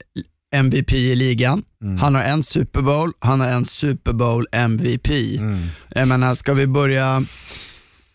MVP 0.51 0.93
i 0.93 1.15
ligan, 1.15 1.63
han 1.99 2.15
har 2.15 2.23
en 2.23 2.43
Super 2.43 2.81
Bowl, 2.81 3.11
han 3.19 3.39
har 3.39 3.47
en 3.49 3.65
Super 3.65 4.13
Bowl 4.13 4.45
MVP. 4.51 5.07
Jag 5.89 6.07
menar, 6.07 6.35
ska 6.35 6.53
vi 6.53 6.67
börja 6.67 7.23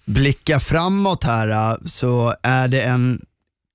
blicka 0.04 0.60
framåt 0.60 1.24
här 1.24 1.70
äh, 1.72 1.76
så 1.86 2.34
är 2.42 2.68
det 2.68 2.82
en 2.82 3.20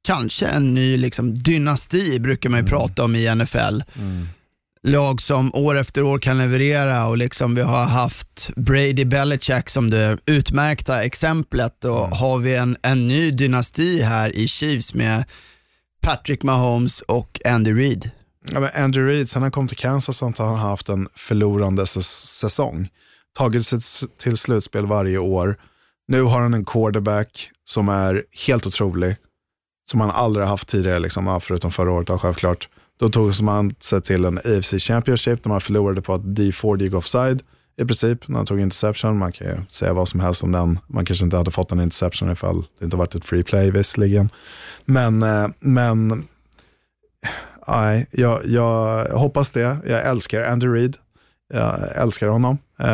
kanske 0.03 0.47
en 0.47 0.73
ny 0.73 0.97
liksom, 0.97 1.33
dynasti 1.33 2.19
brukar 2.19 2.49
man 2.49 2.59
ju 2.59 2.65
prata 2.65 3.03
om 3.03 3.15
i 3.15 3.35
NFL. 3.35 3.81
Lag 4.83 5.21
som 5.21 5.55
år 5.55 5.77
efter 5.77 6.03
år 6.03 6.19
kan 6.19 6.37
leverera 6.37 7.07
och 7.07 7.17
liksom 7.17 7.55
vi 7.55 7.61
har 7.61 7.83
haft 7.83 8.49
Brady 8.55 9.05
Belichick 9.05 9.69
som 9.69 9.89
det 9.89 10.17
utmärkta 10.25 11.03
exemplet 11.03 11.85
och 11.85 12.07
har 12.07 12.37
vi 12.37 12.55
en, 12.55 12.77
en 12.81 13.07
ny 13.07 13.31
dynasti 13.31 14.01
här 14.01 14.35
i 14.35 14.47
Chiefs 14.47 14.93
med 14.93 15.23
Patrick 16.01 16.43
Mahomes 16.43 17.01
och 17.01 17.41
Andy 17.45 17.73
Reid. 17.73 18.09
Ja, 18.51 18.59
men 18.59 18.69
Andrew 18.83 19.13
Reid, 19.13 19.29
sen 19.29 19.41
han 19.41 19.51
kom 19.51 19.67
till 19.67 19.77
Kansas 19.77 20.21
har 20.21 20.47
han 20.47 20.59
haft 20.59 20.89
en 20.89 21.07
förlorande 21.15 21.83
säs- 21.85 22.25
säsong. 22.25 22.89
Tagit 23.37 23.67
sig 23.67 23.79
till 24.21 24.37
slutspel 24.37 24.85
varje 24.85 25.17
år. 25.17 25.57
Nu 26.09 26.21
har 26.21 26.41
han 26.41 26.53
en 26.53 26.65
quarterback 26.65 27.51
som 27.65 27.89
är 27.89 28.23
helt 28.47 28.67
otrolig. 28.67 29.15
Som 29.91 29.99
han 29.99 30.11
aldrig 30.11 30.45
haft 30.47 30.67
tidigare, 30.67 30.99
liksom, 30.99 31.39
förutom 31.41 31.71
förra 31.71 31.91
året 31.91 32.07
då, 32.07 32.17
självklart. 32.17 32.69
Då 32.99 33.09
tog 33.09 33.33
han 33.33 33.75
sig 33.79 34.01
till 34.01 34.25
en 34.25 34.37
AFC 34.37 34.73
Championship 34.77 35.43
där 35.43 35.49
man 35.49 35.61
förlorade 35.61 36.01
på 36.01 36.13
att 36.13 36.21
D4 36.21 36.81
gick 36.81 36.93
offside 36.93 37.43
i 37.81 37.85
princip 37.85 38.27
när 38.27 38.37
han 38.37 38.45
tog 38.45 38.59
interception. 38.59 39.17
Man 39.17 39.31
kan 39.31 39.47
ju 39.47 39.55
säga 39.69 39.93
vad 39.93 40.07
som 40.07 40.19
helst 40.19 40.43
om 40.43 40.51
den. 40.51 40.79
Man 40.87 41.05
kanske 41.05 41.25
inte 41.25 41.37
hade 41.37 41.51
fått 41.51 41.71
en 41.71 41.81
interception 41.81 42.31
ifall 42.31 42.65
det 42.79 42.85
inte 42.85 42.97
varit 42.97 43.15
ett 43.15 43.25
free 43.25 43.43
play 43.43 43.71
visserligen. 43.71 44.29
Men, 44.85 45.23
eh, 45.23 45.47
men 45.59 46.27
Nej, 47.67 48.07
jag, 48.11 48.45
jag 48.45 49.05
hoppas 49.05 49.51
det. 49.51 49.77
Jag 49.85 50.05
älskar 50.05 50.43
Andy 50.43 50.67
Reid. 50.67 50.97
Jag 51.53 51.95
älskar 51.95 52.27
honom. 52.27 52.57
Eh, 52.79 52.87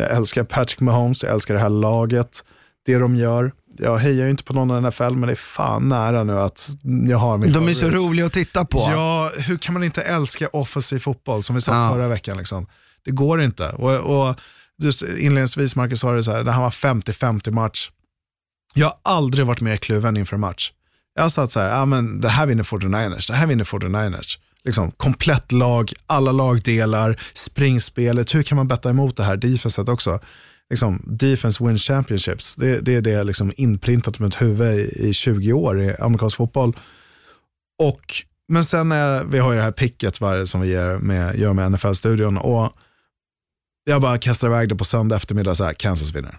jag 0.00 0.10
älskar 0.10 0.44
Patrick 0.44 0.80
Mahomes. 0.80 1.22
Jag 1.22 1.32
älskar 1.32 1.54
det 1.54 1.60
här 1.60 1.68
laget. 1.68 2.44
Det 2.86 2.98
de 2.98 3.16
gör. 3.16 3.52
Jag 3.78 3.98
hejar 3.98 4.24
ju 4.24 4.30
inte 4.30 4.44
på 4.44 4.52
någon 4.52 4.84
i 4.84 4.88
NFL, 4.88 5.10
men 5.10 5.20
det 5.20 5.32
är 5.32 5.34
fan 5.34 5.88
nära 5.88 6.24
nu 6.24 6.38
att 6.40 6.68
jag 7.08 7.18
har 7.18 7.38
min 7.38 7.52
De 7.52 7.68
är 7.68 7.74
så 7.74 7.90
roliga 7.90 8.26
att 8.26 8.32
titta 8.32 8.64
på. 8.64 8.78
Ja, 8.78 9.30
hur 9.38 9.58
kan 9.58 9.74
man 9.74 9.84
inte 9.84 10.02
älska 10.02 10.48
offensiv 10.48 10.98
fotboll 10.98 11.42
som 11.42 11.54
vi 11.56 11.62
sa 11.62 11.74
Ja. 11.74 11.90
förra 11.92 12.08
veckan? 12.08 12.36
Liksom. 12.36 12.66
Det 13.04 13.10
går 13.10 13.42
inte. 13.42 13.68
Och, 13.68 13.90
och 14.28 14.34
just 14.82 15.02
inledningsvis 15.02 15.76
Marcus 15.76 16.00
sa 16.00 16.12
det 16.12 16.24
så 16.24 16.32
här, 16.32 16.44
det 16.44 16.52
här 16.52 16.60
var 16.62 16.70
50-50 16.70 17.50
match. 17.50 17.90
Jag 18.74 18.86
har 18.86 18.94
aldrig 19.02 19.46
varit 19.46 19.60
mer 19.60 19.76
kluven 19.76 20.16
inför 20.16 20.34
en 20.34 20.40
match. 20.40 20.72
Jag 21.14 21.22
har 21.22 21.28
sagt 21.28 21.52
så 21.52 21.60
här, 21.60 21.68
ja, 21.68 21.84
men 21.84 22.20
det 22.20 22.28
här 22.28 22.46
vinner 22.46 22.62
49ers, 22.64 23.30
det 23.30 23.36
här 23.36 23.46
vinner 23.46 23.64
49ers. 23.64 24.38
Liksom, 24.64 24.90
komplett 24.90 25.52
lag, 25.52 25.92
alla 26.06 26.32
lagdelar, 26.32 27.20
springspelet, 27.34 28.34
hur 28.34 28.42
kan 28.42 28.56
man 28.56 28.68
betta 28.68 28.90
emot 28.90 29.16
det 29.16 29.24
här 29.24 29.36
defenset 29.36 29.88
också? 29.88 30.20
Liksom, 30.70 31.02
defense 31.06 31.64
wins 31.64 31.82
championships, 31.82 32.54
det, 32.54 32.80
det 32.80 32.94
är 32.94 33.00
det 33.00 33.24
liksom 33.24 33.52
inprintat 33.56 34.18
med 34.18 34.28
ett 34.28 34.42
huvud 34.42 34.78
i, 34.78 35.08
i 35.08 35.14
20 35.14 35.52
år 35.52 35.82
i 35.82 35.96
amerikansk 35.96 36.36
fotboll. 36.36 36.76
Och, 37.82 38.14
men 38.48 38.64
sen 38.64 38.92
är, 38.92 39.24
vi 39.24 39.38
har 39.38 39.50
ju 39.50 39.56
det 39.56 39.62
här 39.62 39.72
picket 39.72 40.20
varje 40.20 40.46
som 40.46 40.60
vi 40.60 40.68
ger 40.68 40.98
med, 40.98 41.38
gör 41.38 41.52
med 41.52 41.72
NFL-studion 41.72 42.36
och 42.38 42.72
jag 43.84 44.02
bara 44.02 44.18
kastar 44.18 44.48
iväg 44.48 44.68
det 44.68 44.76
på 44.76 44.84
söndag 44.84 45.16
eftermiddag 45.16 45.54
så 45.54 45.64
här, 45.64 45.72
Kansas 45.72 46.14
vinner. 46.14 46.38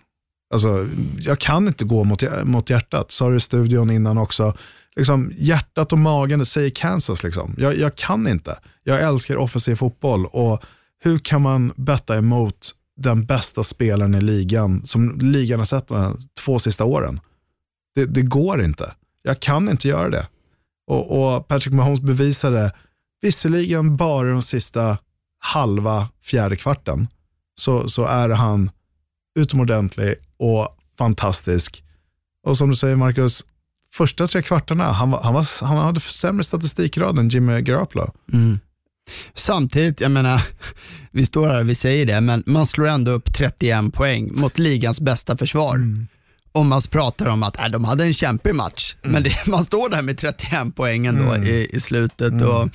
Alltså, 0.53 0.87
jag 1.19 1.39
kan 1.39 1.67
inte 1.67 1.85
gå 1.85 2.03
mot, 2.03 2.23
mot 2.43 2.69
hjärtat, 2.69 3.11
sa 3.11 3.29
du 3.29 3.37
i 3.37 3.39
studion 3.39 3.91
innan 3.91 4.17
också. 4.17 4.57
Liksom, 4.95 5.31
hjärtat 5.37 5.91
och 5.91 5.97
magen 5.97 6.39
det 6.39 6.45
säger 6.45 6.69
Kansas. 6.69 7.23
Liksom. 7.23 7.55
Jag, 7.57 7.77
jag 7.77 7.95
kan 7.95 8.27
inte. 8.27 8.59
Jag 8.83 9.01
älskar 9.01 9.35
offensiv 9.35 9.75
fotboll 9.75 10.25
och 10.25 10.63
hur 11.03 11.19
kan 11.19 11.41
man 11.41 11.73
betta 11.75 12.17
emot 12.17 12.75
den 12.97 13.25
bästa 13.25 13.63
spelaren 13.63 14.15
i 14.15 14.21
ligan 14.21 14.85
som 14.85 15.19
ligan 15.19 15.59
har 15.59 15.65
sett 15.65 15.87
de 15.87 15.97
här 15.97 16.13
två 16.39 16.59
sista 16.59 16.85
åren? 16.85 17.19
Det, 17.95 18.05
det 18.05 18.21
går 18.21 18.63
inte. 18.63 18.93
Jag 19.23 19.39
kan 19.39 19.69
inte 19.69 19.87
göra 19.87 20.09
det. 20.09 20.27
Och, 20.87 21.35
och 21.35 21.47
Patrick 21.47 21.73
Mahomes 21.73 22.01
bevisade, 22.01 22.71
visserligen 23.21 23.97
bara 23.97 24.29
de 24.31 24.41
sista 24.41 24.97
halva 25.39 26.09
fjärde 26.21 26.55
kvarten, 26.55 27.07
så, 27.55 27.87
så 27.87 28.05
är 28.05 28.29
han 28.29 28.71
utomordentlig 29.35 30.15
och 30.37 30.77
fantastisk. 30.97 31.83
Och 32.43 32.57
som 32.57 32.69
du 32.69 32.75
säger 32.75 32.95
Marcus, 32.95 33.45
första 33.93 34.27
tre 34.27 34.41
kvartarna, 34.41 34.83
han, 34.83 35.11
var, 35.11 35.23
han, 35.23 35.33
var, 35.33 35.65
han 35.65 35.77
hade 35.77 35.99
sämre 35.99 36.43
statistikrad 36.43 37.19
än 37.19 37.29
Jimmy 37.29 37.61
Garoppolo. 37.61 38.11
Samtidigt, 39.33 40.01
jag 40.01 40.11
menar, 40.11 40.41
vi 41.11 41.25
står 41.25 41.47
här 41.47 41.59
och 41.59 41.69
vi 41.69 41.75
säger 41.75 42.05
det, 42.05 42.21
men 42.21 42.43
man 42.45 42.65
slår 42.65 42.87
ändå 42.87 43.11
upp 43.11 43.33
31 43.33 43.93
poäng 43.93 44.29
mot 44.33 44.59
ligans 44.59 45.01
bästa 45.01 45.37
försvar. 45.37 45.77
Och 46.53 46.65
man 46.65 46.81
pratar 46.81 47.27
om 47.27 47.43
att 47.43 47.59
äh, 47.59 47.67
de 47.67 47.85
hade 47.85 48.03
en 48.03 48.13
kämpig 48.13 48.55
match, 48.55 48.95
men 49.01 49.23
det, 49.23 49.47
man 49.47 49.63
står 49.63 49.89
där 49.89 50.01
med 50.01 50.17
31 50.17 50.75
poäng 50.75 51.05
ändå 51.05 51.35
i, 51.35 51.67
i 51.73 51.79
slutet. 51.79 52.41
Och, 52.41 52.69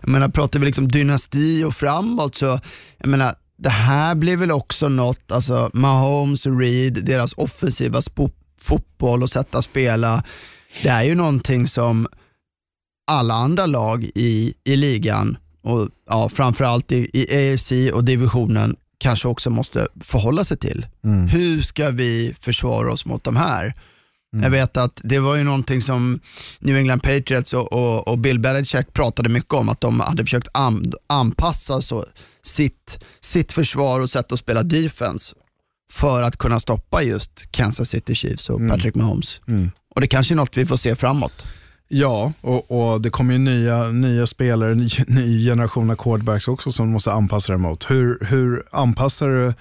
jag 0.00 0.08
menar, 0.08 0.28
pratar 0.28 0.58
vi 0.60 0.66
liksom 0.66 0.88
dynasti 0.88 1.64
och 1.64 1.74
framåt 1.74 2.34
så, 2.34 2.60
jag 2.98 3.08
menar, 3.08 3.34
det 3.58 3.70
här 3.70 4.14
blir 4.14 4.36
väl 4.36 4.50
också 4.50 4.88
något, 4.88 5.32
alltså 5.32 5.70
Mahomes 5.74 6.46
Reed, 6.46 7.04
deras 7.04 7.32
offensiva 7.32 8.02
fotboll 8.60 9.22
och 9.22 9.30
sätt 9.30 9.54
att 9.54 9.64
spela, 9.64 10.24
det 10.82 10.88
är 10.88 11.02
ju 11.02 11.14
någonting 11.14 11.66
som 11.66 12.06
alla 13.06 13.34
andra 13.34 13.66
lag 13.66 14.10
i, 14.14 14.54
i 14.64 14.76
ligan 14.76 15.36
och 15.62 15.88
ja, 16.08 16.28
framförallt 16.28 16.92
i, 16.92 17.10
i 17.12 17.52
AFC 17.54 17.72
och 17.94 18.04
divisionen 18.04 18.76
kanske 18.98 19.28
också 19.28 19.50
måste 19.50 19.88
förhålla 20.00 20.44
sig 20.44 20.56
till. 20.56 20.86
Hur 21.30 21.60
ska 21.62 21.90
vi 21.90 22.34
försvara 22.40 22.92
oss 22.92 23.06
mot 23.06 23.24
de 23.24 23.36
här? 23.36 23.74
Jag 24.42 24.50
vet 24.50 24.76
att 24.76 25.00
det 25.04 25.18
var 25.18 25.36
ju 25.36 25.44
någonting 25.44 25.82
som 25.82 26.20
New 26.58 26.76
England 26.76 27.00
Patriots 27.02 27.52
och, 27.54 27.72
och, 27.72 28.08
och 28.08 28.18
Bill 28.18 28.38
Belichick 28.38 28.92
pratade 28.92 29.28
mycket 29.28 29.54
om, 29.54 29.68
att 29.68 29.80
de 29.80 30.00
hade 30.00 30.22
försökt 30.24 30.48
an, 30.54 30.92
anpassa 31.06 31.82
så, 31.82 32.06
sitt, 32.42 33.04
sitt 33.20 33.52
försvar 33.52 34.00
och 34.00 34.10
sätt 34.10 34.32
att 34.32 34.38
spela 34.38 34.62
defense 34.62 35.34
för 35.92 36.22
att 36.22 36.36
kunna 36.36 36.60
stoppa 36.60 37.02
just 37.02 37.52
Kansas 37.52 37.88
City 37.88 38.14
Chiefs 38.14 38.50
och 38.50 38.60
Patrick 38.70 38.94
Mahomes. 38.94 39.40
Och 39.94 40.00
det 40.00 40.06
kanske 40.06 40.34
är 40.34 40.36
något 40.36 40.56
vi 40.56 40.66
får 40.66 40.76
se 40.76 40.96
framåt. 40.96 41.46
Ja, 41.88 42.32
och, 42.40 42.70
och 42.70 43.00
det 43.00 43.10
kommer 43.10 43.32
ju 43.32 43.38
nya, 43.38 43.88
nya 43.88 44.26
spelare, 44.26 44.74
ny, 44.74 44.88
ny 45.06 45.44
generation 45.44 45.90
av 45.90 45.96
quarterbacks 45.96 46.48
också 46.48 46.72
som 46.72 46.90
måste 46.90 47.12
anpassa 47.12 47.52
dig 47.52 47.60
mot. 47.60 47.90
Hur, 47.90 48.26
hur 48.26 48.62
anpassar 48.70 49.28
du 49.28 49.54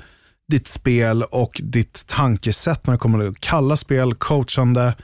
ditt 0.47 0.67
spel 0.67 1.23
och 1.23 1.61
ditt 1.63 2.07
tankesätt 2.07 2.87
när 2.87 2.93
det 2.93 2.97
kommer 2.97 3.25
till 3.25 3.35
kalla 3.39 3.75
spel, 3.75 4.15
coachande. 4.15 4.95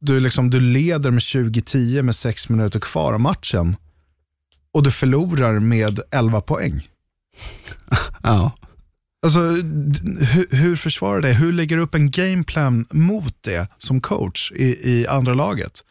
Du, 0.00 0.20
liksom, 0.20 0.50
du 0.50 0.60
leder 0.60 1.10
med 1.10 1.20
20-10 1.20 2.02
med 2.02 2.16
sex 2.16 2.48
minuter 2.48 2.80
kvar 2.80 3.12
av 3.12 3.20
matchen 3.20 3.76
och 4.72 4.82
du 4.82 4.90
förlorar 4.90 5.60
med 5.60 6.00
11 6.10 6.40
poäng. 6.40 6.88
Ja. 8.22 8.52
Alltså, 9.24 9.38
hur, 9.38 10.56
hur 10.56 10.76
försvarar 10.76 11.20
det? 11.20 11.32
Hur 11.32 11.52
lägger 11.52 11.76
du 11.76 11.82
upp 11.82 11.94
en 11.94 12.10
gameplan 12.10 12.86
mot 12.90 13.34
det 13.40 13.68
som 13.78 14.00
coach 14.00 14.52
i, 14.52 14.90
i 14.90 15.06
andra 15.06 15.34
laget? 15.34 15.84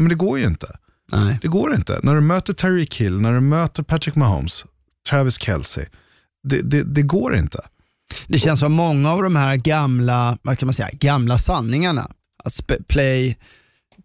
Men 0.00 0.08
det 0.08 0.14
går 0.14 0.38
ju 0.38 0.44
inte. 0.44 0.66
Nej. 1.12 1.38
Det 1.42 1.48
går 1.48 1.74
inte. 1.74 2.00
När 2.02 2.14
du 2.14 2.20
möter 2.20 2.52
Tyreek 2.52 2.94
Hill, 2.94 3.20
när 3.20 3.32
du 3.32 3.40
möter 3.40 3.82
Patrick 3.82 4.14
Mahomes, 4.14 4.64
Travis 5.08 5.38
Kelce, 5.40 5.86
det, 6.48 6.60
det, 6.62 6.82
det 6.82 7.02
går 7.02 7.36
inte. 7.36 7.60
Det 8.26 8.38
känns 8.38 8.60
som 8.60 8.72
många 8.72 9.12
av 9.12 9.22
de 9.22 9.36
här 9.36 9.56
gamla, 9.56 10.38
vad 10.42 10.58
kan 10.58 10.66
man 10.66 10.74
säga, 10.74 10.90
gamla 10.92 11.38
sanningarna, 11.38 12.10
att 12.44 12.70
play, 12.88 13.36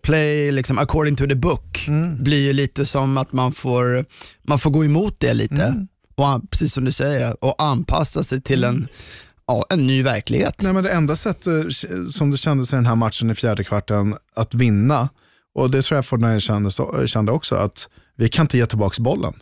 play 0.04 0.52
liksom 0.52 0.80
according 0.80 1.16
to 1.16 1.28
the 1.28 1.36
book, 1.36 1.88
blir 2.20 2.40
ju 2.40 2.54
lite 2.54 2.86
som 2.86 3.18
att 3.18 3.34
man 3.34 3.52
får, 3.52 4.06
man 4.48 4.60
får 4.60 4.70
gå 4.70 4.86
emot 4.86 5.16
det 5.20 5.34
lite. 5.34 5.88
Och 6.22 6.50
precis 6.50 6.74
som 6.74 6.86
du 6.86 6.92
säger, 6.92 7.44
och 7.44 7.56
anpassa 7.64 8.24
sig 8.24 8.42
till 8.42 8.64
en, 8.64 8.88
ja, 9.48 9.66
en 9.70 9.88
ny 9.88 10.04
verklighet. 10.04 10.62
Nej, 10.62 10.74
men 10.74 10.84
det 10.84 10.92
enda 10.92 11.16
sättet 11.16 11.66
som 12.10 12.32
det 12.32 12.38
kändes 12.38 12.74
i 12.74 12.76
den 12.76 12.86
här 12.86 12.96
matchen 12.96 13.30
i 13.30 13.36
fjärde 13.36 13.64
kvarten 13.64 14.16
att 14.36 14.54
vinna, 14.54 15.10
och 15.56 15.72
det 15.72 15.82
tror 15.82 15.98
jag 15.98 16.06
Fortnite 16.06 16.40
kände, 16.42 16.72
så- 16.72 17.08
kände 17.08 17.32
också, 17.32 17.56
att 17.56 17.90
vi 18.18 18.30
kan 18.30 18.44
inte 18.44 18.58
ge 18.58 18.66
tillbaka 18.66 19.02
bollen. 19.04 19.34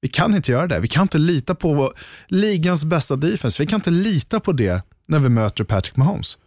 Vi 0.00 0.08
kan 0.08 0.34
inte 0.34 0.52
göra 0.52 0.66
det. 0.66 0.80
Vi 0.80 0.88
kan 0.88 1.02
inte 1.02 1.18
lita 1.18 1.54
på 1.54 1.92
ligans 2.28 2.84
bästa 2.84 3.16
defense. 3.16 3.62
Vi 3.62 3.66
kan 3.66 3.78
inte 3.78 3.90
lita 3.90 4.40
på 4.40 4.52
det 4.52 4.82
när 5.08 5.18
vi 5.18 5.28
möter 5.28 5.64
Patrick 5.64 5.96
Mahomes. 5.96 6.38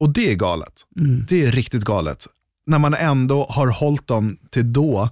Och 0.00 0.10
det 0.10 0.30
är 0.30 0.34
galet. 0.34 0.72
Det 1.28 1.44
är 1.44 1.52
riktigt 1.52 1.84
galet. 1.84 2.26
När 2.66 2.78
man 2.78 2.94
ändå 2.94 3.44
har 3.50 3.66
hållit 3.66 4.06
dem 4.06 4.36
till 4.50 4.72
då 4.72 5.08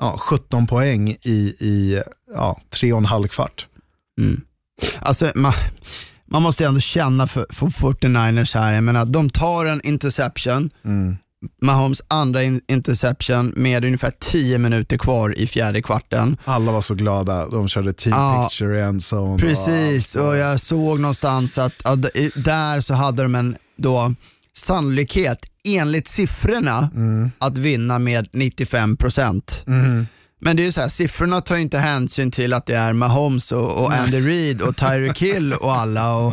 ja, 0.00 0.16
17 0.18 0.66
poäng 0.66 1.16
i, 1.22 1.54
i 1.60 2.02
ja, 2.34 2.60
tre 2.70 2.92
och 2.92 2.98
en 2.98 3.04
halv 3.04 3.28
kvart. 3.28 3.66
Alltså, 5.00 5.32
man, 5.34 5.52
man 6.26 6.42
måste 6.42 6.66
ändå 6.66 6.80
känna 6.80 7.26
för, 7.26 7.46
för 7.50 7.66
49ers 7.66 8.54
här, 8.54 8.72
jag 8.72 8.84
menar, 8.84 9.04
de 9.04 9.30
tar 9.30 9.64
en 9.66 9.80
interception, 9.86 10.70
Mahomes 11.62 12.02
andra 12.08 12.42
in 12.42 12.60
interception 12.68 13.52
med 13.56 13.84
ungefär 13.84 14.12
10 14.18 14.58
minuter 14.58 14.98
kvar 14.98 15.38
i 15.38 15.46
fjärde 15.46 15.82
kvarten. 15.82 16.36
Alla 16.44 16.72
var 16.72 16.80
så 16.80 16.94
glada. 16.94 17.48
De 17.48 17.68
körde 17.68 17.92
team 17.92 18.14
Ja, 18.16 18.48
picture 18.50 18.84
en 18.84 19.00
zone. 19.12 19.38
Precis, 19.38 20.16
och 20.16 20.26
och 20.28 20.36
jag 20.36 20.60
såg 20.60 21.00
någonstans 21.00 21.58
att 21.58 21.72
ja, 21.84 21.96
där 22.34 22.80
så 22.80 22.94
hade 22.94 23.22
de 23.22 23.34
en 23.34 23.56
då 23.76 24.14
sannolikhet 24.52 25.38
enligt 25.64 26.08
siffrorna 26.08 26.90
att 27.38 27.58
vinna 27.58 27.98
med 27.98 28.28
95%. 28.32 29.66
Men 30.40 30.56
det 30.56 30.62
är 30.62 30.64
ju 30.64 30.72
så 30.72 30.80
här, 30.80 30.88
siffrorna 30.88 31.40
tar 31.40 31.56
ju 31.56 31.62
inte 31.62 31.78
hänsyn 31.78 32.30
till 32.30 32.52
att 32.52 32.66
det 32.66 32.76
är 32.76 32.92
Mahomes 32.92 33.52
och, 33.52 33.80
och 33.80 33.92
Andy 33.92 34.20
Reid 34.20 34.62
och 34.62 34.76
Tyreek 34.76 35.22
Hill 35.22 35.52
och 35.52 35.74
alla. 35.76 36.14
Och, 36.16 36.32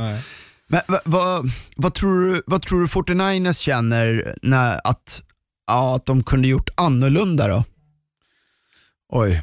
men 0.67 0.81
vad, 0.87 0.99
vad, 1.05 1.51
vad, 1.75 1.93
tror 1.93 2.25
du, 2.25 2.41
vad 2.45 2.61
tror 2.61 2.81
du 2.81 2.87
49ers 2.87 3.59
känner 3.59 4.35
när 4.41 4.79
att, 4.83 5.23
ja, 5.67 5.95
att 5.95 6.05
de 6.05 6.23
kunde 6.23 6.47
gjort 6.47 6.69
annorlunda 6.77 7.47
då? 7.47 7.63
Oj. 9.09 9.41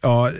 Ja, 0.00 0.30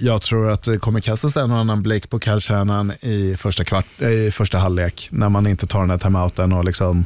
jag 0.00 0.22
tror 0.22 0.50
att 0.50 0.62
det 0.62 0.78
kommer 0.78 1.00
kastas 1.00 1.36
en 1.36 1.50
och 1.50 1.58
annan 1.58 1.82
blick 1.82 2.10
på 2.10 2.18
kallkärnan 2.18 2.92
i 3.00 3.36
första, 3.36 3.64
kvart, 3.64 3.86
eh, 3.98 4.10
i 4.10 4.30
första 4.30 4.58
halvlek 4.58 5.08
när 5.10 5.28
man 5.28 5.46
inte 5.46 5.66
tar 5.66 5.80
den 5.80 5.90
här 5.90 5.98
timeouten 5.98 6.52
och 6.52 6.64
liksom, 6.64 7.04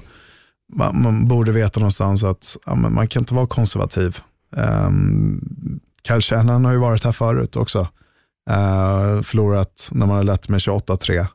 man, 0.75 1.03
man 1.03 1.29
borde 1.29 1.53
veta 1.53 1.81
någonstans 1.81 2.25
att 2.25 2.57
ja, 2.67 2.75
men 2.75 2.95
man 2.95 3.09
kan 3.09 3.23
inte 3.23 3.35
vara 3.35 3.47
konservativ. 3.47 4.19
Um, 4.57 5.81
kallkärnan 6.03 6.65
har 6.65 6.73
ju 6.73 6.79
varit 6.79 7.05
här 7.05 7.13
förut 7.13 7.57
också. 7.57 7.81
Uh, 8.51 9.23
förlorat 9.23 9.89
när 9.93 10.07
man 10.07 10.17
har 10.17 10.25
lett 10.25 10.49
med 10.49 10.59
28-3. 10.59 11.27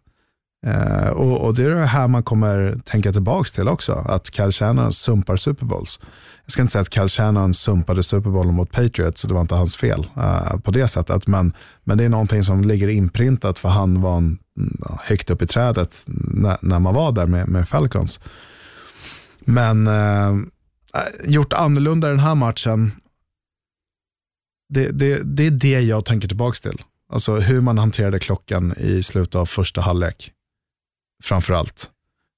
Uh, 0.68 1.10
och, 1.10 1.46
och 1.46 1.56
det 1.56 1.64
är 1.64 1.70
det 1.70 1.86
här 1.86 2.08
man 2.08 2.24
kommer 2.24 2.78
tänka 2.86 3.12
tillbaka 3.12 3.50
till 3.56 3.68
också, 3.68 3.94
att 3.94 4.36
Kyle 4.36 4.52
Shannon 4.52 4.94
sumpar 4.94 5.38
Super 5.38 5.66
Bowls. 5.66 6.00
Jag 6.46 6.52
ska 6.52 6.62
inte 6.62 6.72
säga 6.72 6.82
att 6.82 6.94
Kyle 6.94 7.08
Shannon 7.08 7.54
sumpade 7.54 8.04
Super 8.04 8.30
Bowl 8.30 8.52
mot 8.52 8.72
Patriots, 8.72 9.22
så 9.22 9.28
det 9.28 9.34
var 9.34 9.42
inte 9.42 9.56
hans 9.56 9.76
fel 9.76 10.08
uh, 10.18 10.60
på 10.60 10.72
det 10.72 10.88
sättet, 10.88 11.28
men, 11.28 11.54
men 11.84 11.98
det 11.98 12.04
är 12.04 12.10
någonting 12.10 12.44
som 12.44 12.62
ligger 12.62 12.88
inprintat 12.88 13.60
för 13.60 13.70
han 13.70 14.02
var 14.02 14.18
en, 14.18 14.40
högt 15.02 15.30
upp 15.30 15.42
i 15.42 15.48
trädet 15.48 16.04
när, 16.08 16.58
när 16.62 16.80
man 16.80 16.94
var 16.94 17.12
där 17.12 17.28
med, 17.28 17.48
med 17.48 17.68
Falcons. 17.68 18.20
Men 19.40 19.88
uh, 19.88 20.46
gjort 21.24 21.54
annorlunda 21.54 22.08
i 22.08 22.12
den 22.12 22.20
här 22.20 22.36
matchen, 22.36 22.92
det, 24.70 24.92
det, 24.92 25.22
det 25.24 25.48
är 25.48 25.52
det 25.52 25.82
jag 25.82 26.06
tänker 26.06 26.28
tillbaka 26.28 26.70
till. 26.70 26.82
Alltså 27.12 27.36
hur 27.36 27.62
man 27.62 27.78
hanterade 27.78 28.20
klockan 28.20 28.74
i 28.78 29.04
slutet 29.04 29.36
av 29.36 29.46
första 29.46 29.82
halvlek 29.82 30.32
Framförallt. 31.24 31.90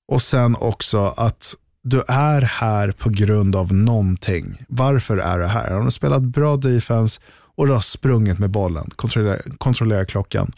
Och 0.07 0.21
sen 0.21 0.55
också 0.59 1.13
att 1.17 1.55
du 1.83 2.03
är 2.07 2.41
här 2.41 2.91
på 2.91 3.09
grund 3.09 3.55
av 3.55 3.73
någonting. 3.73 4.63
Varför 4.67 5.17
är 5.17 5.39
du 5.39 5.45
här? 5.45 5.71
Har 5.71 5.83
du 5.83 5.91
spelat 5.91 6.23
bra 6.23 6.57
defense 6.57 7.21
och 7.55 7.67
du 7.67 7.73
har 7.73 7.81
sprungit 7.81 8.39
med 8.39 8.49
bollen, 8.49 8.89
kontrollerat 8.95 9.41
kontrollera 9.57 10.05
klockan. 10.05 10.51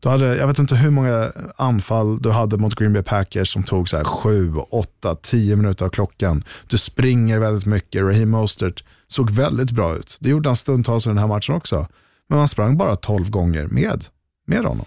Du 0.00 0.08
hade, 0.08 0.36
jag 0.36 0.46
vet 0.46 0.58
inte 0.58 0.76
hur 0.76 0.90
många 0.90 1.32
anfall 1.56 2.22
du 2.22 2.30
hade 2.30 2.56
mot 2.56 2.74
Green 2.74 2.92
Bay 2.92 3.02
Packers 3.02 3.52
som 3.52 3.62
tog 3.62 3.88
så 3.88 3.96
här 3.96 4.04
7, 4.04 4.54
8, 4.70 5.16
10 5.22 5.56
minuter 5.56 5.84
av 5.84 5.88
klockan. 5.88 6.44
Du 6.66 6.78
springer 6.78 7.38
väldigt 7.38 7.66
mycket. 7.66 8.02
Raheem 8.02 8.30
Mostert 8.30 8.84
såg 9.08 9.30
väldigt 9.30 9.70
bra 9.70 9.96
ut. 9.96 10.16
Det 10.20 10.30
gjorde 10.30 10.48
han 10.48 10.56
stundtals 10.56 11.06
i 11.06 11.08
den 11.08 11.18
här 11.18 11.26
matchen 11.26 11.54
också. 11.54 11.86
Men 12.28 12.38
man 12.38 12.48
sprang 12.48 12.76
bara 12.76 12.96
12 12.96 13.30
gånger 13.30 13.66
med, 13.66 14.04
med 14.46 14.64
honom. 14.64 14.86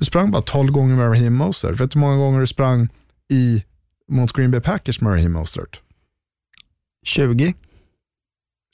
Du 0.00 0.04
sprang 0.04 0.30
bara 0.30 0.42
12 0.42 0.72
gånger 0.72 0.96
med 0.96 1.08
Raheem 1.08 1.34
Mostert. 1.34 1.80
Vet 1.80 1.90
du 1.90 1.98
hur 1.98 2.06
många 2.06 2.16
gånger 2.16 2.40
du 2.40 2.46
sprang 2.46 2.88
i, 3.28 3.64
mot 4.08 4.32
Green 4.32 4.50
Bay 4.50 4.60
Packers 4.60 5.00
med 5.00 5.12
Raheem 5.12 5.32
Mostert? 5.32 5.80
20? 7.06 7.54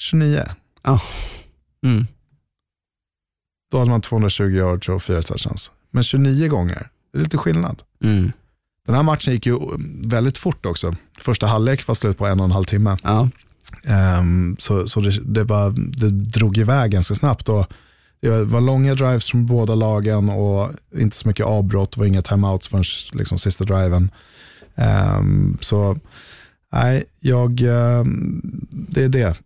29. 0.00 0.42
Ja. 0.82 1.00
Mm. 1.84 2.06
Då 3.70 3.78
hade 3.78 3.90
man 3.90 4.00
220 4.00 4.42
yards 4.42 4.88
och 4.88 5.02
4 5.02 5.22
touchdowns. 5.22 5.70
Men 5.90 6.02
29 6.02 6.48
gånger, 6.48 6.88
det 7.12 7.18
är 7.18 7.22
lite 7.22 7.38
skillnad. 7.38 7.82
Mm. 8.04 8.32
Den 8.86 8.94
här 8.94 9.02
matchen 9.02 9.32
gick 9.32 9.46
ju 9.46 9.58
väldigt 10.08 10.38
fort 10.38 10.66
också. 10.66 10.96
Första 11.18 11.46
halvlek 11.46 11.86
var 11.86 11.94
slut 11.94 12.18
på 12.18 12.26
en 12.26 12.40
och 12.40 12.46
en 12.46 12.52
halv 12.52 12.64
timme. 12.64 12.96
Ja. 13.02 13.28
Um, 14.18 14.56
så 14.58 14.88
så 14.88 15.00
det, 15.00 15.20
det, 15.24 15.44
bara, 15.44 15.70
det 15.70 16.10
drog 16.10 16.58
iväg 16.58 16.90
ganska 16.90 17.14
snabbt. 17.14 17.48
Och 17.48 17.66
det 18.30 18.44
var 18.44 18.60
långa 18.60 18.94
drives 18.94 19.30
från 19.30 19.46
båda 19.46 19.74
lagen 19.74 20.28
och 20.28 20.70
inte 20.96 21.16
så 21.16 21.28
mycket 21.28 21.46
avbrott. 21.46 21.92
Det 21.92 22.00
var 22.00 22.06
inga 22.06 22.22
timeouts 22.22 22.68
förrän 22.68 22.84
liksom, 23.12 23.38
sista 23.38 23.64
driven. 23.64 24.10
Um, 25.18 25.58
så 25.60 25.98
nej, 26.72 27.04
jag, 27.20 27.60
um, 27.60 28.40
det 28.70 29.04
är 29.04 29.08
det. 29.08 29.36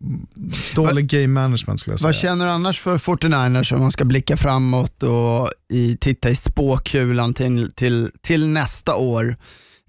Dålig 0.75 1.09
game 1.09 1.27
management 1.27 1.81
skulle 1.81 1.93
jag 1.93 2.01
säga. 2.01 2.09
Vad 2.09 2.15
känner 2.15 2.45
du 2.45 2.51
annars 2.51 2.81
för 2.81 2.99
49ers 2.99 3.75
om 3.75 3.81
man 3.81 3.93
ska 3.93 4.05
blicka 4.05 4.37
framåt 4.37 5.03
och 5.03 5.51
i, 5.73 5.97
titta 6.01 6.31
i 6.31 6.37
spåkulan 6.37 7.35
till, 7.35 7.73
till, 7.73 8.11
till 8.21 8.47
nästa 8.47 8.97
år? 8.97 9.37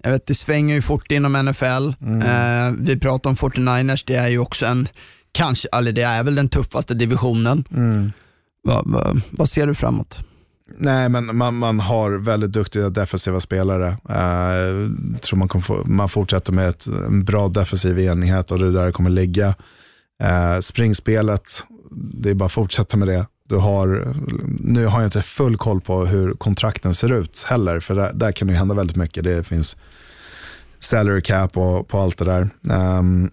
Jag 0.02 0.10
vet, 0.10 0.26
det 0.26 0.34
svänger 0.34 0.74
ju 0.74 0.82
fort 0.82 1.10
inom 1.10 1.32
NFL. 1.32 1.66
Eh, 2.26 2.74
vi 2.80 2.98
pratar 3.00 3.30
om 3.30 3.36
49ers, 3.36 4.04
det 4.06 4.14
är 4.14 4.28
ju 4.28 4.38
också 4.38 4.66
en, 4.66 4.88
kanske, 5.32 5.68
eller 5.72 5.92
det 5.92 6.02
är 6.02 6.22
väl 6.22 6.34
den 6.34 6.48
tuffaste 6.48 6.94
divisionen. 6.94 7.64
Va, 7.70 8.12
va, 8.64 9.14
vad 9.30 9.48
ser 9.48 9.66
du 9.66 9.74
framåt? 9.74 10.24
Nej, 10.78 11.08
men 11.08 11.36
man, 11.36 11.54
man 11.54 11.80
har 11.80 12.18
väldigt 12.18 12.52
duktiga 12.52 12.88
defensiva 12.88 13.40
spelare. 13.40 13.88
Uh, 13.88 15.18
tror 15.18 15.36
man, 15.36 15.48
kommer 15.48 15.62
få, 15.62 15.82
man 15.84 16.08
fortsätter 16.08 16.52
med 16.52 16.68
ett, 16.68 16.86
en 16.86 17.24
bra 17.24 17.48
defensiv 17.48 17.98
enhet 17.98 18.50
och 18.50 18.58
det 18.58 18.66
är 18.66 18.70
där 18.70 18.86
det 18.86 18.92
kommer 18.92 19.10
ligga. 19.10 19.48
Uh, 20.22 20.60
springspelet, 20.60 21.64
det 21.90 22.30
är 22.30 22.34
bara 22.34 22.46
att 22.46 22.52
fortsätta 22.52 22.96
med 22.96 23.08
det. 23.08 23.26
Du 23.48 23.56
har, 23.56 24.14
nu 24.60 24.86
har 24.86 25.00
jag 25.00 25.06
inte 25.06 25.22
full 25.22 25.56
koll 25.56 25.80
på 25.80 26.06
hur 26.06 26.34
kontrakten 26.34 26.94
ser 26.94 27.12
ut 27.12 27.42
heller, 27.48 27.80
för 27.80 27.94
där, 27.94 28.12
där 28.14 28.32
kan 28.32 28.48
det 28.48 28.54
hända 28.54 28.74
väldigt 28.74 28.96
mycket. 28.96 29.24
Det 29.24 29.44
finns 29.44 29.76
salary 30.80 31.22
cap 31.22 31.56
och 31.56 31.88
på 31.88 31.98
allt 31.98 32.18
det 32.18 32.24
där. 32.24 32.50
Um, 32.98 33.30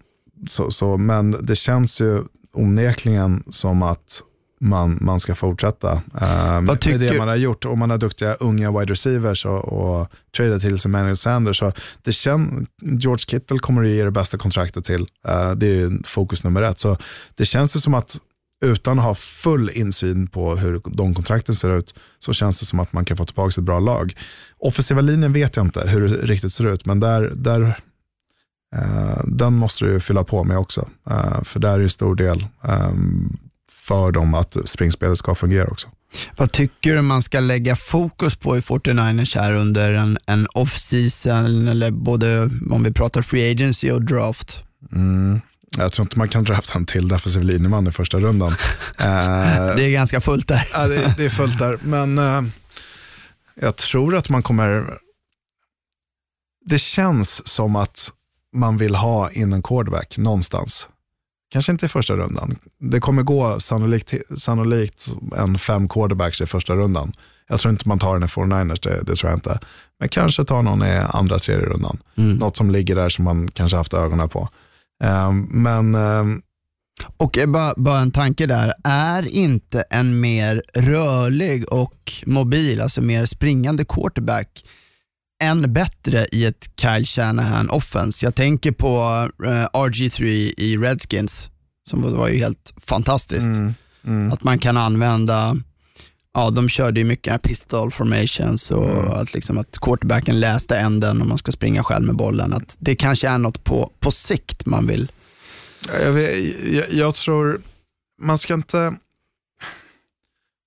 så, 0.48 0.70
så, 0.70 0.96
men 0.96 1.30
det 1.46 1.56
känns 1.56 2.00
ju 2.00 2.22
onekligen 2.52 3.44
som 3.48 3.82
att 3.82 4.22
man, 4.60 4.98
man 5.00 5.20
ska 5.20 5.34
fortsätta 5.34 5.92
uh, 6.22 6.60
med 6.60 6.80
tycker- 6.80 6.98
det 6.98 7.18
man 7.18 7.28
har 7.28 7.36
gjort. 7.36 7.64
Om 7.64 7.78
man 7.78 7.90
har 7.90 7.98
duktiga 7.98 8.34
unga 8.34 8.78
wide 8.78 8.92
receivers 8.92 9.46
och, 9.46 9.64
och 9.64 10.08
tradar 10.36 10.58
till 10.58 10.78
sig 10.78 10.88
Emmanuel 10.88 11.16
Sanders. 11.16 11.58
Så 11.58 11.72
det 12.02 12.12
kän, 12.12 12.66
George 12.82 13.24
Kittle 13.26 13.58
kommer 13.58 13.82
att 13.82 13.88
ge 13.88 14.04
det 14.04 14.10
bästa 14.10 14.38
kontraktet 14.38 14.84
till. 14.84 15.00
Uh, 15.00 15.52
det 15.56 15.66
är 15.66 15.74
ju 15.74 16.02
fokus 16.04 16.44
nummer 16.44 16.62
ett. 16.62 16.78
Så 16.78 16.96
det 17.34 17.44
känns 17.44 17.76
ju 17.76 17.80
som 17.80 17.94
att 17.94 18.18
utan 18.64 18.98
att 18.98 19.04
ha 19.04 19.14
full 19.14 19.70
insyn 19.74 20.26
på 20.26 20.56
hur 20.56 20.80
de 20.84 21.14
kontrakten 21.14 21.54
ser 21.54 21.76
ut 21.78 21.94
så 22.18 22.32
känns 22.32 22.60
det 22.60 22.66
som 22.66 22.80
att 22.80 22.92
man 22.92 23.04
kan 23.04 23.16
få 23.16 23.24
tillbaka 23.24 23.60
ett 23.60 23.64
bra 23.64 23.80
lag. 23.80 24.16
Offensiva 24.58 25.00
linjen 25.00 25.32
vet 25.32 25.56
jag 25.56 25.66
inte 25.66 25.88
hur 25.88 26.08
det 26.08 26.14
riktigt 26.16 26.52
ser 26.52 26.66
ut, 26.66 26.86
men 26.86 27.00
där, 27.00 27.32
där 27.34 27.78
eh, 28.76 29.20
den 29.24 29.54
måste 29.54 29.84
du 29.84 30.00
fylla 30.00 30.24
på 30.24 30.44
med 30.44 30.58
också. 30.58 30.88
Eh, 31.10 31.42
för 31.42 31.60
där 31.60 31.78
är 31.78 31.82
en 31.82 31.90
stor 31.90 32.14
del 32.14 32.46
eh, 32.64 32.92
för 33.90 34.12
dem 34.12 34.34
att 34.34 34.56
springspelet 34.64 35.18
ska 35.18 35.34
fungera 35.34 35.66
också. 35.66 35.88
Vad 36.36 36.52
tycker 36.52 36.96
du 36.96 37.02
man 37.02 37.22
ska 37.22 37.40
lägga 37.40 37.76
fokus 37.76 38.36
på 38.36 38.56
i 38.58 38.60
49ers 38.60 39.36
här 39.38 39.52
under 39.52 39.92
en, 39.92 40.18
en 40.26 40.46
off-season, 40.46 41.68
eller 41.68 41.90
både 41.90 42.50
om 42.70 42.82
vi 42.82 42.92
pratar 42.92 43.22
free 43.22 43.50
agency 43.52 43.90
och 43.90 44.02
draft? 44.02 44.64
Mm. 44.92 45.40
Jag 45.76 45.92
tror 45.92 46.04
inte 46.04 46.18
man 46.18 46.28
kan 46.28 46.44
drafta 46.44 46.78
en 46.78 46.86
till 46.86 47.08
defensiv 47.08 47.42
linjeman 47.42 47.86
i 47.88 47.92
första 47.92 48.18
rundan. 48.20 48.52
Eh, 48.98 49.76
Det 49.76 49.84
är 49.84 49.90
ganska 49.90 50.20
fullt 50.20 50.48
där. 50.48 50.68
Ja, 50.72 50.86
det, 50.88 51.14
det 51.16 51.24
är 51.24 51.28
fullt 51.28 51.58
där, 51.58 51.78
men 51.82 52.18
eh, 52.18 52.42
jag 53.60 53.76
tror 53.76 54.16
att 54.16 54.28
man 54.28 54.42
kommer... 54.42 54.98
Det 56.66 56.78
känns 56.78 57.48
som 57.48 57.76
att 57.76 58.10
man 58.56 58.76
vill 58.76 58.94
ha 58.94 59.30
in 59.30 59.52
en 59.52 59.62
quarterback 59.62 60.18
någonstans. 60.18 60.88
Kanske 61.52 61.72
inte 61.72 61.86
i 61.86 61.88
första 61.88 62.16
rundan. 62.16 62.56
Det 62.78 63.00
kommer 63.00 63.22
gå 63.22 63.60
sannolikt, 63.60 64.12
sannolikt 64.38 65.08
en 65.36 65.58
fem 65.58 65.88
quarterbacks 65.88 66.40
i 66.40 66.46
första 66.46 66.74
rundan. 66.74 67.12
Jag 67.48 67.60
tror 67.60 67.72
inte 67.72 67.88
man 67.88 67.98
tar 67.98 68.14
den 68.14 68.22
i 68.22 68.26
49ers, 68.26 68.82
det, 68.82 69.02
det 69.02 69.16
tror 69.16 69.30
jag 69.30 69.36
inte. 69.36 69.58
Men 70.00 70.08
kanske 70.08 70.44
tar 70.44 70.62
någon 70.62 70.82
i 70.82 70.96
andra, 71.08 71.38
tredje 71.38 71.66
rundan. 71.66 71.98
Något 72.14 72.56
som 72.56 72.70
ligger 72.70 72.94
där 72.94 73.08
som 73.08 73.24
man 73.24 73.48
kanske 73.48 73.76
haft 73.76 73.94
ögonen 73.94 74.28
på. 74.28 74.48
Eh, 75.04 75.32
men 75.48 75.94
eh, 75.94 76.24
Och 77.16 77.38
bara, 77.46 77.74
bara 77.76 77.98
en 77.98 78.10
tanke 78.12 78.46
där, 78.46 78.72
är 78.84 79.28
inte 79.28 79.84
en 79.90 80.20
mer 80.20 80.62
rörlig 80.74 81.72
och 81.72 82.12
mobil, 82.26 82.80
alltså 82.80 83.02
mer 83.02 83.26
springande 83.26 83.84
quarterback 83.84 84.64
än 85.40 85.72
bättre 85.72 86.26
i 86.32 86.44
ett 86.44 86.70
Kyle 86.80 87.04
Shanahan 87.06 87.70
offense? 87.70 88.26
Jag 88.26 88.34
tänker 88.34 88.72
på 88.72 88.98
eh, 89.44 89.66
RG3 89.72 90.24
i 90.56 90.76
Redskins, 90.76 91.50
som 91.88 92.16
var 92.16 92.28
ju 92.28 92.38
helt 92.38 92.72
fantastiskt. 92.76 93.48
Att 94.32 94.42
man 94.44 94.58
kan 94.58 94.76
använda 94.76 95.56
ja, 96.34 96.50
de 96.50 96.68
körde 96.68 97.00
ju 97.00 97.06
mycket 97.06 97.42
pistol 97.42 97.90
formations 97.90 98.70
och 98.70 98.90
Mm. 98.90 99.10
att, 99.10 99.34
liksom, 99.34 99.58
att 99.58 99.78
quarterbacken 99.80 100.40
läste 100.40 100.76
änden 100.76 101.22
om 101.22 101.28
man 101.28 101.38
ska 101.38 101.52
springa 101.52 101.84
själv 101.84 102.06
med 102.06 102.16
bollen. 102.16 102.52
Att 102.52 102.76
det 102.80 102.94
kanske 102.96 103.28
är 103.28 103.38
något 103.38 103.64
på, 103.64 103.92
på 103.98 104.10
sikt 104.10 104.66
man 104.66 104.86
vill. 104.86 105.12
Jag, 106.02 106.12
vet, 106.12 106.64
jag, 106.72 106.92
jag 106.92 107.14
tror, 107.14 107.60
man 108.22 108.38
ska 108.38 108.54
inte... 108.54 108.94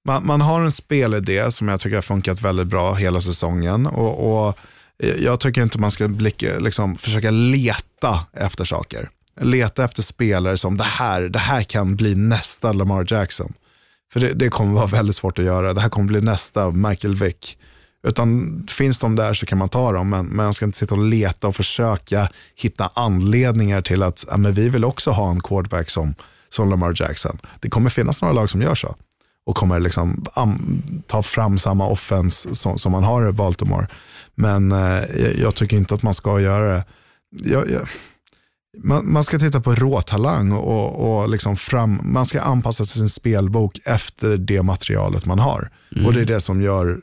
Man, 0.05 0.25
man 0.25 0.41
har 0.41 0.61
en 0.61 0.71
spelidé 0.71 1.51
som 1.51 1.67
jag 1.67 1.79
tycker 1.79 1.95
har 1.95 2.01
funkat 2.01 2.41
väldigt 2.41 2.67
bra 2.67 2.93
hela 2.93 3.21
säsongen. 3.21 3.85
Och, 3.85 4.45
och 4.47 4.57
eh, 5.03 5.15
Jag 5.15 5.39
tycker 5.39 5.61
inte 5.61 5.79
man 5.79 5.91
ska 5.91 6.07
blicka, 6.07 6.59
liksom, 6.59 6.95
försöka 6.95 7.31
leta 7.31 8.25
efter 8.33 8.65
saker. 8.65 9.09
Leta 9.41 9.83
efter 9.83 10.01
spelare 10.03 10.57
som 10.57 10.77
det 10.77 10.83
här, 10.83 11.21
det 11.21 11.39
här 11.39 11.63
kan 11.63 11.95
bli 11.95 12.15
nästa 12.15 12.73
Lamar 12.73 13.05
Jackson. 13.07 13.53
För 14.13 14.19
det, 14.19 14.33
det 14.33 14.49
kommer 14.49 14.73
vara 14.73 14.85
väldigt 14.85 15.15
svårt 15.15 15.39
att 15.39 15.45
göra. 15.45 15.73
Det 15.73 15.81
här 15.81 15.89
kommer 15.89 16.07
bli 16.07 16.21
nästa 16.21 16.71
Michael 16.71 17.15
Vick. 17.15 17.57
Utan 18.07 18.63
finns 18.69 18.99
de 18.99 19.15
där 19.15 19.33
så 19.33 19.45
kan 19.45 19.57
man 19.57 19.69
ta 19.69 19.91
dem, 19.91 20.09
men, 20.09 20.25
men 20.25 20.45
man 20.45 20.53
ska 20.53 20.65
inte 20.65 20.77
sitta 20.77 20.95
och 20.95 21.05
leta 21.05 21.47
och 21.47 21.55
försöka 21.55 22.29
hitta 22.55 22.91
anledningar 22.93 23.81
till 23.81 24.03
att 24.03 24.25
ja, 24.29 24.37
men 24.37 24.53
vi 24.53 24.69
vill 24.69 24.85
också 24.85 25.11
ha 25.11 25.31
en 25.31 25.41
quarterback 25.41 25.89
som, 25.89 26.15
som 26.49 26.69
Lamar 26.69 26.93
Jackson. 26.95 27.39
Det 27.59 27.69
kommer 27.69 27.89
finnas 27.89 28.21
några 28.21 28.33
lag 28.33 28.49
som 28.49 28.61
gör 28.61 28.75
så 28.75 28.95
och 29.45 29.55
kommer 29.55 29.79
liksom 29.79 30.25
ta 31.07 31.23
fram 31.23 31.59
samma 31.59 31.87
offense 31.87 32.55
som, 32.55 32.79
som 32.79 32.91
man 32.91 33.03
har 33.03 33.29
i 33.29 33.31
Baltimore. 33.31 33.87
Men 34.35 34.71
eh, 34.71 35.03
jag, 35.41 35.55
tycker 35.55 35.77
inte 35.77 35.93
att 35.93 36.03
man 36.03 36.13
ska 36.13 36.39
göra 36.39 36.73
det. 36.73 36.83
Jag, 37.31 37.69
jag, 37.69 37.87
man, 38.77 39.11
man 39.11 39.23
ska 39.23 39.39
titta 39.39 39.61
på 39.61 39.75
råtalang 39.75 40.51
och, 40.51 41.19
och 41.21 41.29
liksom 41.29 41.57
fram, 41.57 41.99
man 42.03 42.25
ska 42.25 42.41
anpassa 42.41 42.85
sin 42.85 43.09
spelbok 43.09 43.79
efter 43.85 44.37
det 44.37 44.61
materialet 44.61 45.25
man 45.25 45.39
har. 45.39 45.69
Och 46.05 46.13
det 46.13 46.21
är 46.21 46.25
det 46.25 46.41
som 46.41 46.61
gör 46.61 47.01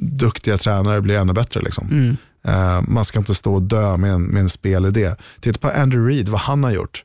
duktiga 0.00 0.58
tränare 0.58 1.00
blir 1.00 1.18
ännu 1.18 1.32
bättre. 1.32 1.60
Liksom. 1.60 2.16
Eh, 2.46 2.82
man 2.88 3.04
ska 3.04 3.18
inte 3.18 3.34
stå 3.34 3.54
och 3.54 3.62
dö 3.62 3.96
med 3.96 4.12
en, 4.12 4.22
med 4.22 4.42
en 4.42 4.48
spelidé. 4.48 5.14
Titta 5.40 5.58
på 5.58 5.80
Andrew 5.80 6.14
Reid, 6.14 6.28
vad 6.28 6.40
han 6.40 6.64
har 6.64 6.70
gjort. 6.70 7.04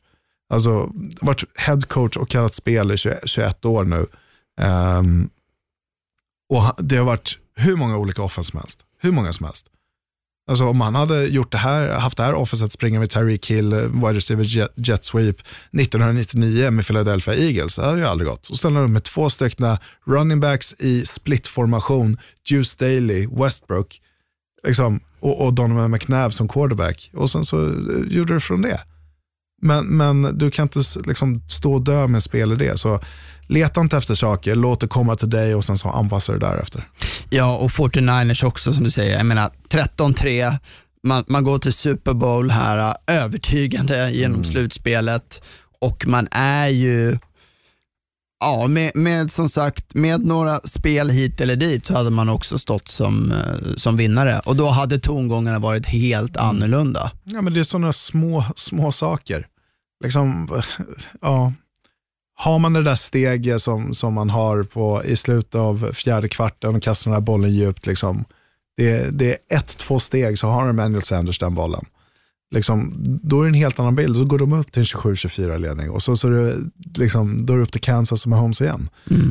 Alltså, 0.49 0.91
varit 1.21 1.43
head 1.55 1.79
coach 1.87 2.17
och 2.17 2.29
kallat 2.29 2.53
spel 2.53 2.91
i 2.91 2.97
21, 2.97 3.19
21 3.25 3.65
år 3.65 3.83
nu. 3.83 4.05
Um, 4.61 5.29
och 6.49 6.83
det 6.83 6.97
har 6.97 7.05
varit 7.05 7.37
hur 7.55 7.75
många 7.75 7.97
olika 7.97 8.23
offense 8.23 8.51
som 8.51 8.59
helst. 8.59 8.85
Hur 9.01 9.11
många 9.11 9.33
som 9.33 9.45
helst. 9.45 9.67
Alltså 10.47 10.65
om 10.65 10.81
han 10.81 10.95
hade 10.95 11.25
gjort 11.25 11.51
det 11.51 11.57
här, 11.57 11.89
haft 11.99 12.17
det 12.17 12.23
här 12.23 12.33
offenset 12.33 12.71
springa 12.71 12.99
med 12.99 13.09
Tyreek 13.09 13.51
Hill, 13.51 13.75
wide 13.75 14.13
receiver 14.13 14.43
jet, 14.43 14.71
jet 14.75 15.05
sweep 15.05 15.39
1999 15.71 16.71
med 16.71 16.85
Philadelphia 16.85 17.35
Eagles, 17.35 17.75
det 17.75 17.85
hade 17.85 17.97
ju 17.99 18.05
aldrig 18.05 18.29
gått. 18.29 18.45
Så 18.45 18.55
ställer 18.55 18.81
de 18.81 18.93
med 18.93 19.03
två 19.03 19.29
styckna 19.29 19.79
running 20.05 20.39
backs 20.39 20.75
i 20.79 21.05
split-formation, 21.05 22.17
Juice 22.45 22.75
Daly, 22.75 23.27
Westbrook 23.27 24.01
liksom, 24.67 24.99
och, 25.19 25.45
och 25.45 25.53
Donovan 25.53 25.91
McNabb 25.91 26.33
som 26.33 26.47
quarterback. 26.47 27.11
Och 27.13 27.29
sen 27.29 27.45
så 27.45 27.65
eh, 27.65 27.73
gjorde 28.07 28.33
du 28.33 28.39
från 28.39 28.61
det. 28.61 28.81
Men, 29.61 29.85
men 29.85 30.37
du 30.37 30.51
kan 30.51 30.63
inte 30.63 30.79
liksom, 31.05 31.41
stå 31.47 31.73
och 31.73 31.81
dö 31.81 32.07
med 32.07 32.15
en 32.15 32.21
spelidé. 32.21 32.77
Så 32.77 32.99
leta 33.47 33.81
inte 33.81 33.97
efter 33.97 34.15
saker, 34.15 34.55
låt 34.55 34.79
det 34.79 34.87
komma 34.87 35.15
till 35.15 35.29
dig 35.29 35.55
och 35.55 35.65
sen 35.65 35.77
så 35.77 35.89
anpassa 35.89 36.31
det 36.31 36.39
därefter. 36.39 36.87
Ja, 37.29 37.57
och 37.57 37.71
49ers 37.71 38.45
också 38.45 38.73
som 38.73 38.83
du 38.83 38.91
säger. 38.91 39.17
Jag 39.17 39.25
menar 39.25 39.49
13-3, 39.69 40.57
man, 41.03 41.23
man 41.27 41.43
går 41.43 41.57
till 41.57 41.73
Super 41.73 42.13
Bowl 42.13 42.51
här 42.51 42.95
äh, 43.07 43.15
övertygande 43.23 44.11
genom 44.11 44.43
slutspelet 44.43 45.41
och 45.81 46.07
man 46.07 46.27
är 46.31 46.67
ju, 46.67 47.17
ja 48.39 48.67
med, 48.67 48.91
med 48.95 49.31
som 49.31 49.49
sagt, 49.49 49.95
med 49.95 50.25
några 50.25 50.57
spel 50.57 51.09
hit 51.09 51.41
eller 51.41 51.55
dit 51.55 51.85
så 51.85 51.93
hade 51.93 52.09
man 52.09 52.29
också 52.29 52.59
stått 52.59 52.87
som, 52.87 53.31
eh, 53.31 53.75
som 53.75 53.97
vinnare 53.97 54.41
och 54.45 54.55
då 54.55 54.69
hade 54.69 54.99
tongångarna 54.99 55.59
varit 55.59 55.85
helt 55.85 56.37
annorlunda. 56.37 57.11
Ja, 57.23 57.41
men 57.41 57.53
det 57.53 57.59
är 57.59 57.63
sådana 57.63 57.93
små, 57.93 58.45
små 58.55 58.91
saker. 58.91 59.47
Liksom, 60.03 60.61
ja. 61.21 61.53
Har 62.35 62.59
man 62.59 62.73
det 62.73 62.83
där 62.83 62.95
steget 62.95 63.61
som, 63.61 63.93
som 63.93 64.13
man 64.13 64.29
har 64.29 64.63
på, 64.63 65.03
i 65.05 65.15
slutet 65.15 65.55
av 65.55 65.91
fjärde 65.93 66.29
kvarten 66.29 66.75
och 66.75 66.81
kastar 66.81 67.11
den 67.11 67.15
här 67.15 67.21
bollen 67.21 67.51
djupt, 67.51 67.85
liksom, 67.85 68.25
det, 68.77 69.09
det 69.17 69.31
är 69.31 69.57
ett, 69.57 69.77
två 69.77 69.99
steg 69.99 70.39
så 70.39 70.47
har 70.47 70.69
Emmanuel 70.69 71.03
Sanders 71.03 71.39
den 71.39 71.55
bollen. 71.55 71.85
Liksom, 72.51 72.93
då 73.03 73.39
är 73.39 73.43
det 73.43 73.49
en 73.49 73.53
helt 73.53 73.79
annan 73.79 73.95
bild. 73.95 74.15
Då 74.15 74.25
går 74.25 74.39
de 74.39 74.53
upp 74.53 74.71
till 74.71 74.79
en 74.79 74.85
27-24 74.85 75.57
ledning 75.57 75.89
och 75.89 76.03
så, 76.03 76.17
så 76.17 76.27
är 76.27 76.31
det, 76.31 76.55
liksom, 76.95 77.45
då 77.45 77.53
är 77.53 77.57
det 77.57 77.63
upp 77.63 77.71
till 77.71 77.81
Kansas 77.81 78.21
som 78.21 78.33
är 78.33 78.37
Holmes 78.37 78.61
igen. 78.61 78.89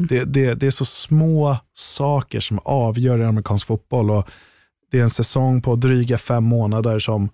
Det, 0.08 0.24
det, 0.24 0.54
det 0.54 0.66
är 0.66 0.70
så 0.70 0.84
små 0.84 1.56
saker 1.74 2.40
som 2.40 2.58
avgör 2.64 3.18
i 3.18 3.24
amerikansk 3.24 3.66
fotboll 3.66 4.10
och 4.10 4.28
det 4.90 4.98
är 4.98 5.02
en 5.02 5.10
säsong 5.10 5.62
på 5.62 5.76
dryga 5.76 6.18
fem 6.18 6.44
månader 6.44 6.98
som 6.98 7.28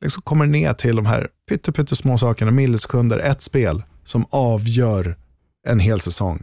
liksom 0.00 0.22
kommer 0.22 0.46
ner 0.46 0.72
till 0.72 0.96
de 0.96 1.06
här 1.06 1.28
pytte, 1.48 1.72
pytte 1.72 1.96
små 1.96 2.18
sakerna, 2.18 2.50
millisekunder, 2.50 3.18
ett 3.18 3.42
spel 3.42 3.82
som 4.04 4.26
avgör 4.30 5.16
en 5.66 5.80
hel 5.80 6.00
säsong. 6.00 6.42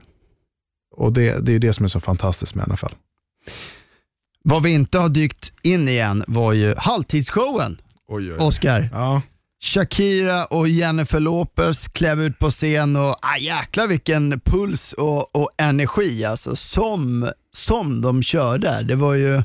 Och 0.96 1.14
det, 1.14 1.46
det 1.46 1.56
är 1.56 1.60
det 1.60 1.74
som 1.74 1.84
är 1.84 1.88
så 1.90 2.00
fantastiskt 2.00 2.56
med 2.56 2.68
NFL. 2.68 2.94
Vad 4.44 4.64
vi 4.64 4.70
inte 4.70 5.00
har 5.00 5.10
dykt 5.10 5.54
in 5.62 5.88
igen 5.88 6.24
var 6.28 6.54
ju 6.54 6.76
halvtidsshowen, 6.78 7.82
Oj, 8.08 8.34
oj. 8.34 8.38
Oscar. 8.40 8.90
Ja, 8.94 9.22
Shakira 9.64 10.46
och 10.46 10.68
Jennifer 10.68 11.20
Lopez 11.20 11.88
klev 11.88 12.22
ut 12.22 12.40
på 12.40 12.50
scen 12.50 12.96
och 12.96 13.16
ah, 13.22 13.38
jäklar 13.40 13.88
vilken 13.88 14.40
puls 14.40 14.94
och, 14.94 15.36
och 15.36 15.50
energi 15.58 16.26
alltså, 16.26 16.56
som, 16.56 17.30
som 17.52 18.02
de 18.02 18.24
körde. 18.24 18.84
Det 18.84 18.96
var 18.96 19.14
ju 19.14 19.44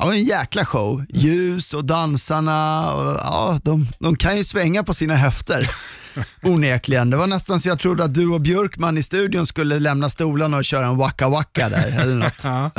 ja, 0.00 0.12
en 0.12 0.24
jäkla 0.24 0.64
show. 0.64 1.04
Ljus 1.08 1.74
och 1.74 1.84
dansarna, 1.84 2.90
och, 2.94 3.16
ja, 3.16 3.58
de, 3.62 3.86
de 3.98 4.16
kan 4.16 4.36
ju 4.36 4.44
svänga 4.44 4.84
på 4.84 4.94
sina 4.94 5.16
höfter. 5.16 5.70
Onekligen. 6.42 7.10
Det 7.10 7.16
var 7.16 7.26
nästan 7.26 7.60
så 7.60 7.68
jag 7.68 7.78
trodde 7.78 8.04
att 8.04 8.14
du 8.14 8.28
och 8.28 8.40
Björkman 8.40 8.98
i 8.98 9.02
studion 9.02 9.46
skulle 9.46 9.78
lämna 9.78 10.08
stolarna 10.08 10.56
och 10.56 10.64
köra 10.64 10.86
en 10.86 10.96
waka 10.96 11.28
waka 11.28 11.68
där. 11.68 12.00
Eller 12.00 12.14
något. 12.14 12.34
ja. 12.44 12.70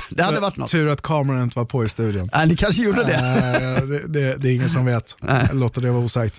Det 0.10 0.22
hade 0.22 0.40
varit 0.40 0.56
något. 0.56 0.70
Tur 0.70 0.88
att 0.88 1.02
kameran 1.02 1.42
inte 1.42 1.58
var 1.58 1.66
på 1.66 1.84
i 1.84 1.88
studion. 1.88 2.28
Ja, 2.32 2.44
ni 2.44 2.56
kanske 2.56 2.82
gjorde 2.82 3.04
det. 3.04 3.22
Nej, 3.22 3.86
det, 3.86 4.08
det, 4.08 4.36
det 4.36 4.48
är 4.48 4.54
ingen 4.54 4.68
som 4.68 4.84
vet. 4.84 5.16
Jag 5.20 5.56
låter 5.56 5.80
det 5.80 5.90
vara 5.90 6.04
osagt. 6.04 6.34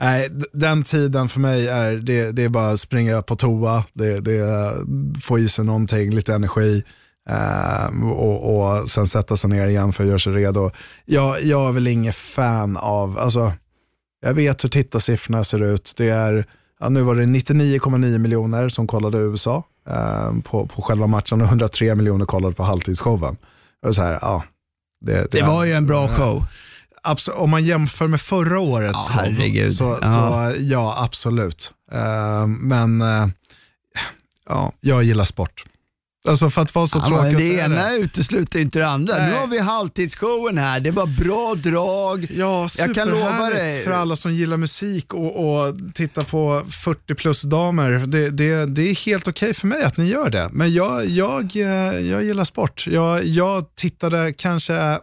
Nej, 0.00 0.28
den 0.52 0.82
tiden 0.82 1.28
för 1.28 1.40
mig 1.40 1.68
är, 1.68 1.96
det, 1.96 2.32
det 2.32 2.42
är 2.42 2.48
bara 2.48 2.76
springa 2.76 3.22
på 3.22 3.36
toa, 3.36 3.84
det, 3.92 4.20
det 4.20 4.36
är 4.36 4.74
få 5.20 5.38
i 5.38 5.48
sig 5.48 5.64
någonting, 5.64 6.10
lite 6.10 6.34
energi 6.34 6.84
eh, 7.30 8.02
och, 8.10 8.56
och 8.80 8.88
sen 8.90 9.06
sätta 9.06 9.36
sig 9.36 9.50
ner 9.50 9.66
igen 9.66 9.92
för 9.92 10.02
att 10.04 10.08
göra 10.08 10.18
sig 10.18 10.32
redo. 10.32 10.70
Jag, 11.04 11.42
jag 11.42 11.68
är 11.68 11.72
väl 11.72 11.86
ingen 11.86 12.12
fan 12.12 12.76
av, 12.76 13.18
alltså, 13.18 13.52
jag 14.20 14.34
vet 14.34 14.64
hur 14.64 14.68
tittarsiffrorna 14.68 15.44
ser 15.44 15.62
ut. 15.62 15.94
Det 15.96 16.08
är, 16.08 16.46
ja, 16.80 16.88
nu 16.88 17.02
var 17.02 17.14
det 17.14 17.22
99,9 17.24 18.18
miljoner 18.18 18.68
som 18.68 18.86
kollade 18.86 19.18
USA 19.18 19.62
eh, 19.88 20.32
på, 20.44 20.66
på 20.66 20.82
själva 20.82 21.06
matchen 21.06 21.40
och 21.40 21.46
103 21.48 21.94
miljoner 21.94 22.26
kollade 22.26 22.54
på 22.54 22.62
halvtidsshowen. 22.62 23.36
Och 23.86 23.94
så 23.94 24.02
här, 24.02 24.18
ja, 24.22 24.42
det, 25.00 25.30
Det 25.30 25.42
var 25.42 25.64
ju 25.64 25.72
en 25.72 25.86
bra 25.86 26.08
show. 26.08 26.44
Absolut, 27.02 27.38
om 27.38 27.50
man 27.50 27.64
jämför 27.64 28.08
med 28.08 28.20
förra 28.20 28.60
årets 28.60 28.92
Ja, 29.08 29.14
herregud. 29.14 29.74
så, 29.74 29.98
Ja. 30.02 30.52
så 30.54 30.60
ja, 30.62 30.94
absolut. 31.04 31.72
Eh, 31.92 32.46
men 32.46 33.02
eh, 33.02 33.26
ja, 34.48 34.72
jag 34.80 35.04
gillar 35.04 35.24
sport. 35.24 35.64
Alltså 36.28 36.50
för 36.50 36.62
att 36.62 36.74
vara 36.74 36.86
så 36.86 36.98
Ja, 36.98 37.06
tråkig 37.08 37.36
det 37.38 37.54
ena 37.54 37.94
utesluter 37.94 38.58
inte 38.60 38.78
det 38.78 38.88
andra. 38.88 39.16
Nej. 39.16 39.30
Nu 39.30 39.36
har 39.36 39.46
vi 39.46 39.58
halvtidsshowen 39.58 40.58
här, 40.58 40.80
det 40.80 40.90
var 40.90 41.06
bra 41.06 41.54
drag. 41.54 42.26
Ja, 42.30 42.68
Jag 42.78 42.94
kan 42.94 43.08
lova 43.08 43.50
dig. 43.50 43.84
för 43.84 43.90
alla 43.90 44.16
som 44.16 44.32
gillar 44.34 44.56
musik 44.56 45.14
och, 45.14 45.58
och 45.58 45.74
tittar 45.94 46.22
på 46.22 46.62
40 46.84 47.14
plus 47.14 47.42
damer. 47.42 47.90
Det, 47.90 48.30
det, 48.30 48.66
det 48.66 48.90
är 48.90 48.94
helt 48.94 49.28
okej 49.28 49.54
för 49.54 49.66
mig 49.66 49.82
att 49.82 49.96
ni 49.96 50.04
gör 50.04 50.30
det. 50.30 50.48
Men 50.52 50.72
jag, 50.74 51.06
jag, 51.06 51.56
eh, 51.56 51.98
jag 52.10 52.24
gillar 52.24 52.44
sport. 52.44 52.86
Jag, 52.86 53.24
jag 53.24 53.74
tittade 53.74 54.32
kanske 54.32 54.98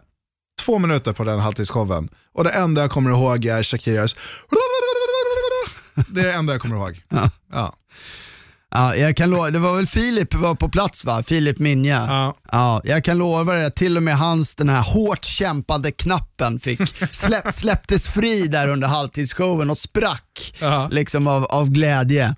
två 0.64 0.78
minuter 0.78 1.12
på 1.12 1.24
den 1.24 1.40
halvtidsshowen 1.40 2.08
och 2.34 2.44
det 2.44 2.50
enda 2.50 2.80
jag 2.80 2.90
kommer 2.90 3.10
ihåg 3.10 3.44
är 3.44 3.62
Shakiras 3.62 4.16
det 6.08 6.20
är 6.20 6.24
det 6.24 6.32
enda 6.32 6.52
jag 6.52 6.62
kommer 6.62 6.76
ihåg. 6.76 7.02
Ja. 7.08 7.30
Ja, 7.52 7.72
jag 8.96 9.16
kan 9.16 9.30
lova, 9.30 9.50
det 9.50 9.58
var 9.58 9.76
väl 9.76 9.86
Filip 9.86 10.34
var 10.34 10.54
på 10.54 10.68
plats 10.68 11.04
va? 11.04 11.22
Filip 11.22 11.58
Minja. 11.58 12.04
Ja. 12.08 12.34
Ja, 12.52 12.80
jag 12.84 13.04
kan 13.04 13.18
lova 13.18 13.54
det, 13.54 13.70
till 13.70 13.96
och 13.96 14.02
med 14.02 14.18
hans 14.18 14.54
den 14.54 14.68
här 14.68 14.82
hårt 14.82 15.24
kämpade 15.24 15.90
knappen 15.92 16.60
fick 16.60 16.80
släpp, 17.12 17.52
släpptes 17.54 18.06
fri 18.08 18.46
där 18.46 18.68
under 18.68 18.88
halvtidsshowen 18.88 19.70
och 19.70 19.78
sprack 19.78 20.54
Ja. 20.60 20.88
liksom 20.92 21.26
av, 21.26 21.44
av 21.44 21.70
glädje. 21.70 22.36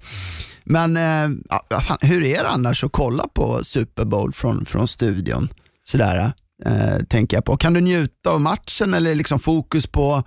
Men 0.64 0.96
eh, 0.96 1.36
ja, 1.70 1.80
fan, 1.80 1.98
hur 2.00 2.22
är 2.24 2.42
det 2.42 2.48
annars 2.48 2.84
att 2.84 2.92
kolla 2.92 3.24
på 3.34 3.64
Super 3.64 4.04
Bowl 4.04 4.32
från, 4.32 4.66
från 4.66 4.88
studion? 4.88 5.48
Sådär. 5.84 6.32
eh, 6.66 7.04
tänker 7.08 7.36
jag 7.36 7.44
på. 7.44 7.56
Kan 7.56 7.72
du 7.72 7.80
njuta 7.80 8.30
av 8.30 8.40
matchen 8.40 8.94
eller 8.94 9.14
liksom 9.14 9.38
fokus 9.38 9.86
på, 9.86 10.22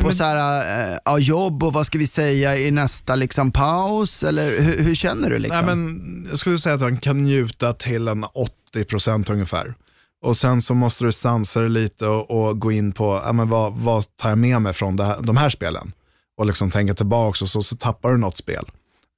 på 0.00 0.06
Men- 0.06 0.14
så 0.14 0.24
här, 0.24 0.92
eh, 0.92 0.98
ja, 1.04 1.18
jobb 1.18 1.62
och 1.62 1.72
vad 1.72 1.86
ska 1.86 1.98
vi 1.98 2.06
säga 2.06 2.56
i 2.56 2.70
nästa 2.70 3.14
liksom, 3.14 3.52
paus? 3.52 4.22
Eller 4.22 4.60
hur, 4.60 4.84
hur 4.84 4.94
känner 4.94 5.30
du? 5.30 5.38
Liksom? 5.38 5.66
Nej, 5.66 5.76
men 5.76 6.26
jag 6.30 6.38
skulle 6.38 6.58
säga 6.58 6.74
att 6.74 6.80
han 6.80 6.96
kan 6.96 7.22
njuta 7.22 7.72
till 7.72 8.08
en 8.08 8.24
80% 8.24 9.32
ungefär. 9.32 9.74
Och 10.24 10.36
sen 10.36 10.62
så 10.62 10.74
måste 10.74 11.04
du 11.04 11.12
sansa 11.12 11.60
dig 11.60 11.68
lite 11.68 12.06
och, 12.06 12.30
och 12.48 12.58
gå 12.60 12.72
in 12.72 12.92
på, 12.92 13.20
ja, 13.24 13.32
men 13.32 13.48
vad, 13.48 13.72
vad 13.72 14.04
tar 14.16 14.28
jag 14.28 14.38
med 14.38 14.62
mig 14.62 14.72
från 14.72 14.98
här, 14.98 15.16
de 15.22 15.36
här 15.36 15.50
spelen? 15.50 15.92
Och 16.36 16.46
liksom 16.46 16.70
tänka 16.70 16.94
tillbaka 16.94 17.44
och 17.44 17.48
så, 17.48 17.62
så 17.62 17.76
tappar 17.76 18.10
du 18.10 18.16
något 18.16 18.36
spel. 18.36 18.70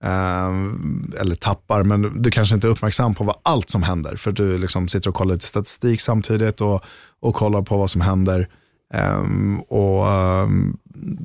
Ehm, 0.05 1.13
eller 1.21 1.35
tappar, 1.35 1.85
men 1.85 2.23
du 2.23 2.31
kanske 2.31 2.55
inte 2.55 2.67
är 2.67 2.71
uppmärksam 2.71 3.15
på 3.15 3.25
vad, 3.25 3.37
allt 3.43 3.71
som 3.71 3.83
händer. 3.83 4.17
För 4.17 4.33
du 4.33 4.59
liksom 4.59 4.89
sitter 4.89 5.09
och 5.09 5.15
kollar 5.15 5.35
lite 5.35 5.47
statistik 5.47 6.01
samtidigt 6.01 6.61
och, 6.61 6.85
och 7.21 7.35
kollar 7.35 7.63
på 7.63 7.77
vad 7.77 7.91
som 7.91 8.01
händer. 8.01 8.49
Ehm, 8.95 9.61
och, 9.61 10.09
ehm, 10.09 10.77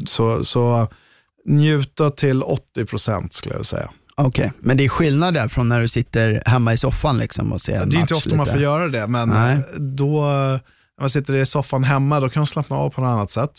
så, 0.05 0.43
så 0.43 0.87
njuta 1.45 2.09
till 2.09 2.43
80% 2.43 3.27
skulle 3.31 3.55
jag 3.55 3.65
säga. 3.65 3.89
Okej, 4.17 4.51
men 4.59 4.77
det 4.77 4.85
är 4.85 4.89
skillnad 4.89 5.33
där 5.33 5.47
från 5.47 5.69
när 5.69 5.81
du 5.81 5.87
sitter 5.87 6.43
hemma 6.45 6.73
i 6.73 6.77
soffan 6.77 7.17
liksom 7.17 7.51
och 7.53 7.61
ser 7.61 7.79
en 7.81 7.89
Det 7.89 7.95
är 7.95 7.99
match 7.99 8.01
inte 8.01 8.15
ofta 8.15 8.35
man 8.35 8.45
lite. 8.45 8.51
får 8.51 8.61
göra 8.61 8.87
det, 8.87 9.07
men 9.07 9.29
Nej. 9.29 9.63
då, 9.77 10.21
när 10.21 10.59
man 10.99 11.09
sitter 11.09 11.35
i 11.35 11.45
soffan 11.45 11.83
hemma, 11.83 12.19
då 12.19 12.29
kan 12.29 12.39
man 12.39 12.47
slappna 12.47 12.75
av 12.75 12.89
på 12.89 13.01
något 13.01 13.07
annat 13.07 13.31
sätt. 13.31 13.51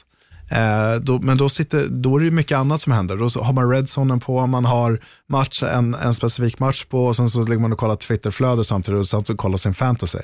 Eh, 0.50 0.94
då, 1.00 1.18
men 1.18 1.38
då, 1.38 1.48
sitter, 1.48 1.88
då 1.88 2.16
är 2.16 2.20
det 2.20 2.30
mycket 2.30 2.58
annat 2.58 2.80
som 2.80 2.92
händer. 2.92 3.16
Då 3.16 3.42
har 3.42 3.52
man 3.52 3.70
redzonen 3.70 4.20
på, 4.20 4.46
man 4.46 4.64
har 4.64 5.00
match, 5.28 5.62
en, 5.62 5.94
en 5.94 6.14
specifik 6.14 6.58
match 6.58 6.84
på 6.84 7.06
och 7.06 7.16
sen 7.16 7.30
så 7.30 7.42
ligger 7.42 7.58
man 7.58 7.72
och 7.72 7.78
kollar 7.78 7.96
Twitterflöde 7.96 8.64
samtidigt 8.64 9.00
och 9.00 9.06
samtidigt 9.06 9.40
kollar 9.40 9.56
sin 9.56 9.74
fantasy. 9.74 10.18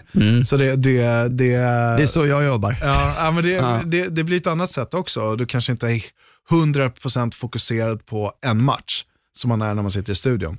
Så 0.46 0.56
det, 0.56 0.76
det, 0.76 1.02
det, 1.28 1.56
Det 1.56 2.02
är 2.02 2.06
så 2.06 2.26
jag 2.26 2.44
jobbar. 2.44 2.76
Ja, 2.80 3.14
ja, 3.18 3.30
men 3.30 3.44
det, 3.44 3.50
Ja. 3.50 3.80
Det, 3.84 4.08
det 4.08 4.24
blir 4.24 4.36
ett 4.36 4.46
annat 4.46 4.70
sätt 4.70 4.94
också. 4.94 5.36
Du 5.36 5.46
kanske 5.46 5.72
inte 5.72 5.86
är 5.88 6.02
100% 6.50 7.34
fokuserad 7.34 8.06
på 8.06 8.32
en 8.46 8.62
match 8.62 9.04
som 9.36 9.48
man 9.48 9.62
är 9.62 9.74
när 9.74 9.82
man 9.82 9.90
sitter 9.90 10.12
i 10.12 10.16
studion. 10.16 10.58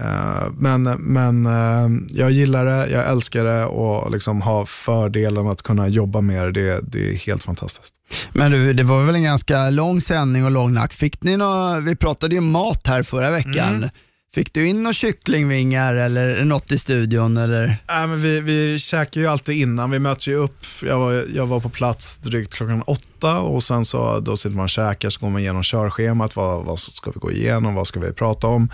Eh, 0.00 0.50
men 0.58 0.82
men 0.82 1.46
eh, 1.46 1.88
jag 2.08 2.30
gillar 2.30 2.66
det, 2.66 2.90
jag 2.90 3.10
älskar 3.10 3.44
det 3.44 3.64
och 3.64 4.12
liksom 4.12 4.42
ha 4.42 4.66
fördelen 4.66 5.46
att 5.46 5.62
kunna 5.62 5.88
jobba 5.88 6.20
med 6.20 6.44
det, 6.44 6.50
det, 6.52 6.80
det 6.82 7.10
är 7.10 7.14
helt 7.14 7.42
fantastiskt. 7.42 7.94
Men 8.32 8.50
du, 8.52 8.72
det 8.72 8.82
var 8.82 9.04
väl 9.04 9.14
en 9.14 9.22
ganska 9.22 9.70
lång 9.70 10.00
sändning 10.00 10.44
och 10.44 10.50
lång 10.50 10.72
nack. 10.72 10.92
Fick 10.92 11.22
ni 11.22 11.36
nå, 11.36 11.80
vi 11.80 11.96
pratade 11.96 12.34
ju 12.34 12.40
mat 12.40 12.86
här 12.86 13.02
förra 13.02 13.30
veckan. 13.30 13.74
Mm. 13.74 13.90
Fick 14.34 14.52
du 14.52 14.66
in 14.66 14.82
några 14.82 14.94
kycklingvingar 14.94 15.94
eller 15.94 16.44
något 16.44 16.72
i 16.72 16.78
studion? 16.78 17.36
Eller? 17.36 17.64
Äh, 17.64 18.06
men 18.06 18.22
vi, 18.22 18.40
vi 18.40 18.78
käkar 18.78 19.20
ju 19.20 19.26
alltid 19.26 19.56
innan, 19.56 19.90
vi 19.90 19.98
möts 19.98 20.28
ju 20.28 20.34
upp. 20.34 20.56
Jag 20.82 20.98
var, 20.98 21.26
jag 21.34 21.46
var 21.46 21.60
på 21.60 21.68
plats 21.68 22.16
drygt 22.16 22.54
klockan 22.54 22.82
åtta 22.82 23.40
och 23.40 23.62
sen 23.62 23.84
så 23.84 24.20
då 24.20 24.36
sitter 24.36 24.56
man 24.56 24.64
och 24.64 24.70
käkar, 24.70 25.10
så 25.10 25.20
går 25.20 25.30
man 25.30 25.40
igenom 25.40 25.62
körschemat. 25.62 26.36
Vad, 26.36 26.64
vad 26.64 26.78
ska 26.78 27.10
vi 27.10 27.20
gå 27.20 27.32
igenom? 27.32 27.74
Vad 27.74 27.86
ska 27.86 28.00
vi 28.00 28.12
prata 28.12 28.46
om? 28.46 28.68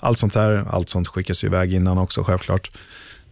Allt 0.00 0.18
sånt 0.18 0.34
där, 0.34 0.64
allt 0.70 0.88
sånt 0.88 1.08
skickas 1.08 1.44
ju 1.44 1.48
iväg 1.48 1.74
innan 1.74 1.98
också 1.98 2.24
självklart. 2.24 2.70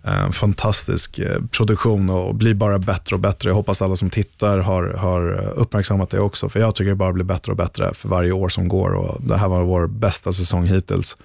Eh, 0.05 0.31
fantastisk 0.31 1.19
eh, 1.19 1.43
produktion 1.51 2.11
och 2.11 2.35
blir 2.35 2.55
bara 2.55 2.79
bättre 2.79 3.17
och 3.17 3.21
bättre. 3.21 3.49
Jag 3.51 3.55
hoppas 3.55 3.83
alla 3.83 3.97
som 3.97 4.11
tittar 4.11 4.59
har, 4.59 4.85
har 4.85 5.53
uppmärksammat 5.57 6.11
det 6.11 6.21
också, 6.21 6.49
för 6.49 6.61
jag 6.61 6.75
tycker 6.75 6.91
det 6.91 6.97
bara 6.97 7.13
blir 7.13 7.25
bättre 7.25 7.53
och 7.53 7.59
bättre 7.59 7.95
för 7.95 8.09
varje 8.09 8.33
år 8.33 8.49
som 8.49 8.69
går 8.69 8.95
och 8.95 9.23
det 9.23 9.37
här 9.37 9.49
var 9.49 9.63
vår 9.63 9.87
bästa 9.87 10.33
säsong 10.33 10.67
hittills. 10.67 11.17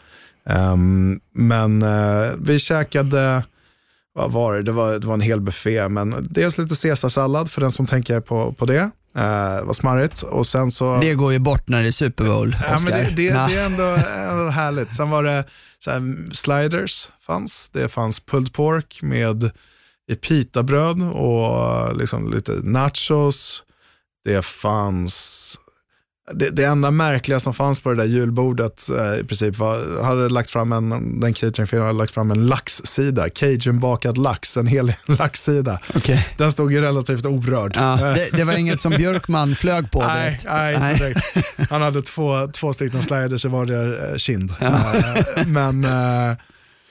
Ehm, 0.49 1.19
men 1.33 1.81
eh, 1.81 2.31
vi 2.39 2.59
käkade, 2.59 3.43
vad 4.13 4.31
var 4.31 4.53
det? 4.53 4.63
Det 4.63 4.71
var, 4.71 4.99
det 4.99 5.07
var 5.07 5.13
en 5.13 5.21
hel 5.21 5.41
buffé, 5.41 5.89
men 5.89 6.27
dels 6.29 6.57
lite 6.57 6.75
caesarsallad 6.75 7.51
för 7.51 7.61
den 7.61 7.71
som 7.71 7.87
tänker 7.87 8.19
på, 8.19 8.53
på 8.53 8.65
det. 8.65 8.89
Uh, 9.17 9.63
var 9.63 9.73
smarrigt. 9.73 10.21
Och 10.21 10.47
sen 10.47 10.71
så... 10.71 10.97
Det 11.01 11.13
går 11.13 11.33
ju 11.33 11.39
bort 11.39 11.67
när 11.67 11.81
det 11.81 11.87
är 11.87 11.91
Super 11.91 12.23
Bowl, 12.25 12.55
Ja, 12.69 12.77
men 12.83 12.91
det, 12.91 13.13
det, 13.15 13.33
Nej. 13.33 13.53
det 13.53 13.59
är 13.59 13.65
ändå, 13.65 13.83
ändå 14.31 14.49
härligt. 14.51 14.93
Sen 14.93 15.09
var 15.09 15.23
det 15.23 15.45
så 15.79 15.91
här, 15.91 16.33
sliders, 16.33 17.09
fanns. 17.27 17.69
det 17.73 17.89
fanns 17.89 18.19
pulled 18.19 18.53
pork 18.53 18.99
med 19.01 19.51
i 20.11 20.15
pitabröd 20.15 21.01
och 21.13 21.97
liksom 21.97 22.31
lite 22.31 22.51
nachos. 22.63 23.63
Det 24.25 24.45
fanns, 24.45 25.15
det, 26.34 26.49
det 26.49 26.63
enda 26.63 26.91
märkliga 26.91 27.39
som 27.39 27.53
fanns 27.53 27.80
på 27.80 27.89
det 27.89 27.95
där 27.95 28.05
julbordet 28.05 28.89
eh, 28.89 29.19
i 29.19 29.24
princip 29.24 29.57
var, 29.57 30.03
hade 30.03 30.30
lagt 30.30 30.49
fram 30.49 30.72
en, 30.72 31.19
den 31.19 31.34
cateringfirman 31.34 31.88
hade 31.88 31.97
lagt 31.97 32.13
fram 32.13 32.32
en 32.32 32.47
laxsida, 32.47 33.30
cajunbakad 33.30 34.17
lax, 34.17 34.57
en 34.57 34.67
hel 34.67 34.93
laxsida. 35.05 35.80
Okej. 35.95 36.28
Den 36.38 36.51
stod 36.51 36.72
ju 36.72 36.82
relativt 36.82 37.26
orörd. 37.26 37.74
Ja, 37.76 37.95
det, 38.15 38.30
det 38.38 38.43
var 38.43 38.53
inget 38.57 38.82
som 38.82 38.91
Björkman 38.91 39.55
flög 39.55 39.91
på 39.91 39.99
Nej, 39.99 40.30
direkt. 40.30 40.45
nej, 40.49 40.93
inte 40.93 41.07
direkt. 41.07 41.69
Han 41.69 41.82
hade 41.82 42.01
två, 42.01 42.47
två 42.47 42.74
stycken 42.74 43.01
sliders 43.03 43.45
i 43.45 43.47
vardera 43.47 44.09
eh, 44.11 44.15
kind. 44.15 44.53
Eh, 44.59 45.47
Men 45.47 45.84
eh, 45.84 46.36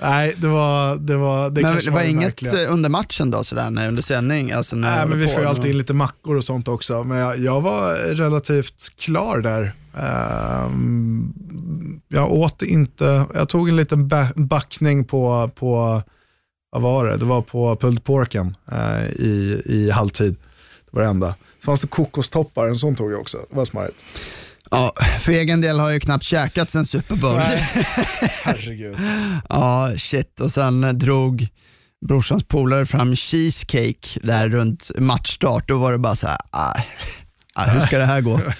nej, 0.00 0.34
det 0.36 0.46
var 0.46 0.96
det, 0.96 1.16
var, 1.16 1.50
det 1.50 1.62
Men 1.62 1.76
det 1.76 1.90
var 1.90 2.00
det 2.00 2.08
inget 2.08 2.22
märkliga. 2.42 2.62
eh, 2.64 2.72
under 2.72 2.88
matchen 2.88 3.30
då, 3.30 3.44
sådär, 3.44 3.70
när, 3.70 3.88
under 3.88 4.02
sändning? 4.02 4.52
Alltså, 4.52 4.76
när 4.76 4.96
Nej, 4.96 5.06
men 5.06 5.18
vi 5.18 5.28
får 5.28 5.40
ju 5.40 5.46
alltid 5.48 5.70
in 5.70 5.78
lite 5.78 5.94
mackor 5.94 6.36
och 6.36 6.44
sånt 6.44 6.68
också. 6.68 7.04
Men 7.04 7.18
jag, 7.18 7.38
jag 7.38 7.60
var 7.60 7.94
relativt 7.94 8.92
klar 8.98 9.38
där. 9.38 9.72
Ehm, 9.96 11.32
jag 12.08 12.32
åt 12.32 12.62
inte, 12.62 13.24
jag 13.34 13.48
tog 13.48 13.68
en 13.68 13.76
liten 13.76 14.08
ba- 14.08 14.32
backning 14.36 15.04
på, 15.04 15.50
på, 15.54 16.02
vad 16.72 16.82
var 16.82 17.06
det? 17.06 17.16
Det 17.16 17.24
var 17.24 17.42
på 17.42 17.76
pulled 17.76 18.04
porken 18.04 18.56
eh, 18.72 19.04
i, 19.06 19.62
i 19.64 19.90
halvtid. 19.90 20.32
Det 20.90 20.96
var 20.96 21.02
det 21.02 21.08
enda. 21.08 21.34
Så 21.58 21.64
fanns 21.64 21.80
det 21.80 21.86
kokostoppar, 21.86 22.68
en 22.68 22.74
sån 22.74 22.94
tog 22.94 23.12
jag 23.12 23.20
också. 23.20 23.38
Det 23.50 23.56
var 23.56 23.64
smarrigt. 23.64 24.04
Ja, 24.70 24.94
för 25.18 25.32
egen 25.32 25.60
del 25.60 25.78
har 25.78 25.86
jag 25.86 25.94
ju 25.94 26.00
knappt 26.00 26.24
käkat 26.24 26.70
sen 26.70 26.86
Super 26.86 27.16
Bowl. 27.16 27.38
Herregud. 28.42 28.96
Ja, 29.48 29.92
shit. 29.96 30.40
Och 30.40 30.50
sen 30.50 30.98
drog 30.98 31.48
brorsans 32.06 32.44
polare 32.44 32.86
fram 32.86 33.16
cheesecake 33.16 34.20
där 34.22 34.48
runt 34.48 34.90
matchstart. 34.98 35.68
Då 35.68 35.78
var 35.78 35.92
det 35.92 35.98
bara 35.98 36.16
så 36.16 36.26
här, 36.26 36.38
ah, 36.50 36.74
ah, 37.54 37.70
hur 37.70 37.80
ska 37.80 37.98
det 37.98 38.06
här 38.06 38.20
gå? 38.20 38.40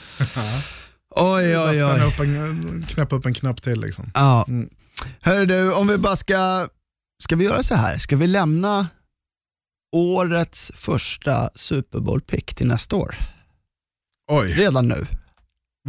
Oj, 1.17 1.59
oj, 1.59 1.85
oj. 1.85 2.01
upp 2.01 2.21
en, 2.21 2.87
knäppa 2.89 3.17
upp 3.17 3.27
en 3.27 3.35
knapp 3.35 3.63
till 3.63 3.81
liksom. 3.81 4.11
Ja. 4.15 4.45
Mm. 4.49 4.69
Hör 5.21 5.47
du, 5.47 5.73
om 5.75 5.89
vi 5.89 5.99
bara 5.99 6.17
ska, 6.17 6.69
ska 7.23 7.37
vi 7.37 7.45
göra 7.45 7.63
så 7.63 7.75
här? 7.75 7.99
Ska 7.99 8.17
vi 8.17 8.27
lämna 8.27 8.89
årets 9.97 10.73
första 10.75 11.51
Super 11.55 11.99
Bowl-pick 11.99 12.55
till 12.55 12.67
nästa 12.67 12.97
år? 12.97 13.17
Oj, 14.31 14.53
Redan 14.53 14.89
nu. 14.89 15.07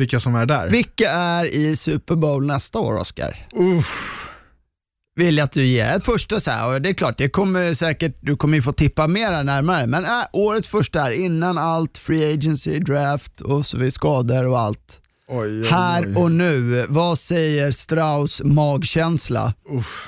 Vilka 0.01 0.19
som 0.19 0.35
är 0.35 0.45
där? 0.45 0.69
Vilka 0.69 1.09
är 1.09 1.45
i 1.45 1.75
Super 1.75 2.15
Bowl 2.15 2.45
nästa 2.45 2.79
år, 2.79 2.97
Oscar? 2.97 3.47
Uff. 3.53 4.27
Vill 5.15 5.37
jag 5.37 5.45
att 5.45 5.51
du 5.51 5.65
ger 5.65 5.95
ett 5.95 6.05
första 6.05 6.39
så 6.39 6.51
här, 6.51 6.73
och 6.73 6.81
det 6.81 6.89
är 6.89 6.93
klart, 6.93 7.17
det 7.17 7.29
kommer 7.29 7.73
säkert, 7.73 8.17
du 8.21 8.35
kommer 8.35 8.55
ju 8.55 8.61
få 8.61 8.73
tippa 8.73 9.07
mer 9.07 9.27
här 9.31 9.43
närmare, 9.43 9.87
men 9.87 10.05
äh, 10.05 10.09
årets 10.33 10.67
första 10.67 11.01
är 11.07 11.11
innan 11.25 11.57
allt, 11.57 11.97
free 11.97 12.33
agency, 12.33 12.79
draft 12.79 13.41
och 13.41 13.65
så 13.65 13.77
vidare, 13.77 13.91
skador 13.91 14.47
och 14.47 14.59
allt. 14.59 15.01
Oj, 15.27 15.61
oj, 15.61 15.67
Här 15.69 16.17
och 16.17 16.31
nu, 16.31 16.85
vad 16.89 17.19
säger 17.19 17.71
Strauss 17.71 18.41
magkänsla? 18.43 19.53
Uff. 19.69 20.07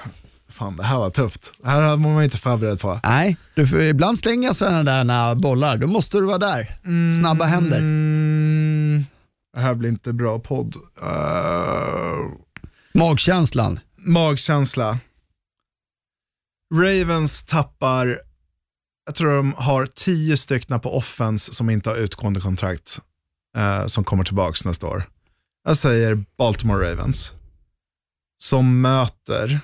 Fan, 0.49 0.77
det 0.77 0.83
här 0.83 0.97
var 0.97 1.09
tufft. 1.09 1.51
Det 1.63 1.69
här 1.69 1.81
var 1.81 1.97
man 1.97 2.23
inte 2.23 2.37
förberedd 2.37 2.79
på. 2.79 2.99
Nej, 3.03 3.37
du 3.55 3.67
får 3.67 3.81
ibland 3.81 4.17
slänga 4.17 4.53
sådana 4.53 5.03
där 5.03 5.35
bollar, 5.35 5.77
då 5.77 5.87
måste 5.87 6.17
du 6.17 6.25
vara 6.25 6.37
där. 6.37 6.79
Snabba 7.19 7.45
händer. 7.45 7.77
Mm, 7.77 8.72
det 9.53 9.59
här 9.59 9.73
blir 9.73 9.89
inte 9.89 10.13
bra 10.13 10.39
podd. 10.39 10.75
Uh, 11.03 12.35
Magkänslan. 12.93 13.79
magkänsla. 13.95 14.99
Ravens 16.73 17.43
tappar, 17.45 18.19
jag 19.05 19.15
tror 19.15 19.35
de 19.35 19.53
har 19.53 19.85
tio 19.85 20.37
stycken 20.37 20.79
på 20.79 20.97
offense 20.97 21.53
som 21.53 21.69
inte 21.69 21.89
har 21.89 21.97
utgående 21.97 22.41
kontrakt 22.41 22.99
eh, 23.57 23.85
som 23.85 24.03
kommer 24.03 24.23
tillbaka 24.23 24.69
nästa 24.69 24.87
år. 24.87 25.03
Jag 25.63 25.77
säger 25.77 26.25
Baltimore 26.37 26.91
Ravens. 26.91 27.31
Som 28.37 28.81
möter, 28.81 29.59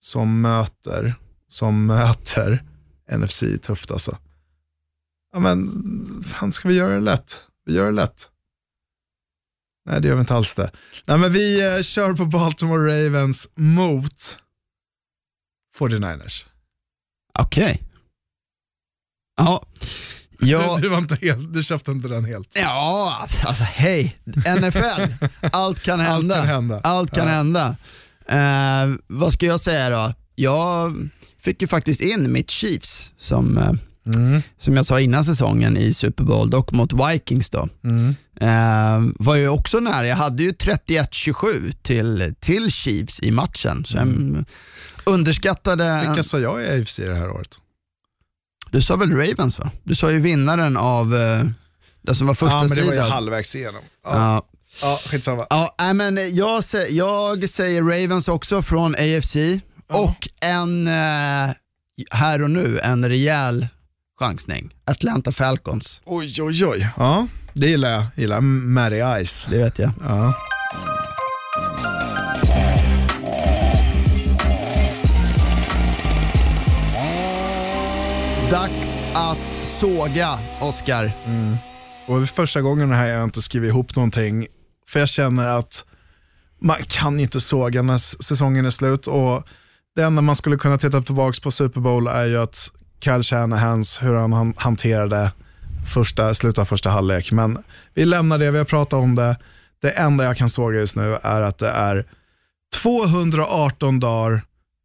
som 0.00 0.40
möter, 0.40 1.14
som 1.48 1.86
möter 1.86 2.64
NFC 3.12 3.44
tufft 3.62 3.90
alltså. 3.90 4.18
Ja 5.32 5.40
men, 5.40 5.70
fan 6.24 6.52
ska 6.52 6.68
vi 6.68 6.74
göra 6.74 6.94
det 6.94 7.00
lätt? 7.00 7.38
Vi 7.64 7.74
gör 7.74 7.84
det 7.84 7.92
lätt. 7.92 8.28
Nej, 9.88 10.00
det 10.00 10.08
gör 10.08 10.14
vi 10.14 10.20
inte 10.20 10.34
alls 10.34 10.54
det. 10.54 10.70
Nej, 11.06 11.18
men 11.18 11.32
vi 11.32 11.76
eh, 11.76 11.82
kör 11.82 12.14
på 12.14 12.24
Baltimore 12.24 13.06
Ravens 13.06 13.48
mot 13.54 14.38
49ers. 15.78 16.44
Okej. 17.38 17.82
Ja. 19.36 19.66
Ja. 20.40 20.76
Du, 20.76 20.82
du, 20.82 20.88
var 20.88 20.98
inte 20.98 21.16
helt, 21.16 21.52
du 21.54 21.62
köpte 21.62 21.90
inte 21.90 22.08
den 22.08 22.24
helt. 22.24 22.56
Ja, 22.56 23.26
alltså 23.44 23.64
hej, 23.64 24.18
NFL. 24.60 25.26
Allt 25.52 25.80
kan 25.80 26.00
hända. 26.10 26.34
Allt 26.36 26.40
kan 26.40 26.46
hända. 26.46 26.80
Allt 26.84 27.10
kan 27.10 27.26
Ja. 27.26 27.32
hända. 27.34 27.76
Eh, 28.28 28.94
vad 29.06 29.32
ska 29.32 29.46
jag 29.46 29.60
säga 29.60 29.90
då? 29.90 30.14
jag 30.34 31.08
fick 31.40 31.62
ju 31.62 31.68
faktiskt 31.68 32.00
in 32.00 32.32
mitt 32.32 32.50
Chiefs 32.50 33.12
som, 33.16 33.78
eh, 34.14 34.40
som 34.58 34.76
jag 34.76 34.86
sa 34.86 35.00
innan 35.00 35.24
säsongen 35.24 35.76
i 35.76 35.94
Super 35.94 36.24
Bowl, 36.24 36.50
dock 36.50 36.72
mot 36.72 36.92
Vikings 36.92 37.50
då. 37.50 37.68
Eh, 38.40 39.00
var 39.18 39.34
ju 39.36 39.48
också 39.48 39.80
nära, 39.80 40.06
jag 40.06 40.16
hade 40.16 40.42
ju 40.42 40.52
31-27 40.52 41.72
till, 41.82 42.34
till 42.40 42.72
Chiefs 42.72 43.20
i 43.22 43.30
matchen. 43.30 43.84
Så 43.84 43.96
jag 43.96 44.44
underskattade... 45.04 46.04
Vilka 46.06 46.22
sa 46.22 46.38
jag 46.38 46.62
i 46.62 46.80
AFC 46.82 46.96
det 46.96 47.14
här 47.16 47.30
året? 47.30 47.48
Du 48.70 48.82
sa 48.82 48.96
väl 48.96 49.10
Ravens 49.12 49.58
va? 49.58 49.70
Du 49.84 49.94
sa 49.94 50.12
ju 50.12 50.20
vinnaren 50.20 50.76
av 50.76 51.16
eh, 51.16 51.44
det 52.02 52.14
som 52.14 52.26
var 52.26 52.34
första 52.34 52.56
Ja, 52.56 52.62
men 52.68 52.78
det 52.78 52.82
var 52.84 52.92
ju 52.94 53.00
halvvägs 53.00 53.56
igenom. 53.56 53.82
Ja, 54.04 54.10
Ja. 54.14 54.46
ja 54.82 55.00
skitsamma. 55.06 55.46
Ja, 55.50 55.92
men 55.94 56.16
jag, 56.36 56.60
sä- 56.60 56.86
jag 56.90 57.48
säger 57.50 57.82
Ravens 57.82 58.28
också 58.28 58.62
från 58.62 58.94
AFC 58.94 59.36
och 59.88 60.28
en, 60.40 60.86
eh, 60.88 61.50
här 62.10 62.42
och 62.42 62.50
nu, 62.50 62.78
en 62.78 63.08
rejäl 63.08 63.68
chansning. 64.18 64.74
Atlanta 64.84 65.32
Falcons, 65.32 66.00
Oj, 66.04 66.42
oj, 66.42 66.66
oj. 66.66 66.88
Ja, 66.96 67.26
det 67.52 67.66
gillar 67.68 67.90
jag. 67.90 68.04
Gillar 68.14 68.40
Matty 68.40 69.24
Ice. 69.24 69.46
det 69.50 69.58
vet 69.58 69.78
jag. 69.78 69.90
Ja. 70.00 70.34
Dags 78.50 79.02
att 79.14 79.38
såga, 79.80 80.38
Oscar. 80.60 81.12
Och 82.06 82.18
det 82.18 82.24
är 82.24 82.26
första 82.26 82.60
gången 82.60 82.92
här 82.92 83.06
jag 83.06 83.24
inte 83.24 83.42
skrivit 83.42 83.68
ihop 83.68 83.96
någonting, 83.96 84.46
för 84.88 85.00
jag 85.00 85.08
känner 85.08 85.46
att 85.46 85.84
man 86.60 86.76
kan 86.88 87.20
inte 87.20 87.40
såga 87.40 87.82
när 87.82 88.22
säsongen 88.22 88.64
är 88.66 88.70
slut. 88.70 89.06
Och 89.06 89.42
Det 89.96 90.02
enda 90.04 90.22
man 90.22 90.36
skulle 90.36 90.56
kunna 90.56 90.78
titta 90.78 91.02
tillbaka 91.02 91.38
på 91.42 91.50
Super 91.50 91.80
Bowl 91.80 92.06
är 92.06 92.24
ju 92.26 92.38
att 92.38 92.70
Kyle 93.00 93.22
Shanahans, 93.22 94.02
hur 94.02 94.14
han 94.14 94.32
han- 94.32 94.54
hanterade 94.56 95.32
första, 95.94 96.34
slutet 96.34 96.58
av 96.58 96.64
första 96.64 96.90
halvlek. 96.90 97.32
Men 97.32 97.58
vi 97.94 98.04
lämnar 98.04 98.38
det, 98.38 98.50
vi 98.50 98.58
har 98.58 98.64
pratat 98.64 98.92
om 98.98 99.14
det. 99.14 99.36
Det 99.82 99.90
enda 99.90 100.24
jag 100.24 100.36
kan 100.36 100.48
såga 100.48 100.78
just 100.78 100.96
nu 100.96 101.14
är 101.22 101.40
att 101.40 101.58
det 101.58 101.68
är 101.70 102.04
218 102.82 104.00
dagar, 104.00 104.42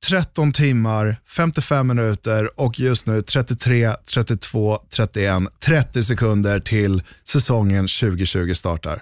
13 0.07 0.51
timmar, 0.51 1.18
55 1.36 1.88
minuter 1.88 2.59
och 2.59 2.80
just 2.80 3.05
nu 3.05 3.22
33, 3.22 3.93
32, 4.14 4.80
31, 4.89 5.43
30 5.59 6.03
sekunder 6.03 6.59
till 6.59 7.03
säsongen 7.28 7.88
2020 7.88 8.53
startar. 8.53 9.01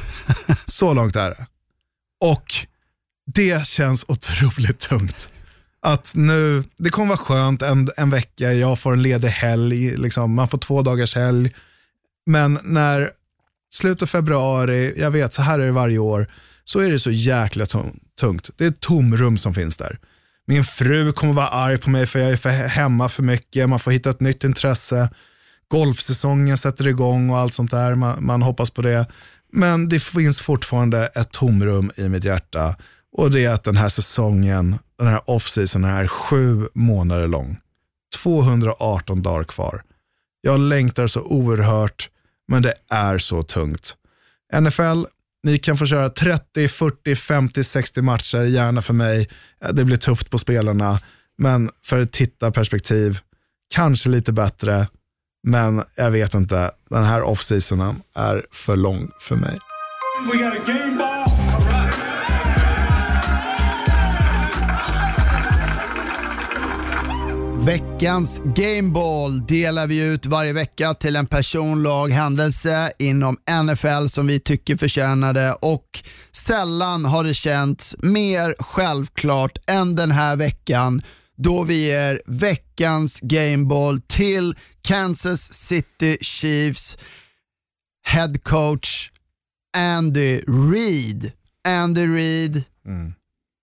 Så 0.66 0.94
långt 0.94 1.16
är 1.16 1.30
det. 1.30 1.46
Och 2.20 2.54
det 3.34 3.66
känns 3.66 4.04
otroligt 4.08 4.78
tungt. 4.78 5.28
Att 5.86 6.12
nu, 6.14 6.64
det 6.76 6.90
kommer 6.90 7.08
vara 7.08 7.18
skönt 7.18 7.62
en, 7.62 7.88
en 7.96 8.10
vecka, 8.10 8.52
jag 8.52 8.78
får 8.78 8.92
en 8.92 9.02
ledig 9.02 9.28
helg, 9.28 9.96
liksom, 9.96 10.34
man 10.34 10.48
får 10.48 10.58
två 10.58 10.82
dagars 10.82 11.14
helg. 11.14 11.54
Men 12.26 12.58
när 12.62 13.10
slutet 13.72 14.02
av 14.02 14.06
februari, 14.06 14.94
jag 14.96 15.10
vet 15.10 15.32
så 15.32 15.42
här 15.42 15.58
är 15.58 15.66
det 15.66 15.72
varje 15.72 15.98
år, 15.98 16.26
så 16.64 16.80
är 16.80 16.90
det 16.90 16.98
så 16.98 17.10
jäkla 17.10 17.66
tungt. 18.20 18.50
Det 18.56 18.64
är 18.64 18.68
ett 18.68 18.80
tomrum 18.80 19.38
som 19.38 19.54
finns 19.54 19.76
där. 19.76 19.98
Min 20.46 20.64
fru 20.64 21.12
kommer 21.12 21.32
vara 21.32 21.48
arg 21.48 21.78
på 21.78 21.90
mig 21.90 22.06
för 22.06 22.18
jag 22.18 22.30
är 22.30 22.36
för 22.36 22.50
hemma 22.50 23.08
för 23.08 23.22
mycket, 23.22 23.68
man 23.68 23.78
får 23.78 23.90
hitta 23.90 24.10
ett 24.10 24.20
nytt 24.20 24.44
intresse. 24.44 25.08
Golfsäsongen 25.68 26.56
sätter 26.56 26.86
igång 26.86 27.30
och 27.30 27.38
allt 27.38 27.54
sånt 27.54 27.70
där, 27.70 27.94
man, 27.94 28.24
man 28.24 28.42
hoppas 28.42 28.70
på 28.70 28.82
det. 28.82 29.06
Men 29.52 29.88
det 29.88 30.00
finns 30.00 30.40
fortfarande 30.40 31.06
ett 31.06 31.32
tomrum 31.32 31.90
i 31.96 32.08
mitt 32.08 32.24
hjärta 32.24 32.76
och 33.16 33.30
det 33.30 33.44
är 33.44 33.50
att 33.50 33.64
den 33.64 33.76
här 33.76 33.88
säsongen, 33.88 34.78
den 34.98 35.06
här 35.06 35.20
off-season 35.30 35.84
är 35.84 36.06
sju 36.06 36.68
månader 36.74 37.28
lång. 37.28 37.58
218 38.22 39.22
dagar 39.22 39.44
kvar. 39.44 39.82
Jag 40.40 40.60
längtar 40.60 41.06
så 41.06 41.20
oerhört, 41.20 42.10
men 42.48 42.62
det 42.62 42.74
är 42.90 43.18
så 43.18 43.42
tungt. 43.42 43.96
NFL, 44.60 45.04
ni 45.42 45.58
kan 45.58 45.76
få 45.76 45.86
köra 45.86 46.10
30, 46.10 46.68
40, 46.68 47.14
50, 47.16 47.64
60 47.64 48.02
matcher, 48.02 48.42
gärna 48.42 48.82
för 48.82 48.94
mig. 48.94 49.28
Det 49.72 49.84
blir 49.84 49.96
tufft 49.96 50.30
på 50.30 50.38
spelarna, 50.38 51.00
men 51.38 51.70
för 51.82 52.00
ett 52.00 52.12
tittarperspektiv, 52.12 53.18
kanske 53.74 54.08
lite 54.08 54.32
bättre, 54.32 54.88
men 55.42 55.82
jag 55.94 56.10
vet 56.10 56.34
inte. 56.34 56.70
Den 56.90 57.04
här 57.04 57.22
off-seasonen 57.22 58.02
är 58.14 58.46
för 58.52 58.76
lång 58.76 59.10
för 59.20 59.36
mig. 59.36 59.58
Veckans 67.66 68.40
Gameball 68.44 69.46
delar 69.46 69.86
vi 69.86 70.12
ut 70.12 70.26
varje 70.26 70.52
vecka 70.52 70.94
till 70.94 71.16
en 71.16 71.26
person, 71.26 71.82
lag, 71.82 72.10
händelse 72.10 72.92
inom 72.98 73.36
NFL 73.64 74.06
som 74.06 74.26
vi 74.26 74.40
tycker 74.40 74.76
förtjänar 74.76 75.32
det 75.32 75.52
och 75.52 76.02
sällan 76.32 77.04
har 77.04 77.24
det 77.24 77.34
känts 77.34 77.96
mer 78.02 78.54
självklart 78.58 79.58
än 79.66 79.96
den 79.96 80.10
här 80.10 80.36
veckan 80.36 81.02
då 81.36 81.62
vi 81.62 81.86
ger 81.86 82.22
veckans 82.26 83.20
Gameball 83.20 84.00
till 84.00 84.54
Kansas 84.82 85.52
City 85.52 86.18
Chiefs 86.20 86.98
head 88.04 88.34
coach 88.42 89.10
Andy 89.76 90.40
Reid. 90.72 91.32
Andy 91.68 92.06
Reid, 92.06 92.62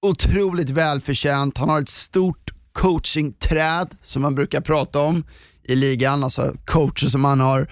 otroligt 0.06 0.70
välförtjänt. 0.70 1.58
Han 1.58 1.70
har 1.70 1.82
ett 1.82 1.90
stort 1.90 2.53
coachingträd 2.74 3.96
som 4.02 4.22
man 4.22 4.36
brukar 4.36 4.62
prata 4.62 5.00
om 5.00 5.24
i 5.64 5.76
ligan, 5.76 6.24
alltså 6.24 6.54
coacher 6.66 7.08
som 7.08 7.22
man 7.22 7.40
har 7.40 7.68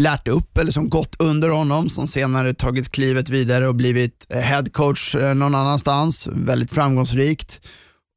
lärt 0.00 0.28
upp 0.28 0.58
eller 0.58 0.70
som 0.70 0.88
gått 0.88 1.22
under 1.22 1.48
honom, 1.48 1.88
som 1.88 2.08
senare 2.08 2.54
tagit 2.54 2.92
klivet 2.92 3.28
vidare 3.28 3.68
och 3.68 3.74
blivit 3.74 4.26
headcoach 4.30 5.14
eh, 5.14 5.34
någon 5.34 5.54
annanstans, 5.54 6.26
väldigt 6.32 6.70
framgångsrikt. 6.70 7.60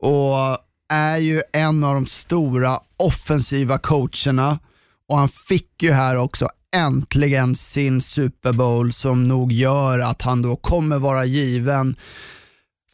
Och 0.04 0.58
är 0.94 1.18
ju 1.18 1.42
en 1.54 1.84
av 1.84 1.94
de 1.94 2.06
stora 2.06 2.80
offensiva 2.98 3.78
coacherna 3.78 4.60
och 5.10 5.18
han 5.18 5.30
fick 5.30 5.84
ju 5.84 5.92
här 5.92 6.16
också 6.16 6.50
äntligen 6.76 7.56
sin 7.56 8.02
Super 8.02 8.54
Bowl 8.54 8.94
som 8.94 9.24
nog 9.24 9.52
gör 9.52 10.00
att 10.00 10.22
han 10.22 10.42
då 10.42 10.56
kommer 10.56 10.98
vara 10.98 11.26
given 11.26 11.96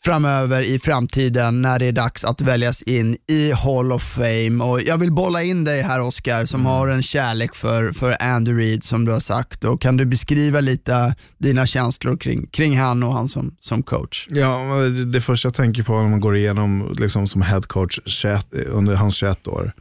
framöver 0.06 0.62
i 0.62 0.80
framtiden 0.80 1.62
när 1.62 1.80
det 1.80 1.86
är 1.86 1.91
dags 1.91 2.24
att 2.24 2.41
väljas 2.41 2.82
in 2.82 3.18
i 3.28 3.51
Hall 3.51 3.91
of 3.91 4.04
Fame. 4.04 4.64
Och 4.64 4.82
jag 4.82 4.97
vill 4.97 5.12
bolla 5.12 5.43
in 5.43 5.64
dig 5.64 5.82
här 5.82 5.99
Oscar 5.99 6.45
som 6.45 6.66
har 6.66 6.88
en 6.88 7.04
kärlek 7.04 7.56
för, 7.56 7.91
för 7.91 8.24
Andy 8.24 8.54
Reid 8.54 8.84
som 8.84 9.06
du 9.06 9.12
har 9.12 9.20
sagt. 9.20 9.64
Och 9.64 9.82
kan 9.82 9.97
du 9.97 10.06
beskriva 10.06 10.60
lite 10.60 11.16
dina 11.38 11.66
känslor 11.66 12.18
kring, 12.18 12.47
kring 12.47 12.78
han 12.78 13.04
och 13.04 13.14
han 13.14 13.30
som, 13.30 13.56
som 13.60 13.84
coach? 13.84 14.28
Ja, 14.30 14.58
det, 14.76 15.06
det 15.06 15.22
första 15.22 15.47
jag 15.47 15.54
tänker 15.54 15.84
på 15.84 16.01
när 16.01 16.10
man 16.10 16.20
går 16.20 16.36
igenom 16.36 16.95
liksom, 16.99 17.28
som 17.28 17.41
head 17.41 17.62
coach 17.62 17.99
21, 18.06 18.54
under 18.54 18.95
hans 18.95 19.16
21 19.16 19.47
år. 19.47 19.72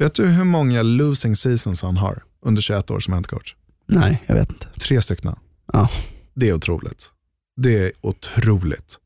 Vet 0.00 0.14
du 0.14 0.26
hur 0.26 0.44
många 0.44 0.82
losing 0.82 1.36
seasons 1.36 1.82
han 1.82 1.96
har 1.96 2.22
under 2.46 2.62
21 2.62 2.90
år 2.90 3.00
som 3.00 3.14
head 3.14 3.22
coach? 3.22 3.54
Nej, 3.88 4.22
jag 4.26 4.34
vet 4.34 4.50
inte. 4.50 4.66
Tre 4.80 5.02
stycken. 5.02 5.34
Ja. 5.72 5.90
Det 6.34 6.48
är 6.48 6.54
otroligt. 6.54 7.10
Det 7.56 7.78
är 7.78 7.92
otroligt. 8.00 8.98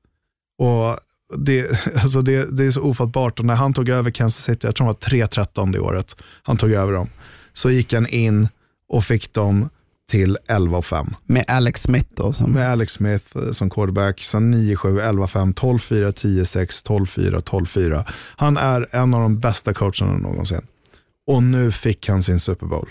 Och 0.59 0.99
det, 1.39 1.87
alltså 2.03 2.23
det, 2.23 2.57
det 2.57 2.65
är 2.65 2.71
så 2.71 2.83
ofattbart. 2.83 3.39
Och 3.39 3.45
när 3.45 3.55
han 3.55 3.73
tog 3.73 3.89
över 3.89 4.11
Kansas 4.11 4.45
City, 4.45 4.67
jag 4.67 4.75
tror 4.77 4.87
han 4.87 4.97
var 5.01 5.11
3-13 5.11 5.73
det 5.73 5.81
året, 5.81 6.17
han 6.43 6.57
tog 6.57 6.73
över 6.73 6.93
dem, 6.93 7.09
så 7.53 7.71
gick 7.71 7.93
han 7.93 8.07
in 8.07 8.49
och 8.89 9.05
fick 9.05 9.33
dem 9.33 9.69
till 10.11 10.39
11-5. 10.49 11.15
Med 11.27 11.45
Alex 11.49 11.83
Smith 11.83 12.09
då. 12.15 12.33
Som, 12.33 12.53
Med 12.53 12.71
Alex 12.71 12.93
Smith 12.93 13.37
eh, 13.37 13.51
som 13.51 13.71
quarterback, 13.71 14.21
sen 14.21 14.55
9-7, 14.55 14.77
11-5, 15.01 15.55
12-4, 15.55 16.13
10-6, 16.13 16.87
12-4, 16.87 17.43
12-4. 17.43 18.05
Han 18.37 18.57
är 18.57 18.89
en 18.91 19.15
av 19.15 19.21
de 19.21 19.39
bästa 19.39 19.75
coacherna 19.75 20.19
någonsin. 20.19 20.67
Och 21.27 21.43
nu 21.43 21.73
fick 21.73 22.09
han 22.09 22.23
sin 22.23 22.41
Super 22.41 22.67
Bowl. 22.67 22.89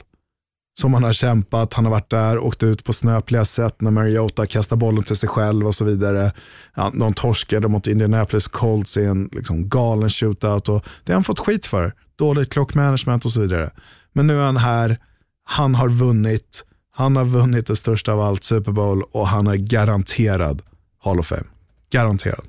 Som 0.78 0.93
han 0.93 1.03
har 1.03 1.13
kämpat, 1.13 1.73
han 1.73 1.86
har 1.86 1.91
varit 1.91 2.09
där, 2.09 2.38
åkt 2.39 2.63
ut 2.63 2.84
på 2.84 2.93
snöpliga 2.93 3.45
sätt 3.45 3.82
när 3.82 3.91
Mariota 3.91 4.45
kastar 4.45 4.76
bollen 4.76 5.03
till 5.03 5.15
sig 5.15 5.30
själv 5.30 5.67
och 5.67 5.76
så 5.76 5.84
vidare. 5.86 6.32
Ja, 6.76 6.91
de 6.93 7.13
torskade 7.13 7.67
mot 7.67 7.88
Indianapolis 7.88 8.47
Colts 8.47 8.97
i 8.97 9.05
en 9.05 9.30
liksom 9.32 9.69
galen 9.69 10.09
shootout 10.09 10.69
och 10.69 10.86
det 11.03 11.11
har 11.11 11.15
han 11.15 11.23
fått 11.23 11.39
skit 11.39 11.65
för. 11.65 11.93
Dåligt 12.15 12.49
klockmanagement 12.49 13.26
och 13.26 13.32
så 13.32 13.39
vidare. 13.41 13.71
Men 14.13 14.28
nu 14.28 14.39
är 14.39 14.45
han 14.45 14.57
här, 14.57 14.99
han 15.43 15.76
har 15.76 15.89
vunnit, 15.89 16.65
han 16.91 17.15
har 17.15 17.26
vunnit 17.26 17.67
det 17.67 17.76
största 17.76 18.13
av 18.13 18.21
allt, 18.21 18.43
Super 18.43 18.71
Bowl, 18.71 19.03
och 19.11 19.28
han 19.28 19.47
är 19.47 19.55
garanterad 19.55 20.61
Hall 21.03 21.19
of 21.19 21.28
Fame. 21.28 21.43
Garanterad. 21.91 22.45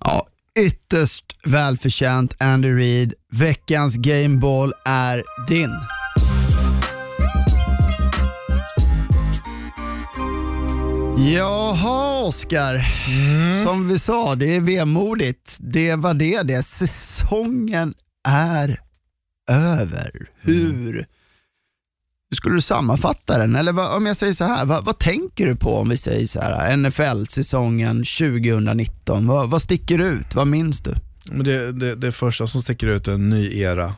ja, 0.00 0.26
ytterst 0.60 1.24
välförtjänt 1.44 2.36
Andy 2.38 2.72
Reid. 2.72 3.14
Veckans 3.32 3.96
Gameball 3.96 4.72
är 4.84 5.24
din. 5.48 5.70
Jaha, 11.26 12.24
Oskar. 12.24 12.86
Som 13.64 13.88
vi 13.88 13.98
sa, 13.98 14.34
det 14.34 14.56
är 14.56 14.60
vemodigt. 14.60 15.56
Det 15.60 15.94
var 15.94 16.14
det 16.14 16.42
det. 16.42 16.62
Säsongen 16.62 17.94
är 18.28 18.80
över. 19.50 20.30
Hur, 20.40 20.94
hur 22.30 22.36
skulle 22.36 22.54
du 22.54 22.60
sammanfatta 22.60 23.38
den? 23.38 23.56
Eller 23.56 23.72
vad, 23.72 23.96
om 23.96 24.06
jag 24.06 24.16
säger 24.16 24.32
så 24.32 24.44
här, 24.44 24.66
vad, 24.66 24.84
vad 24.84 24.98
tänker 24.98 25.46
du 25.46 25.56
på 25.56 25.74
om 25.74 25.88
vi 25.88 25.96
säger 25.96 26.26
så 26.26 26.40
här, 26.40 26.76
NFL-säsongen 26.76 27.96
2019? 27.96 29.26
Vad, 29.26 29.50
vad 29.50 29.62
sticker 29.62 29.98
ut? 29.98 30.34
Vad 30.34 30.46
minns 30.46 30.80
du? 30.80 30.94
Det, 31.44 31.72
det, 31.72 31.94
det 31.94 32.12
första 32.12 32.46
som 32.46 32.62
sticker 32.62 32.86
ut 32.86 33.08
är 33.08 33.12
en 33.12 33.28
ny 33.28 33.60
era. 33.60 33.94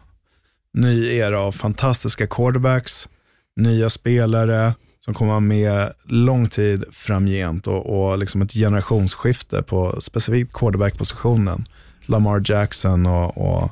Ny 0.74 1.06
era 1.06 1.40
av 1.40 1.52
fantastiska 1.52 2.26
quarterbacks, 2.26 3.08
nya 3.56 3.90
spelare 3.90 4.74
som 5.10 5.14
kommer 5.14 5.30
vara 5.30 5.40
med 5.40 5.92
lång 6.04 6.46
tid 6.46 6.84
framgent 6.92 7.66
och, 7.66 8.10
och 8.10 8.18
liksom 8.18 8.42
ett 8.42 8.52
generationsskifte 8.52 9.62
på 9.62 10.00
specifikt 10.00 10.52
quarterback-positionen. 10.52 11.68
Lamar 12.06 12.42
Jackson 12.44 13.06
och, 13.06 13.38
och, 13.38 13.70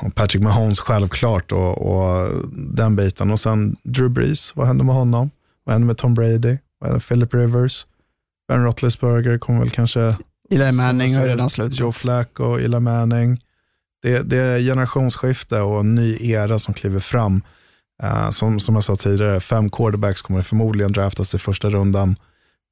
och 0.00 0.14
Patrick 0.14 0.42
Mahomes 0.42 0.80
självklart 0.80 1.52
och, 1.52 1.78
och 1.78 2.30
den 2.52 2.96
biten. 2.96 3.30
Och 3.30 3.40
sen 3.40 3.76
Drew 3.82 4.10
Brees, 4.10 4.56
vad 4.56 4.66
händer 4.66 4.84
med 4.84 4.94
honom? 4.94 5.30
Vad 5.64 5.72
händer 5.72 5.86
med 5.86 5.96
Tom 5.96 6.14
Brady? 6.14 6.56
Vad 6.78 6.90
händer 6.90 6.92
med 6.92 7.08
Philip 7.08 7.34
Rivers? 7.34 7.86
Ben 8.48 8.64
Roethlisberger 8.64 9.38
kommer 9.38 9.60
väl 9.60 9.70
kanske 9.70 10.16
Eli 10.50 10.72
Manning 10.72 11.16
har 11.16 11.26
redan 11.26 11.50
slutat. 11.50 11.78
Joe 11.80 11.92
Flacco, 11.92 12.58
Eli 12.58 12.80
Manning. 12.80 13.42
Det, 14.02 14.22
det 14.22 14.36
är 14.36 14.58
generationsskifte 14.58 15.60
och 15.60 15.80
en 15.80 15.94
ny 15.94 16.18
era 16.20 16.58
som 16.58 16.74
kliver 16.74 17.00
fram. 17.00 17.42
Eh, 18.02 18.30
som, 18.30 18.60
som 18.60 18.74
jag 18.74 18.84
sa 18.84 18.96
tidigare, 18.96 19.40
fem 19.40 19.70
quarterbacks 19.70 20.22
kommer 20.22 20.42
förmodligen 20.42 20.92
draftas 20.92 21.34
i 21.34 21.38
första 21.38 21.70
rundan. 21.70 22.16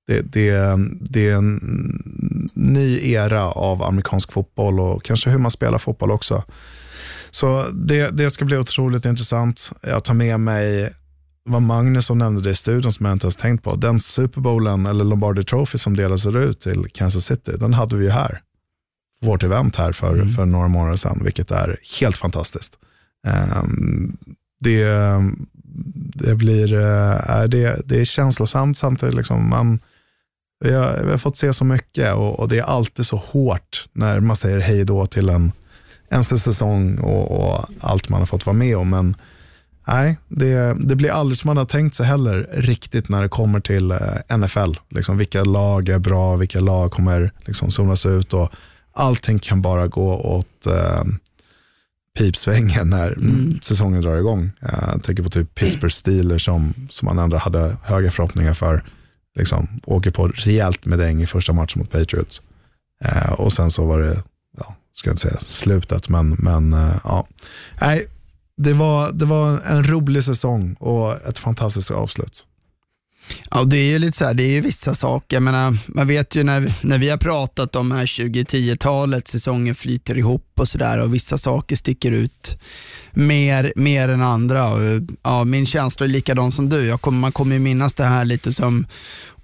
Det, 0.06 0.20
det, 0.20 0.78
det 1.00 1.30
är 1.30 1.36
en 1.36 2.50
ny 2.54 3.12
era 3.12 3.44
av 3.44 3.82
amerikansk 3.82 4.32
fotboll 4.32 4.80
och 4.80 5.02
kanske 5.04 5.30
hur 5.30 5.38
man 5.38 5.50
spelar 5.50 5.78
fotboll 5.78 6.10
också. 6.10 6.42
Så 7.30 7.64
det, 7.72 8.10
det 8.10 8.30
ska 8.30 8.44
bli 8.44 8.56
otroligt 8.56 9.04
intressant. 9.04 9.72
Jag 9.82 10.04
tar 10.04 10.14
med 10.14 10.40
mig 10.40 10.92
vad 11.44 11.62
Magnusson 11.62 12.18
nämnde 12.18 12.42
det 12.42 12.50
i 12.50 12.54
studion 12.54 12.92
som 12.92 13.06
jag 13.06 13.12
inte 13.12 13.24
ens 13.24 13.36
tänkt 13.36 13.64
på. 13.64 13.74
Den 13.74 14.00
Super 14.00 14.40
Bowlen 14.40 14.86
eller 14.86 15.04
Lombardi 15.04 15.44
Trophy 15.44 15.78
som 15.78 15.96
delades 15.96 16.26
ut 16.26 16.60
till 16.60 16.86
Kansas 16.92 17.24
City, 17.24 17.52
den 17.58 17.74
hade 17.74 17.96
vi 17.96 18.04
ju 18.04 18.10
här. 18.10 18.40
Vårt 19.22 19.42
event 19.42 19.76
här 19.76 19.92
för, 19.92 20.26
för 20.26 20.44
några 20.44 20.68
månader 20.68 20.96
sedan, 20.96 21.20
vilket 21.24 21.50
är 21.50 21.78
helt 22.00 22.16
fantastiskt. 22.16 22.78
Ehm, 23.26 24.16
det, 24.60 24.82
ehm, 24.82 25.46
det, 26.14 26.34
blir, 26.34 26.74
eh, 26.74 27.30
är 27.30 27.48
det, 27.48 27.82
det 27.84 28.00
är 28.00 28.04
känslosamt 28.04 28.76
samtidigt. 28.76 29.14
Liksom 29.14 29.48
man, 29.48 29.80
vi, 30.60 30.72
har, 30.72 31.00
vi 31.04 31.10
har 31.10 31.18
fått 31.18 31.36
se 31.36 31.52
så 31.52 31.64
mycket 31.64 32.14
och, 32.14 32.40
och 32.40 32.48
det 32.48 32.58
är 32.58 32.62
alltid 32.62 33.06
så 33.06 33.16
hårt 33.16 33.88
när 33.92 34.20
man 34.20 34.36
säger 34.36 34.60
hej 34.60 34.84
då 34.84 35.06
till 35.06 35.28
en, 35.28 35.52
en 36.08 36.24
säsong 36.24 36.98
och, 36.98 37.30
och 37.30 37.64
allt 37.80 38.08
man 38.08 38.20
har 38.20 38.26
fått 38.26 38.46
vara 38.46 38.56
med 38.56 38.76
om. 38.76 38.90
Men 38.90 39.16
Nej, 39.86 40.18
det, 40.28 40.76
det 40.78 40.96
blir 40.96 41.10
aldrig 41.10 41.38
som 41.38 41.48
man 41.48 41.56
har 41.56 41.64
tänkt 41.64 41.94
sig 41.94 42.06
heller 42.06 42.48
riktigt 42.52 43.08
när 43.08 43.22
det 43.22 43.28
kommer 43.28 43.60
till 43.60 43.90
eh, 43.90 44.36
NFL. 44.36 44.72
Liksom, 44.90 45.18
vilka 45.18 45.44
lag 45.44 45.88
är 45.88 45.98
bra, 45.98 46.36
vilka 46.36 46.60
lag 46.60 46.90
kommer 46.90 47.32
liksom 47.44 47.70
zonas 47.70 48.06
ut 48.06 48.32
och 48.32 48.52
allting 48.92 49.38
kan 49.38 49.62
bara 49.62 49.86
gå 49.88 50.16
åt 50.16 50.66
eh, 50.66 51.04
pipsvängen 52.18 52.90
när 52.90 53.12
Mm. 53.12 53.58
säsongen 53.62 54.02
drar 54.02 54.16
igång. 54.16 54.50
Jag 54.60 55.02
tänker 55.02 55.22
på 55.22 55.28
typ 55.30 55.54
Pittsburgh 55.54 55.92
Steelers 55.94 56.44
som, 56.44 56.74
som 56.90 57.06
man 57.06 57.18
ändå 57.18 57.36
hade 57.36 57.76
höga 57.82 58.10
förhoppningar 58.10 58.54
för. 58.54 58.84
Liksom, 59.38 59.68
åker 59.84 60.10
på 60.10 60.28
rejält 60.28 60.86
med 60.86 60.98
däng 60.98 61.22
i 61.22 61.26
första 61.26 61.52
matchen 61.52 61.78
mot 61.78 61.90
Patriots. 61.90 62.42
Eh, 63.04 63.32
och 63.32 63.52
sen 63.52 63.70
så 63.70 63.84
var 63.86 63.98
det, 63.98 64.22
ja, 64.58 64.74
ska 64.92 65.08
jag 65.08 65.12
inte 65.12 65.22
säga 65.22 65.40
slutet, 65.40 66.08
men, 66.08 66.36
men 66.38 66.72
eh, 66.72 66.96
ja. 67.04 67.26
Nej, 67.80 68.06
det 68.56 68.72
var, 68.72 69.12
det 69.12 69.24
var 69.24 69.60
en 69.60 69.84
rolig 69.84 70.24
säsong 70.24 70.74
och 70.74 71.12
ett 71.28 71.38
fantastiskt 71.38 71.90
avslut. 71.90 72.46
Ja, 73.50 73.64
det 73.64 73.76
är 73.76 73.86
ju 73.90 73.98
lite 73.98 74.18
så 74.18 74.24
här, 74.24 74.34
det 74.34 74.42
är 74.42 74.50
ju 74.50 74.60
vissa 74.60 74.94
saker. 74.94 75.36
Jag 75.36 75.42
menar, 75.42 75.78
man 75.86 76.06
vet 76.06 76.34
ju 76.34 76.44
när, 76.44 76.74
när 76.80 76.98
vi 76.98 77.08
har 77.10 77.16
pratat 77.16 77.76
om 77.76 77.92
här 77.92 78.06
2010-talet, 78.06 79.28
säsongen 79.28 79.74
flyter 79.74 80.18
ihop 80.18 80.52
och 80.54 80.68
sådär 80.68 80.98
och 80.98 81.14
vissa 81.14 81.38
saker 81.38 81.76
sticker 81.76 82.12
ut 82.12 82.58
mer, 83.12 83.72
mer 83.76 84.08
än 84.08 84.22
andra. 84.22 84.72
Ja, 85.22 85.44
min 85.44 85.66
känsla 85.66 86.06
är 86.06 86.10
likadan 86.10 86.52
som 86.52 86.68
du. 86.68 86.86
Jag 86.86 87.00
kommer, 87.00 87.18
man 87.18 87.32
kommer 87.32 87.54
ju 87.54 87.58
minnas 87.58 87.94
det 87.94 88.04
här 88.04 88.24
lite 88.24 88.52
som 88.52 88.86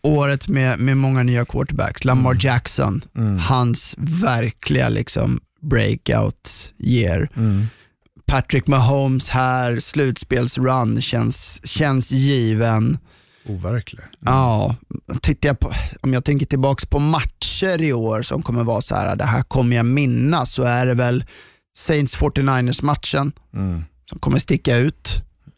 året 0.02 0.48
med, 0.48 0.78
med 0.80 0.96
många 0.96 1.22
nya 1.22 1.44
quarterbacks. 1.44 2.04
Lamar 2.04 2.36
Jackson, 2.40 3.02
hans 3.48 3.94
verkliga 3.98 4.88
liksom 4.88 5.40
breakout 5.60 6.72
year. 6.78 7.28
Patrick 8.26 8.66
Mahomes 8.66 9.28
här, 9.28 9.78
slutspelsrun 9.78 11.02
känns, 11.02 11.60
känns 11.64 12.10
given. 12.10 12.98
Overklig. 13.46 14.04
Ja, 14.20 14.76
tittar 15.22 15.48
jag 15.48 15.58
på, 15.60 15.72
om 16.00 16.12
jag 16.12 16.24
tänker 16.24 16.46
tillbaka 16.46 16.86
på 16.86 16.98
matcher 16.98 17.82
i 17.82 17.92
år 17.92 18.22
som 18.22 18.42
kommer 18.42 18.64
vara 18.64 18.80
så 18.82 18.94
här, 18.94 19.16
det 19.16 19.24
här 19.24 19.42
kommer 19.42 19.76
jag 19.76 19.86
minnas, 19.86 20.52
så 20.52 20.62
är 20.62 20.86
det 20.86 20.94
väl 20.94 21.24
Saints 21.76 22.16
49ers 22.16 22.84
matchen 22.84 23.32
som 24.10 24.18
kommer 24.20 24.38
sticka 24.38 24.76
ut. 24.76 25.12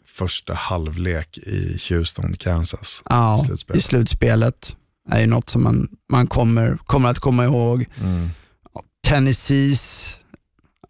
Första 0.07 0.55
halvlek 0.55 1.39
i 1.39 1.81
Houston, 1.89 2.35
Kansas. 2.35 3.03
Ja, 3.09 3.37
i 3.43 3.47
slutspelet. 3.47 3.79
i 3.79 3.83
slutspelet. 3.83 4.77
är 5.11 5.21
ju 5.21 5.27
något 5.27 5.49
som 5.49 5.63
man, 5.63 5.89
man 6.13 6.27
kommer, 6.27 6.77
kommer 6.77 7.09
att 7.09 7.19
komma 7.19 7.45
ihåg. 7.45 7.87
Ja, 8.75 8.83
Tennessees, 9.07 10.17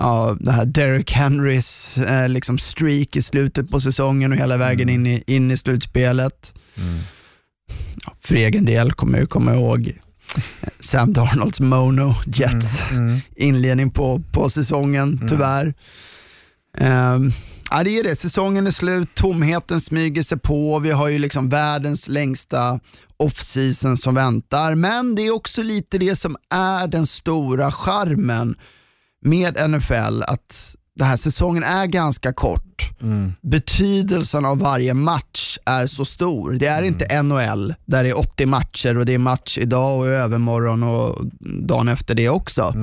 ja, 0.03 0.37
det 0.41 0.53
här 0.53 0.65
Derrick 0.65 1.13
Henrys 1.13 1.99
eh, 1.99 2.29
liksom 2.29 2.59
streak 2.59 3.17
i 3.17 3.23
slutet 3.23 3.71
på 3.71 3.81
säsongen 3.81 4.33
och 4.33 4.39
hela 4.39 4.57
vägen 4.57 4.89
in, 4.89 5.07
i, 5.07 5.25
in 5.27 5.51
i 5.51 5.57
slutspelet. 5.57 6.55
Ja, 8.07 8.13
för 8.21 8.35
egen 8.35 8.65
del 8.65 8.93
kommer 8.93 9.19
jag 9.19 9.31
komma 9.31 9.55
ihåg 9.55 9.89
eh, 10.37 10.69
Sam 10.81 11.13
Darnolds 11.13 11.61
Mono 11.61 12.15
Jets 12.27 12.79
inledning 13.37 13.91
på, 13.91 14.23
på 14.33 14.51
säsongen, 14.51 15.27
tyvärr. 15.29 15.75
Ehm, 16.79 17.33
ja, 17.71 17.85
det 17.85 17.99
är 17.99 18.03
det, 18.03 18.17
säsongen 18.17 18.67
är 18.67 18.71
slut, 18.71 19.15
tomheten 19.15 19.81
smyger 19.81 20.23
sig 20.23 20.39
på, 20.39 20.79
vi 20.79 20.91
har 20.91 21.09
ju 21.09 21.19
liksom 21.19 21.49
världens 21.49 22.09
längsta 22.09 22.81
off-season 23.17 23.97
som 23.97 24.15
väntar, 24.15 24.75
men 24.75 25.15
det 25.15 25.23
är 25.23 25.31
också 25.31 25.63
lite 25.63 25.99
det 25.99 26.17
som 26.17 26.37
är 26.51 26.89
den 26.89 27.07
stora 27.07 27.71
charmen 27.71 28.57
med 29.23 29.71
NFL, 29.71 30.23
att 30.23 30.77
den 30.97 31.07
här 31.07 31.17
säsongen 31.17 31.63
är 31.63 31.87
ganska 31.87 32.33
kort. 32.33 32.91
Betydelsen 33.41 34.45
av 34.45 34.59
varje 34.59 34.95
match 34.95 35.59
är 35.65 35.87
så 35.87 36.05
stor. 36.05 36.53
Det 36.53 36.67
är 36.67 36.83
inte 36.83 37.23
NHL 37.23 37.75
där 37.85 38.05
det 38.05 38.11
är 38.11 38.19
80 38.19 38.47
matcher 38.47 38.99
och 38.99 39.07
det 39.07 39.15
är 39.15 39.19
match 39.19 39.59
idag 39.59 39.99
och 39.99 40.07
övermorgon 40.07 40.83
och 40.83 41.27
dagen 41.41 41.89
efter 41.89 42.15
det 42.15 42.29
också. 42.29 42.75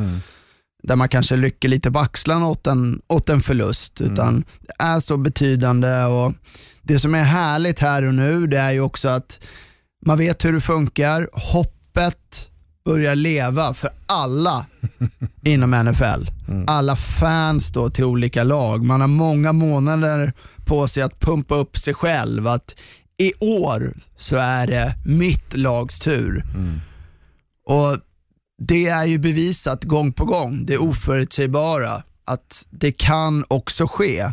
Där 0.84 0.96
man 0.96 1.10
kanske 1.10 1.36
rycker 1.36 1.70
lite 1.70 1.92
på 1.92 2.00
axlarna 2.00 2.48
åt 2.48 2.68
en, 2.68 3.02
åt 3.08 3.30
en 3.30 3.42
förlust. 3.42 4.02
Utan 4.02 4.44
det 4.62 4.84
är 4.84 5.00
så 5.00 5.18
betydande 5.18 6.04
och 6.04 6.34
det 6.82 7.00
som 7.00 7.16
är 7.16 7.24
härligt 7.24 7.80
här 7.80 8.06
och 8.06 8.14
nu 8.14 8.48
det 8.48 8.60
är 8.60 8.72
ju 8.72 8.82
också 8.82 9.10
att 9.10 9.46
man 10.06 10.18
vet 10.18 10.46
hur 10.46 10.54
det 10.54 10.62
funkar. 10.62 11.30
Hoppet 11.34 12.49
börjar 12.90 13.16
leva 13.16 13.74
för 13.74 13.90
alla 14.06 14.66
inom 15.44 15.72
NFL. 15.72 16.32
Alla 16.68 16.96
fans 16.96 17.72
då 17.72 17.90
till 17.90 18.04
olika 18.04 18.44
lag. 18.44 18.84
Man 18.84 19.02
har 19.02 19.08
många 19.08 19.54
månader 19.54 20.34
på 20.66 20.88
sig 20.88 21.04
att 21.04 21.20
pumpa 21.20 21.56
upp 21.56 21.78
sig 21.78 21.94
själv. 21.94 22.48
Att 22.48 22.76
i 23.18 23.34
år 23.40 23.94
så 24.16 24.36
är 24.36 24.68
det 24.68 24.96
mitt 25.06 25.58
lags 25.58 26.00
tur. 26.00 26.44
Och 27.66 27.98
Det 28.62 28.88
är 28.88 29.06
ju 29.06 29.18
bevisat 29.18 29.84
gång 29.84 30.14
på 30.14 30.26
gång, 30.26 30.66
det 30.66 30.78
oförutsägbara, 30.78 32.04
att 32.26 32.66
det 32.70 32.92
kan 32.92 33.46
också 33.48 33.88
ske 33.88 34.32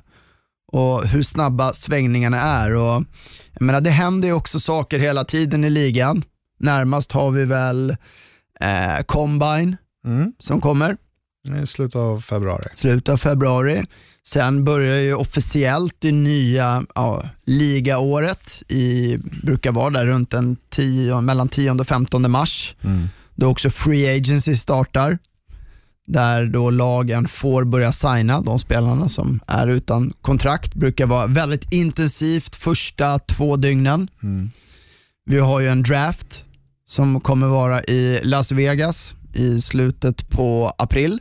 och 0.72 1.06
hur 1.06 1.22
snabba 1.22 1.72
svängningarna 1.72 2.40
är. 2.40 2.74
Och, 2.74 3.04
jag 3.52 3.62
menar, 3.62 3.80
det 3.80 3.90
händer 3.90 4.28
ju 4.28 4.34
också 4.34 4.60
saker 4.60 4.98
hela 4.98 5.24
tiden 5.24 5.64
i 5.64 5.70
ligan. 5.70 6.24
Närmast 6.58 7.12
har 7.12 7.30
vi 7.30 7.44
väl 7.44 7.96
eh, 8.60 9.02
Combine 9.06 9.76
som 10.38 10.60
kommer 10.60 10.96
I 11.62 11.66
slutet 11.66 11.96
av 11.96 12.20
februari. 12.20 12.64
slutet 12.74 13.08
av 13.08 13.16
februari. 13.16 13.84
Sen 14.24 14.64
börjar 14.64 14.96
ju 14.96 15.14
officiellt 15.14 15.94
det 15.98 16.12
nya 16.12 16.82
ja, 16.94 17.22
ligaåret, 17.44 18.62
i, 18.68 19.16
brukar 19.42 19.72
vara 19.72 19.90
där 19.90 20.06
runt 20.06 20.30
den 20.30 20.56
10, 20.70 21.20
mellan 21.20 21.48
10 21.48 21.70
och 21.70 21.86
15 21.86 22.30
mars. 22.30 22.74
Då 23.34 23.48
också 23.48 23.70
Free 23.70 24.16
Agency 24.16 24.56
startar, 24.56 25.18
där 26.06 26.46
då 26.46 26.70
lagen 26.70 27.28
får 27.28 27.64
börja 27.64 27.92
signa 27.92 28.40
de 28.40 28.58
spelarna 28.58 29.08
som 29.08 29.40
är 29.46 29.66
utan 29.66 30.12
kontrakt. 30.22 30.74
brukar 30.74 31.06
vara 31.06 31.26
väldigt 31.26 31.72
intensivt 31.72 32.54
första 32.54 33.18
två 33.18 33.56
dygnen. 33.56 34.08
Vi 35.26 35.38
har 35.38 35.60
ju 35.60 35.68
en 35.68 35.82
draft 35.82 36.44
som 36.86 37.20
kommer 37.20 37.46
vara 37.46 37.84
i 37.84 38.20
Las 38.22 38.52
Vegas 38.52 39.14
i 39.34 39.60
slutet 39.60 40.28
på 40.30 40.72
april. 40.78 41.20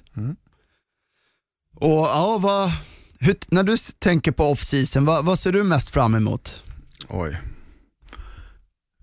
Och 1.76 2.08
ja, 2.08 2.38
vad, 2.42 2.72
hur, 3.20 3.36
När 3.48 3.64
du 3.64 3.78
tänker 4.00 4.32
på 4.32 4.44
off-season, 4.44 5.06
vad, 5.06 5.26
vad 5.26 5.40
ser 5.40 5.52
du 5.52 5.64
mest 5.64 5.90
fram 5.90 6.16
emot? 6.16 6.64
Oj. 7.08 7.38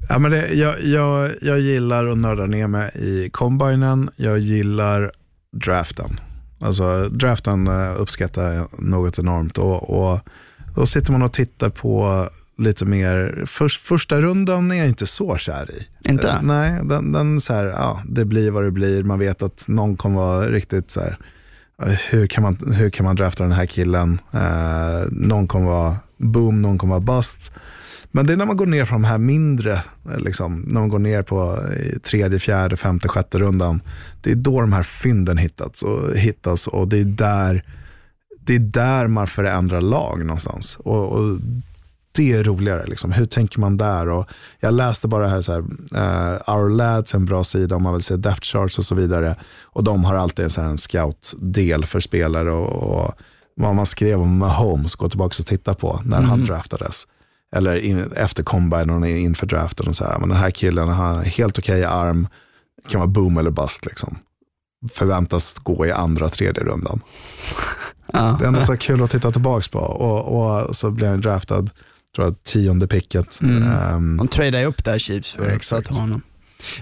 Ja, 0.09 0.19
men 0.19 0.31
det, 0.31 0.53
jag, 0.53 0.85
jag, 0.85 1.31
jag 1.43 1.61
gillar 1.61 2.07
att 2.07 2.19
nörda 2.19 2.47
ner 2.47 2.67
mig 2.67 2.91
i 2.95 3.31
combinen. 3.33 4.11
Jag 4.17 4.39
gillar 4.39 5.13
draften. 5.53 6.21
Alltså 6.61 7.09
draften 7.09 7.67
eh, 7.67 8.01
uppskattar 8.01 8.53
jag 8.53 8.83
något 8.83 9.19
enormt. 9.19 9.59
Och, 9.59 9.91
och 9.91 10.21
Då 10.75 10.87
sitter 10.87 11.13
man 11.13 11.23
och 11.23 11.33
tittar 11.33 11.71
på 11.71 12.29
lite 12.59 12.85
mer, 12.85 13.45
först, 13.47 13.83
första 13.83 14.21
rundan 14.21 14.71
är 14.71 14.77
jag 14.77 14.89
inte 14.89 15.07
så 15.07 15.37
kär 15.37 15.71
i. 15.71 15.87
Inte? 16.09 16.27
Uh, 16.27 16.43
nej, 16.43 16.81
den, 16.85 17.13
den 17.13 17.41
så 17.41 17.55
här, 17.55 17.65
ja, 17.65 18.03
det 18.09 18.25
blir 18.25 18.51
vad 18.51 18.65
det 18.65 18.71
blir. 18.71 19.03
Man 19.03 19.19
vet 19.19 19.43
att 19.43 19.65
någon 19.69 19.97
kommer 19.97 20.17
vara 20.17 20.49
riktigt 20.49 20.91
så 20.91 21.01
här, 21.01 21.17
eh, 21.83 21.99
hur 22.11 22.27
kan 22.27 22.43
man, 22.43 22.75
hur 22.75 22.91
kan 22.91 23.05
man 23.05 23.17
drafta 23.17 23.43
den 23.43 23.53
här 23.53 23.67
killen? 23.67 24.21
Uh, 24.35 25.09
någon 25.11 25.49
kommer 25.49 25.67
vara 25.67 25.97
boom, 26.17 26.63
någon 26.63 26.79
kommer 26.79 26.95
vara 26.95 27.17
bust. 27.17 27.53
Men 28.15 28.27
det 28.27 28.33
är 28.33 28.37
när 28.37 28.47
man 28.47 28.57
går 28.57 28.67
ner 28.67 28.85
från 28.85 29.03
de 29.03 29.09
här 29.09 29.19
mindre, 29.19 29.83
liksom, 30.19 30.61
när 30.61 30.81
man 30.81 30.89
går 30.89 30.99
ner 30.99 31.23
på 31.23 31.59
tredje, 32.03 32.39
fjärde, 32.39 32.77
femte, 32.77 33.09
sjätte 33.09 33.39
rundan. 33.39 33.81
Det 34.21 34.31
är 34.31 34.35
då 34.35 34.61
de 34.61 34.73
här 34.73 34.83
fynden 34.83 35.39
hittats 35.39 35.83
och, 35.83 36.17
hittas 36.17 36.67
och 36.67 36.89
det 36.89 36.99
är 36.99 37.05
där, 37.05 37.65
det 38.41 38.55
är 38.55 38.59
där 38.59 39.07
man 39.07 39.27
förändrar 39.27 39.81
lag 39.81 40.27
någonstans. 40.27 40.77
Och, 40.77 41.13
och 41.13 41.39
det 42.13 42.33
är 42.33 42.45
roligare. 42.45 42.87
Liksom. 42.87 43.13
Hur 43.13 43.25
tänker 43.25 43.61
man 43.61 43.77
där? 43.77 44.09
Och 44.09 44.29
jag 44.61 44.75
läste 44.75 45.09
bara 45.09 45.29
här, 45.29 45.43
så 45.43 45.53
här 45.53 45.61
uh, 45.61 46.57
Our 46.57 46.71
Lads, 46.71 47.15
en 47.15 47.25
bra 47.25 47.45
sida 47.45 47.77
om 47.77 47.83
man 47.83 47.93
vill 47.93 48.03
se 48.03 48.17
depth 48.17 48.43
charts 48.43 48.79
och 48.79 48.85
så 48.85 48.95
vidare. 48.95 49.37
Och 49.63 49.85
de 49.85 50.05
har 50.05 50.15
alltid 50.15 50.45
en, 50.45 50.51
så 50.51 50.61
här, 50.61 50.69
en 50.69 50.79
scout-del 50.79 51.87
för 51.87 52.01
spelare. 52.01 52.53
Och, 52.53 53.03
och 53.03 53.15
vad 53.55 53.75
man 53.75 53.87
skrev 53.87 54.21
om 54.21 54.39
Mahomes, 54.39 54.95
gå 54.95 55.09
tillbaka 55.09 55.37
och 55.41 55.47
titta 55.47 55.75
på 55.75 56.01
när 56.05 56.21
han 56.21 56.45
draftades. 56.45 57.07
Eller 57.57 57.77
in, 57.77 58.13
efter 58.17 58.43
combine 58.43 58.91
och 58.91 59.09
inför 59.09 59.47
draften. 59.47 59.89
Och 59.89 59.97
så 59.97 60.05
här, 60.05 60.19
men 60.19 60.29
den 60.29 60.39
här 60.39 60.51
killen 60.51 60.89
har 60.89 61.23
helt 61.23 61.59
okej 61.59 61.85
arm, 61.85 62.29
kan 62.89 63.01
vara 63.01 63.09
boom 63.09 63.39
eller 63.39 63.51
bust. 63.51 63.87
Liksom. 63.87 64.19
Förväntas 64.93 65.55
gå 65.63 65.87
i 65.87 65.93
andra, 65.93 66.29
tredje 66.29 66.65
rundan. 66.65 67.01
Ja. 68.15 68.37
Det 68.39 68.45
är 68.45 68.49
ändå 68.49 68.61
så 68.61 68.77
kul 68.77 69.03
att 69.03 69.11
titta 69.11 69.31
tillbaka 69.31 69.69
på. 69.73 69.79
Och, 69.79 70.69
och 70.69 70.77
så 70.77 70.91
blir 70.91 71.09
han 71.09 71.21
draftad, 71.21 71.67
tror 72.17 72.27
jag, 72.27 72.45
tionde 72.45 72.89
picket. 72.89 73.41
Ehm, 73.43 74.17
De 74.17 74.29
tradar 74.29 74.59
ju 74.61 74.65
upp 74.67 74.85
där 74.85 74.99
Chiefs 74.99 75.33
för, 75.33 75.49
Exakt. 75.49 75.89
att 75.89 75.95
ha 75.97 76.01
honom. 76.03 76.23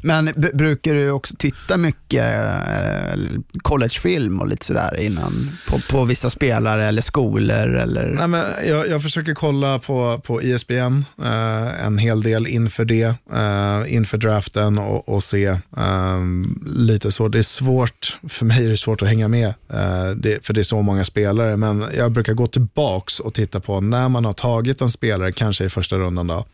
Men 0.03 0.25
b- 0.37 0.49
brukar 0.55 0.95
du 0.95 1.11
också 1.11 1.35
titta 1.39 1.77
mycket 1.77 2.25
eh, 2.35 3.21
collegefilm 3.63 4.41
och 4.41 4.49
lite 4.49 4.67
sådär 4.67 5.01
innan 5.01 5.51
på, 5.69 5.81
på 5.91 6.05
vissa 6.05 6.31
spelare 6.31 6.85
eller 6.85 7.03
skolor 7.03 7.75
eller? 7.75 8.09
Nej, 8.09 8.29
men 8.29 8.45
jag, 8.67 8.89
jag 8.89 9.03
försöker 9.03 9.35
kolla 9.35 9.79
på, 9.79 10.21
på 10.25 10.43
ISBN 10.43 11.05
eh, 11.25 11.85
en 11.87 11.99
hel 11.99 12.23
del 12.23 12.47
inför 12.47 12.85
det, 12.85 13.15
eh, 13.33 13.95
inför 13.95 14.19
draften 14.19 14.79
och, 14.79 15.09
och 15.09 15.23
se 15.23 15.45
eh, 15.77 16.19
lite 16.67 17.13
så. 17.13 17.29
Det 17.29 17.39
är 17.39 17.43
svårt, 17.43 18.19
för 18.29 18.45
mig 18.45 18.65
är 18.65 18.69
det 18.69 18.77
svårt 18.77 19.03
att 19.03 19.09
hänga 19.09 19.29
med, 19.29 19.49
eh, 19.49 20.11
det, 20.17 20.47
för 20.47 20.55
det 20.55 20.61
är 20.61 20.65
så 20.65 20.83
många 20.83 21.05
spelare. 21.05 21.57
Men 21.57 21.85
jag 21.97 22.13
brukar 22.13 22.33
gå 22.33 22.47
tillbaks 22.47 23.21
och 23.21 23.35
titta 23.35 23.61
på 23.61 23.81
när 23.81 24.09
man 24.09 24.25
har 24.25 24.33
tagit 24.33 24.81
en 24.81 24.89
spelare, 24.89 25.33
kanske 25.33 25.65
i 25.65 25.69
första 25.69 25.97
rundan 25.97 26.27
då, 26.27 26.45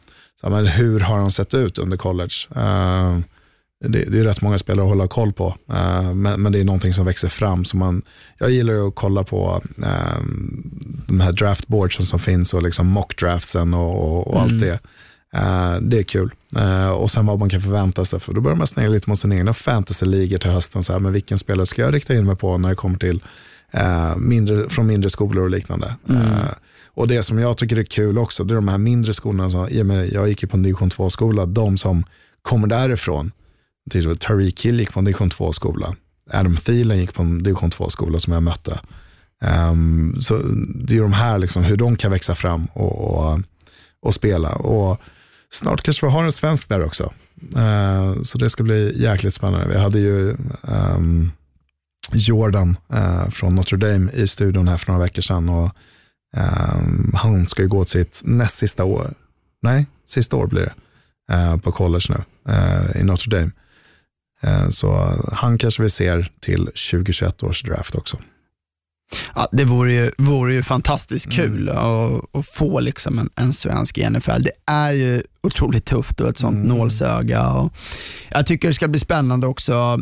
så, 0.40 0.50
men 0.50 0.66
hur 0.66 1.00
har 1.00 1.18
han 1.18 1.30
sett 1.30 1.54
ut 1.54 1.78
under 1.78 1.96
college? 1.96 2.34
Eh, 2.56 3.18
det, 3.84 4.04
det 4.04 4.18
är 4.18 4.24
rätt 4.24 4.42
många 4.42 4.58
spelare 4.58 4.86
att 4.86 4.90
hålla 4.90 5.08
koll 5.08 5.32
på, 5.32 5.56
eh, 5.72 6.14
men, 6.14 6.42
men 6.42 6.52
det 6.52 6.60
är 6.60 6.64
någonting 6.64 6.92
som 6.92 7.06
växer 7.06 7.28
fram. 7.28 7.64
Så 7.64 7.76
man, 7.76 8.02
jag 8.38 8.50
gillar 8.50 8.88
att 8.88 8.94
kolla 8.94 9.24
på 9.24 9.62
eh, 9.82 10.20
de 11.08 11.20
här 11.20 11.32
draftboardsen 11.32 12.06
som 12.06 12.18
finns 12.18 12.54
och 12.54 12.62
liksom 12.62 12.86
mockdraftsen 12.86 13.74
och, 13.74 14.02
och, 14.02 14.26
och 14.26 14.40
allt 14.40 14.60
det. 14.60 14.80
Eh, 15.34 15.76
det 15.80 15.98
är 15.98 16.02
kul. 16.02 16.30
Eh, 16.56 16.90
och 16.90 17.10
sen 17.10 17.26
vad 17.26 17.38
man 17.38 17.48
kan 17.48 17.60
förvänta 17.60 18.04
sig, 18.04 18.20
för 18.20 18.32
då 18.34 18.40
börjar 18.40 18.56
man 18.56 18.66
snegla 18.66 18.92
lite 18.92 19.10
mot 19.10 19.18
sina 19.18 19.34
egna 19.34 19.54
fantasyligor 19.54 20.38
till 20.38 20.50
hösten. 20.50 20.82
Så 20.82 20.92
här, 20.92 21.00
men 21.00 21.12
vilken 21.12 21.38
spelare 21.38 21.66
ska 21.66 21.82
jag 21.82 21.94
rikta 21.94 22.14
in 22.14 22.26
mig 22.26 22.36
på 22.36 22.58
när 22.58 22.68
det 22.68 22.74
kommer 22.74 22.98
till 22.98 23.22
eh, 23.70 24.16
mindre, 24.16 24.68
från 24.68 24.86
mindre 24.86 25.10
skolor 25.10 25.44
och 25.44 25.50
liknande. 25.50 25.96
Eh, 26.08 26.50
och 26.96 27.08
det 27.08 27.22
som 27.22 27.38
jag 27.38 27.56
tycker 27.56 27.76
är 27.76 27.84
kul 27.84 28.18
också, 28.18 28.44
det 28.44 28.54
är 28.54 28.56
de 28.56 28.68
här 28.68 28.78
mindre 28.78 29.14
skolorna. 29.14 29.50
Som, 29.50 29.68
i 29.68 29.82
och 29.82 29.86
med, 29.86 30.12
jag 30.12 30.28
gick 30.28 30.42
ju 30.42 30.48
på 30.48 30.56
en 30.56 30.62
division 30.62 30.90
2-skola, 30.90 31.46
de 31.46 31.78
som 31.78 32.04
kommer 32.42 32.66
därifrån, 32.66 33.32
till 33.90 34.00
exempel 34.00 34.18
Tariq 34.18 34.64
Hill 34.64 34.80
gick 34.80 34.92
på 34.92 34.98
en 34.98 35.04
division 35.04 35.30
2-skola. 35.30 35.96
Adam 36.32 36.56
Thielen 36.56 36.98
gick 36.98 37.14
på 37.14 37.22
en 37.22 37.42
division 37.42 37.70
2-skola 37.70 38.18
som 38.18 38.32
jag 38.32 38.42
mötte. 38.42 38.80
Um, 39.70 40.16
så 40.20 40.38
det 40.74 40.96
är 40.96 41.02
de 41.02 41.12
här, 41.12 41.38
liksom, 41.38 41.64
hur 41.64 41.76
de 41.76 41.96
kan 41.96 42.10
växa 42.10 42.34
fram 42.34 42.66
och, 42.66 43.10
och, 43.10 43.40
och 44.02 44.14
spela. 44.14 44.52
Och 44.54 45.00
snart 45.50 45.82
kanske 45.82 46.06
vi 46.06 46.12
har 46.12 46.24
en 46.24 46.32
svensk 46.32 46.68
där 46.68 46.84
också. 46.84 47.12
Uh, 47.56 48.22
så 48.22 48.38
det 48.38 48.50
ska 48.50 48.62
bli 48.62 49.02
jäkligt 49.02 49.34
spännande. 49.34 49.68
Vi 49.68 49.78
hade 49.78 49.98
ju 49.98 50.36
um, 50.62 51.32
Jordan 52.12 52.76
uh, 52.94 53.28
från 53.28 53.54
Notre 53.54 53.76
Dame 53.78 54.12
i 54.12 54.28
studion 54.28 54.68
här 54.68 54.76
för 54.76 54.92
några 54.92 55.04
veckor 55.04 55.22
sedan. 55.22 55.48
Och, 55.48 55.70
ehm, 56.36 57.12
han 57.14 57.46
ska 57.46 57.62
ju 57.62 57.68
gå 57.68 57.84
sitt 57.84 58.22
näst 58.24 58.56
sista 58.56 58.84
år. 58.84 59.14
Nej, 59.62 59.86
sista 60.06 60.36
år 60.36 60.46
blir 60.46 60.60
det. 60.62 60.74
eh, 61.34 61.56
på 61.56 61.72
college 61.72 62.04
nu 62.08 62.52
eh, 62.52 63.00
i 63.00 63.04
Notre 63.04 63.38
Dame. 63.38 63.50
Eh, 64.42 64.68
så 64.68 65.14
han 65.32 65.58
kanske 65.58 65.82
vi 65.82 65.90
ser 65.90 66.32
till 66.40 66.64
2021 66.66 67.42
års 67.42 67.62
draft 67.62 67.94
också. 67.94 68.18
Ja, 69.34 69.48
det 69.52 69.64
vore 69.64 69.92
ju, 69.92 70.10
vore 70.18 70.54
ju 70.54 70.62
fantastiskt 70.62 71.32
kul 71.32 71.68
att, 71.68 72.36
att 72.36 72.46
få 72.46 72.80
liksom 72.80 73.18
en, 73.18 73.30
en 73.34 73.52
svensk 73.52 73.98
i 73.98 74.10
NFL. 74.10 74.42
Det 74.42 74.52
är 74.66 74.92
ju 74.92 75.22
otroligt 75.42 75.84
tufft 75.84 76.20
och 76.20 76.28
ett 76.28 76.38
sånt 76.38 76.66
nålsöga. 76.66 77.50
Och 77.50 77.72
jag 78.30 78.46
tycker 78.46 78.68
det 78.68 78.74
ska 78.74 78.88
bli 78.88 79.00
spännande 79.00 79.46
också 79.46 79.98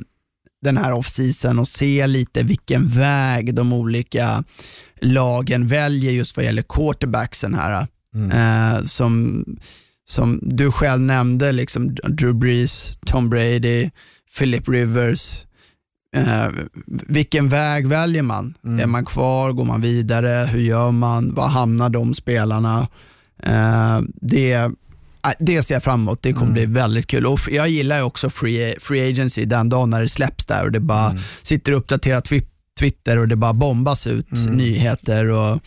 den 0.65 0.77
här 0.77 0.93
off-season 0.93 1.59
och 1.59 1.69
se 1.69 2.07
lite 2.07 2.43
vilken 2.43 2.89
väg 2.89 3.55
de 3.55 3.73
olika 3.73 4.45
lagen 5.01 5.67
väljer 5.67 6.13
just 6.13 6.37
vad 6.37 6.45
gäller 6.45 6.63
quarterbacksen 6.63 7.55
här. 7.55 7.87
Eh, 8.33 8.85
som, 8.85 9.45
som 10.09 10.41
du 10.43 10.73
själv 10.73 11.01
nämnde, 11.01 11.53
liksom 11.53 11.95
Drew 11.95 12.35
Brees, 12.35 12.99
Tom 13.07 13.31
Brady, 13.31 13.91
Philip 14.39 14.69
Rivers. 14.69 15.47
Eh, 16.17 16.49
vilken 16.87 17.49
väg 17.49 17.87
väljer 17.87 18.23
man? 18.23 18.55
Är 18.81 18.87
man 18.87 19.05
kvar? 19.05 19.53
Går 19.53 19.65
man 19.65 19.81
vidare? 19.81 20.49
Hur 20.53 20.61
gör 20.61 20.91
man? 20.91 21.35
Var 21.35 21.49
hamnar 21.49 21.89
de 21.89 22.15
spelarna? 22.15 22.89
Eh, 23.43 24.01
det, 24.21 24.53
eh, 24.53 24.69
det 25.39 25.63
ser 25.63 25.75
jag 25.75 25.83
fram 25.83 26.01
emot. 26.03 26.23
Det 26.23 26.33
kommer 26.33 26.53
bli 26.53 26.67
väldigt 26.67 27.07
kul. 27.07 27.27
Och 27.27 27.41
jag 27.51 27.69
gillar 27.69 27.97
ju 27.97 28.03
också 28.03 28.31
free, 28.31 28.75
free 28.81 29.09
agency 29.11 29.45
den 29.45 29.69
dagen 29.69 29.91
när 29.91 30.03
det 30.03 30.09
släpps 30.09 30.47
där 30.47 30.65
och 30.65 30.73
det 30.73 30.81
bara 30.81 31.17
sitter 31.43 31.73
uppdaterat 31.73 32.29
twi- 32.31 32.47
Twitter 32.79 33.19
och 33.19 33.29
det 33.29 33.37
bara 33.37 33.53
bombas 33.53 34.07
ut 34.07 34.27
nyheter. 34.51 35.27
Och, 35.31 35.61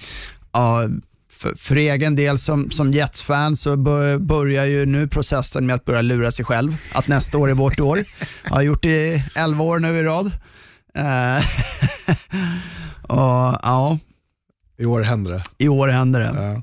ja, 0.53 0.83
för, 1.31 1.53
för 1.57 1.75
egen 1.75 2.15
del 2.15 2.37
som, 2.39 2.71
som 2.71 2.93
Jets-fan 2.93 3.55
så 3.55 3.75
bör, 3.77 4.17
börjar 4.17 4.65
ju 4.65 4.85
nu 4.85 5.07
processen 5.07 5.65
med 5.65 5.75
att 5.75 5.85
börja 5.85 6.01
lura 6.01 6.31
sig 6.31 6.45
själv. 6.45 6.77
Att 6.93 7.07
nästa 7.07 7.37
år 7.37 7.49
är 7.49 7.53
vårt 7.53 7.79
år. 7.79 8.03
Jag 8.43 8.51
har 8.51 8.61
gjort 8.61 8.83
det 8.83 9.07
i 9.15 9.23
11 9.35 9.63
år 9.63 9.79
nu 9.79 9.97
i 9.97 10.03
rad. 10.03 10.31
Eh, 10.95 11.43
och 13.01 13.59
ja, 13.63 13.97
I 14.77 14.85
år 14.85 15.01
händer 15.01 15.31
det. 15.31 15.43
i 15.57 15.67
år 15.67 15.87
händer 15.87 16.19
det. 16.19 16.31
Ja. 16.35 16.61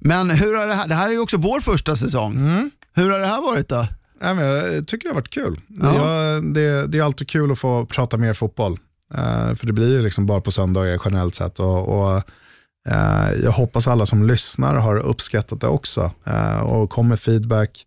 Men 0.00 0.30
hur 0.30 0.54
har 0.54 0.66
det 0.66 0.74
här, 0.74 0.88
det 0.88 0.94
här 0.94 1.08
är 1.08 1.12
ju 1.12 1.18
också 1.18 1.36
vår 1.36 1.60
första 1.60 1.96
säsong. 1.96 2.38
Hur 2.94 3.10
har 3.10 3.18
det 3.20 3.26
här 3.26 3.42
varit 3.42 3.68
då? 3.68 3.86
Ja, 4.20 4.34
men 4.34 4.44
jag 4.44 4.86
tycker 4.86 5.04
det 5.04 5.10
har 5.10 5.14
varit 5.14 5.30
kul. 5.30 5.60
Ja. 5.68 5.94
Jag, 5.94 6.54
det, 6.54 6.86
det 6.86 6.98
är 6.98 7.02
alltid 7.02 7.28
kul 7.28 7.52
att 7.52 7.58
få 7.58 7.86
prata 7.86 8.16
mer 8.16 8.34
fotboll. 8.34 8.78
Eh, 9.14 9.54
för 9.54 9.66
det 9.66 9.72
blir 9.72 9.88
ju 9.88 10.02
liksom 10.02 10.26
bara 10.26 10.40
på 10.40 10.50
söndagar 10.50 11.00
generellt 11.04 11.34
sett. 11.34 11.58
Och, 11.58 11.88
och 11.88 12.16
eh, 12.88 13.32
jag 13.44 13.50
hoppas 13.50 13.88
alla 13.88 14.06
som 14.06 14.26
lyssnar 14.26 14.74
har 14.74 14.96
uppskattat 14.96 15.60
det 15.60 15.66
också. 15.66 16.10
Eh, 16.24 16.60
och 16.60 16.90
kommer 16.90 17.16
feedback, 17.16 17.86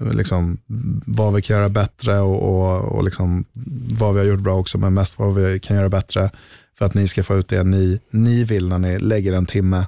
liksom, 0.00 0.58
vad 1.06 1.34
vi 1.34 1.42
kan 1.42 1.56
göra 1.56 1.68
bättre 1.68 2.20
och, 2.20 2.42
och, 2.42 2.96
och 2.96 3.04
liksom, 3.04 3.44
vad 3.92 4.14
vi 4.14 4.20
har 4.20 4.26
gjort 4.26 4.40
bra 4.40 4.54
också, 4.54 4.78
men 4.78 4.94
mest 4.94 5.18
vad 5.18 5.34
vi 5.34 5.60
kan 5.60 5.76
göra 5.76 5.88
bättre. 5.88 6.30
För 6.78 6.84
att 6.84 6.94
ni 6.94 7.08
ska 7.08 7.22
få 7.22 7.36
ut 7.36 7.48
det 7.48 7.62
ni, 7.62 8.00
ni 8.10 8.44
vill 8.44 8.68
när 8.68 8.78
ni 8.78 8.98
lägger 8.98 9.32
en 9.32 9.46
timme 9.46 9.86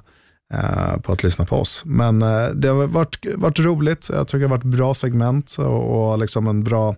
på 1.03 1.13
att 1.13 1.23
lyssna 1.23 1.45
på 1.45 1.55
oss. 1.59 1.81
Men 1.85 2.21
eh, 2.21 2.47
det 2.55 2.67
har 2.67 2.87
varit, 2.87 3.25
varit 3.35 3.59
roligt. 3.59 4.09
Jag 4.13 4.27
tycker 4.27 4.39
det 4.39 4.45
har 4.45 4.49
varit 4.57 4.63
bra 4.63 4.93
segment 4.93 5.55
och, 5.59 6.11
och 6.11 6.19
liksom 6.19 6.47
en 6.47 6.63
bra 6.63 6.95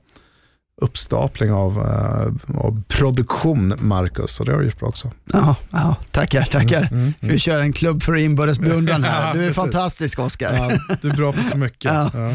uppstapling 0.82 1.52
av, 1.52 1.78
eh, 1.78 2.58
av 2.62 2.84
produktion, 2.88 3.74
Marcus. 3.80 4.40
Och 4.40 4.46
det 4.46 4.52
har 4.52 4.60
du 4.60 4.66
gjort 4.66 4.80
bra 4.80 4.90
också. 4.90 5.12
Ja, 5.34 5.56
ja, 5.72 5.96
tackar, 6.12 6.46
tackar. 6.46 7.14
Ska 7.18 7.28
vi 7.32 7.40
köra 7.40 7.62
en 7.62 7.74
klubb 7.74 8.04
för 8.04 8.16
inbördes 8.16 8.60
beundran 8.60 9.04
här? 9.04 9.34
Du 9.38 9.46
är 9.46 9.54
fantastisk 9.54 10.20
Oskar. 10.20 10.54
Ja, 10.56 10.96
du 11.02 11.10
är 11.10 11.14
bra 11.16 11.32
på 11.34 11.44
så 11.44 11.58
mycket. 11.58 11.92
Ja. 11.92 12.10
Ja. 12.14 12.34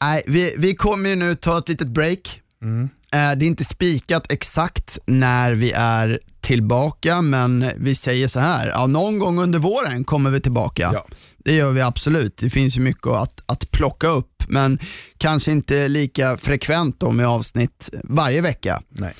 Nej, 0.00 0.22
vi, 0.26 0.54
vi 0.58 0.74
kommer 0.74 1.10
ju 1.10 1.16
nu 1.16 1.34
ta 1.34 1.58
ett 1.58 1.68
litet 1.68 1.88
break. 1.88 2.40
Eh, 2.62 3.08
Det 3.10 3.18
är 3.18 3.42
inte 3.42 3.64
spikat 3.64 4.32
exakt 4.32 4.98
när 5.06 5.52
vi 5.52 5.72
är 5.72 6.20
tillbaka, 6.40 7.22
men 7.22 7.70
vi 7.76 7.94
säger 7.94 8.28
så 8.28 8.40
här, 8.40 8.68
ja, 8.68 8.86
någon 8.86 9.18
gång 9.18 9.38
under 9.38 9.58
våren 9.58 10.04
kommer 10.04 10.30
vi 10.30 10.40
tillbaka. 10.40 10.90
Ja. 10.94 11.06
Det 11.44 11.54
gör 11.54 11.70
vi 11.70 11.80
absolut. 11.80 12.36
Det 12.36 12.50
finns 12.50 12.76
ju 12.76 12.80
mycket 12.80 13.06
att, 13.06 13.40
att 13.46 13.70
plocka 13.70 14.08
upp, 14.08 14.44
men 14.48 14.78
kanske 15.18 15.52
inte 15.52 15.88
lika 15.88 16.36
frekvent 16.36 17.00
då 17.00 17.10
med 17.10 17.26
avsnitt 17.26 17.90
varje 18.04 18.40
vecka. 18.40 18.82
Nej. 18.88 19.14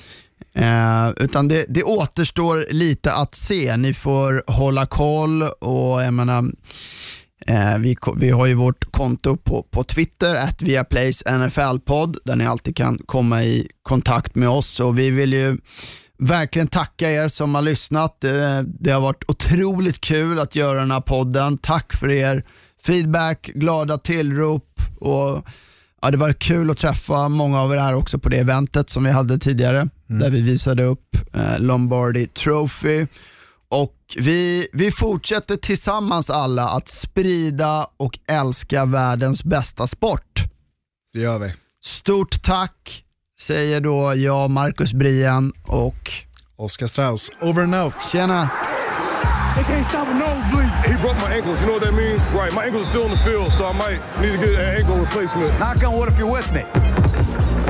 Eh, 0.53 1.09
utan 1.17 1.47
det, 1.47 1.65
det 1.69 1.83
återstår 1.83 2.73
lite 2.73 3.13
att 3.13 3.35
se. 3.35 3.77
Ni 3.77 3.93
får 3.93 4.43
hålla 4.47 4.85
koll 4.85 5.43
och 5.43 6.03
jag 6.03 6.13
menar, 6.13 6.43
eh, 7.47 7.77
vi, 7.77 7.97
vi 8.15 8.29
har 8.29 8.45
ju 8.45 8.53
vårt 8.53 8.91
konto 8.91 9.37
på, 9.37 9.63
på 9.63 9.83
Twitter, 9.83 10.35
att 10.35 10.61
Viaplays 10.61 11.23
NFL-podd, 11.25 12.17
där 12.25 12.35
ni 12.35 12.45
alltid 12.45 12.75
kan 12.75 12.97
komma 13.05 13.43
i 13.43 13.67
kontakt 13.83 14.35
med 14.35 14.49
oss 14.49 14.79
och 14.79 14.99
vi 14.99 15.09
vill 15.09 15.33
ju 15.33 15.57
verkligen 16.19 16.67
tacka 16.67 17.11
er 17.11 17.27
som 17.27 17.55
har 17.55 17.61
lyssnat. 17.61 18.23
Eh, 18.23 18.59
det 18.61 18.91
har 18.91 19.01
varit 19.01 19.23
otroligt 19.27 20.01
kul 20.01 20.39
att 20.39 20.55
göra 20.55 20.79
den 20.79 20.91
här 20.91 21.01
podden. 21.01 21.57
Tack 21.57 21.93
för 21.93 22.11
er 22.11 22.45
feedback, 22.83 23.51
glada 23.53 23.97
tillrop 23.97 24.81
och 24.99 25.47
Ja, 26.01 26.11
det 26.11 26.17
var 26.17 26.33
kul 26.33 26.71
att 26.71 26.77
träffa 26.77 27.29
många 27.29 27.61
av 27.61 27.73
er 27.73 27.77
här 27.77 27.95
också 27.95 28.19
på 28.19 28.29
det 28.29 28.37
eventet 28.37 28.89
som 28.89 29.03
vi 29.03 29.11
hade 29.11 29.37
tidigare, 29.37 29.89
där 30.07 30.31
vi 30.31 30.41
visade 30.41 30.83
upp 30.83 31.17
eh, 31.33 31.59
Lombardi 31.59 32.27
Trophy. 32.27 33.07
Och 33.69 33.95
vi, 34.17 34.67
vi 34.73 34.91
fortsätter 34.91 35.55
tillsammans 35.55 36.29
alla 36.29 36.69
att 36.69 36.87
sprida 36.87 37.87
och 37.97 38.19
älska 38.27 38.85
världens 38.85 39.43
bästa 39.43 39.87
sport. 39.87 40.43
Det 41.13 41.19
gör 41.19 41.39
vi. 41.39 41.53
Stort 41.83 42.41
tack 42.43 43.03
säger 43.39 43.81
då 43.81 44.13
jag, 44.15 44.49
Marcus 44.49 44.93
Brian 44.93 45.51
och 45.67 46.11
Oskar 46.57 46.87
Strauss, 46.87 47.31
over 47.41 47.63
and 47.63 47.75
out. 47.75 47.93
tjena! 48.11 48.49
They 49.55 49.63
can't 49.63 49.85
stop 49.89 50.07
a 50.07 50.13
nosebleed. 50.13 50.69
He 50.85 50.95
broke 51.01 51.17
my 51.27 51.35
ankles. 51.35 51.59
You 51.61 51.67
know 51.67 51.73
what 51.73 51.83
that 51.83 51.93
means? 51.93 52.21
Right. 52.33 52.53
My 52.53 52.65
ankles 52.65 52.83
are 52.83 52.89
still 52.91 53.05
in 53.05 53.11
the 53.11 53.17
field, 53.17 53.51
so 53.51 53.65
I 53.65 53.73
might 53.73 53.99
need 54.21 54.31
to 54.31 54.37
get 54.37 54.55
an 54.55 54.75
ankle 54.77 54.95
replacement. 54.97 55.59
Knock 55.59 55.83
on 55.83 55.97
wood 55.97 56.07
if 56.07 56.17
you're 56.17 56.31
with 56.31 56.53
me. 56.53 56.63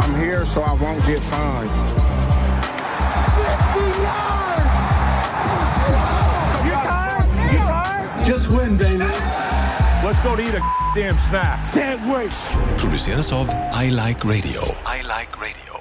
I'm 0.04 0.16
here 0.22 0.46
so 0.46 0.62
I 0.62 0.74
won't 0.74 1.04
get 1.08 1.20
fined. 1.32 1.72
You 6.66 6.74
tired? 6.74 7.54
You 7.54 7.58
tired? 7.58 8.26
Just 8.26 8.50
win, 8.52 8.78
baby. 8.78 9.09
Let's 10.20 10.32
go 10.32 10.36
to 10.36 10.44
eat 10.44 10.54
a 10.54 10.62
damn 10.94 11.14
snack. 11.18 11.72
Can't 11.72 12.02
wait. 12.14 12.34
produceras 12.78 13.32
av 13.32 13.48
I 13.84 13.90
Like 13.90 14.28
Radio. 14.28 14.62
I 14.86 15.02
Like 15.02 15.40
Radio. 15.40 15.79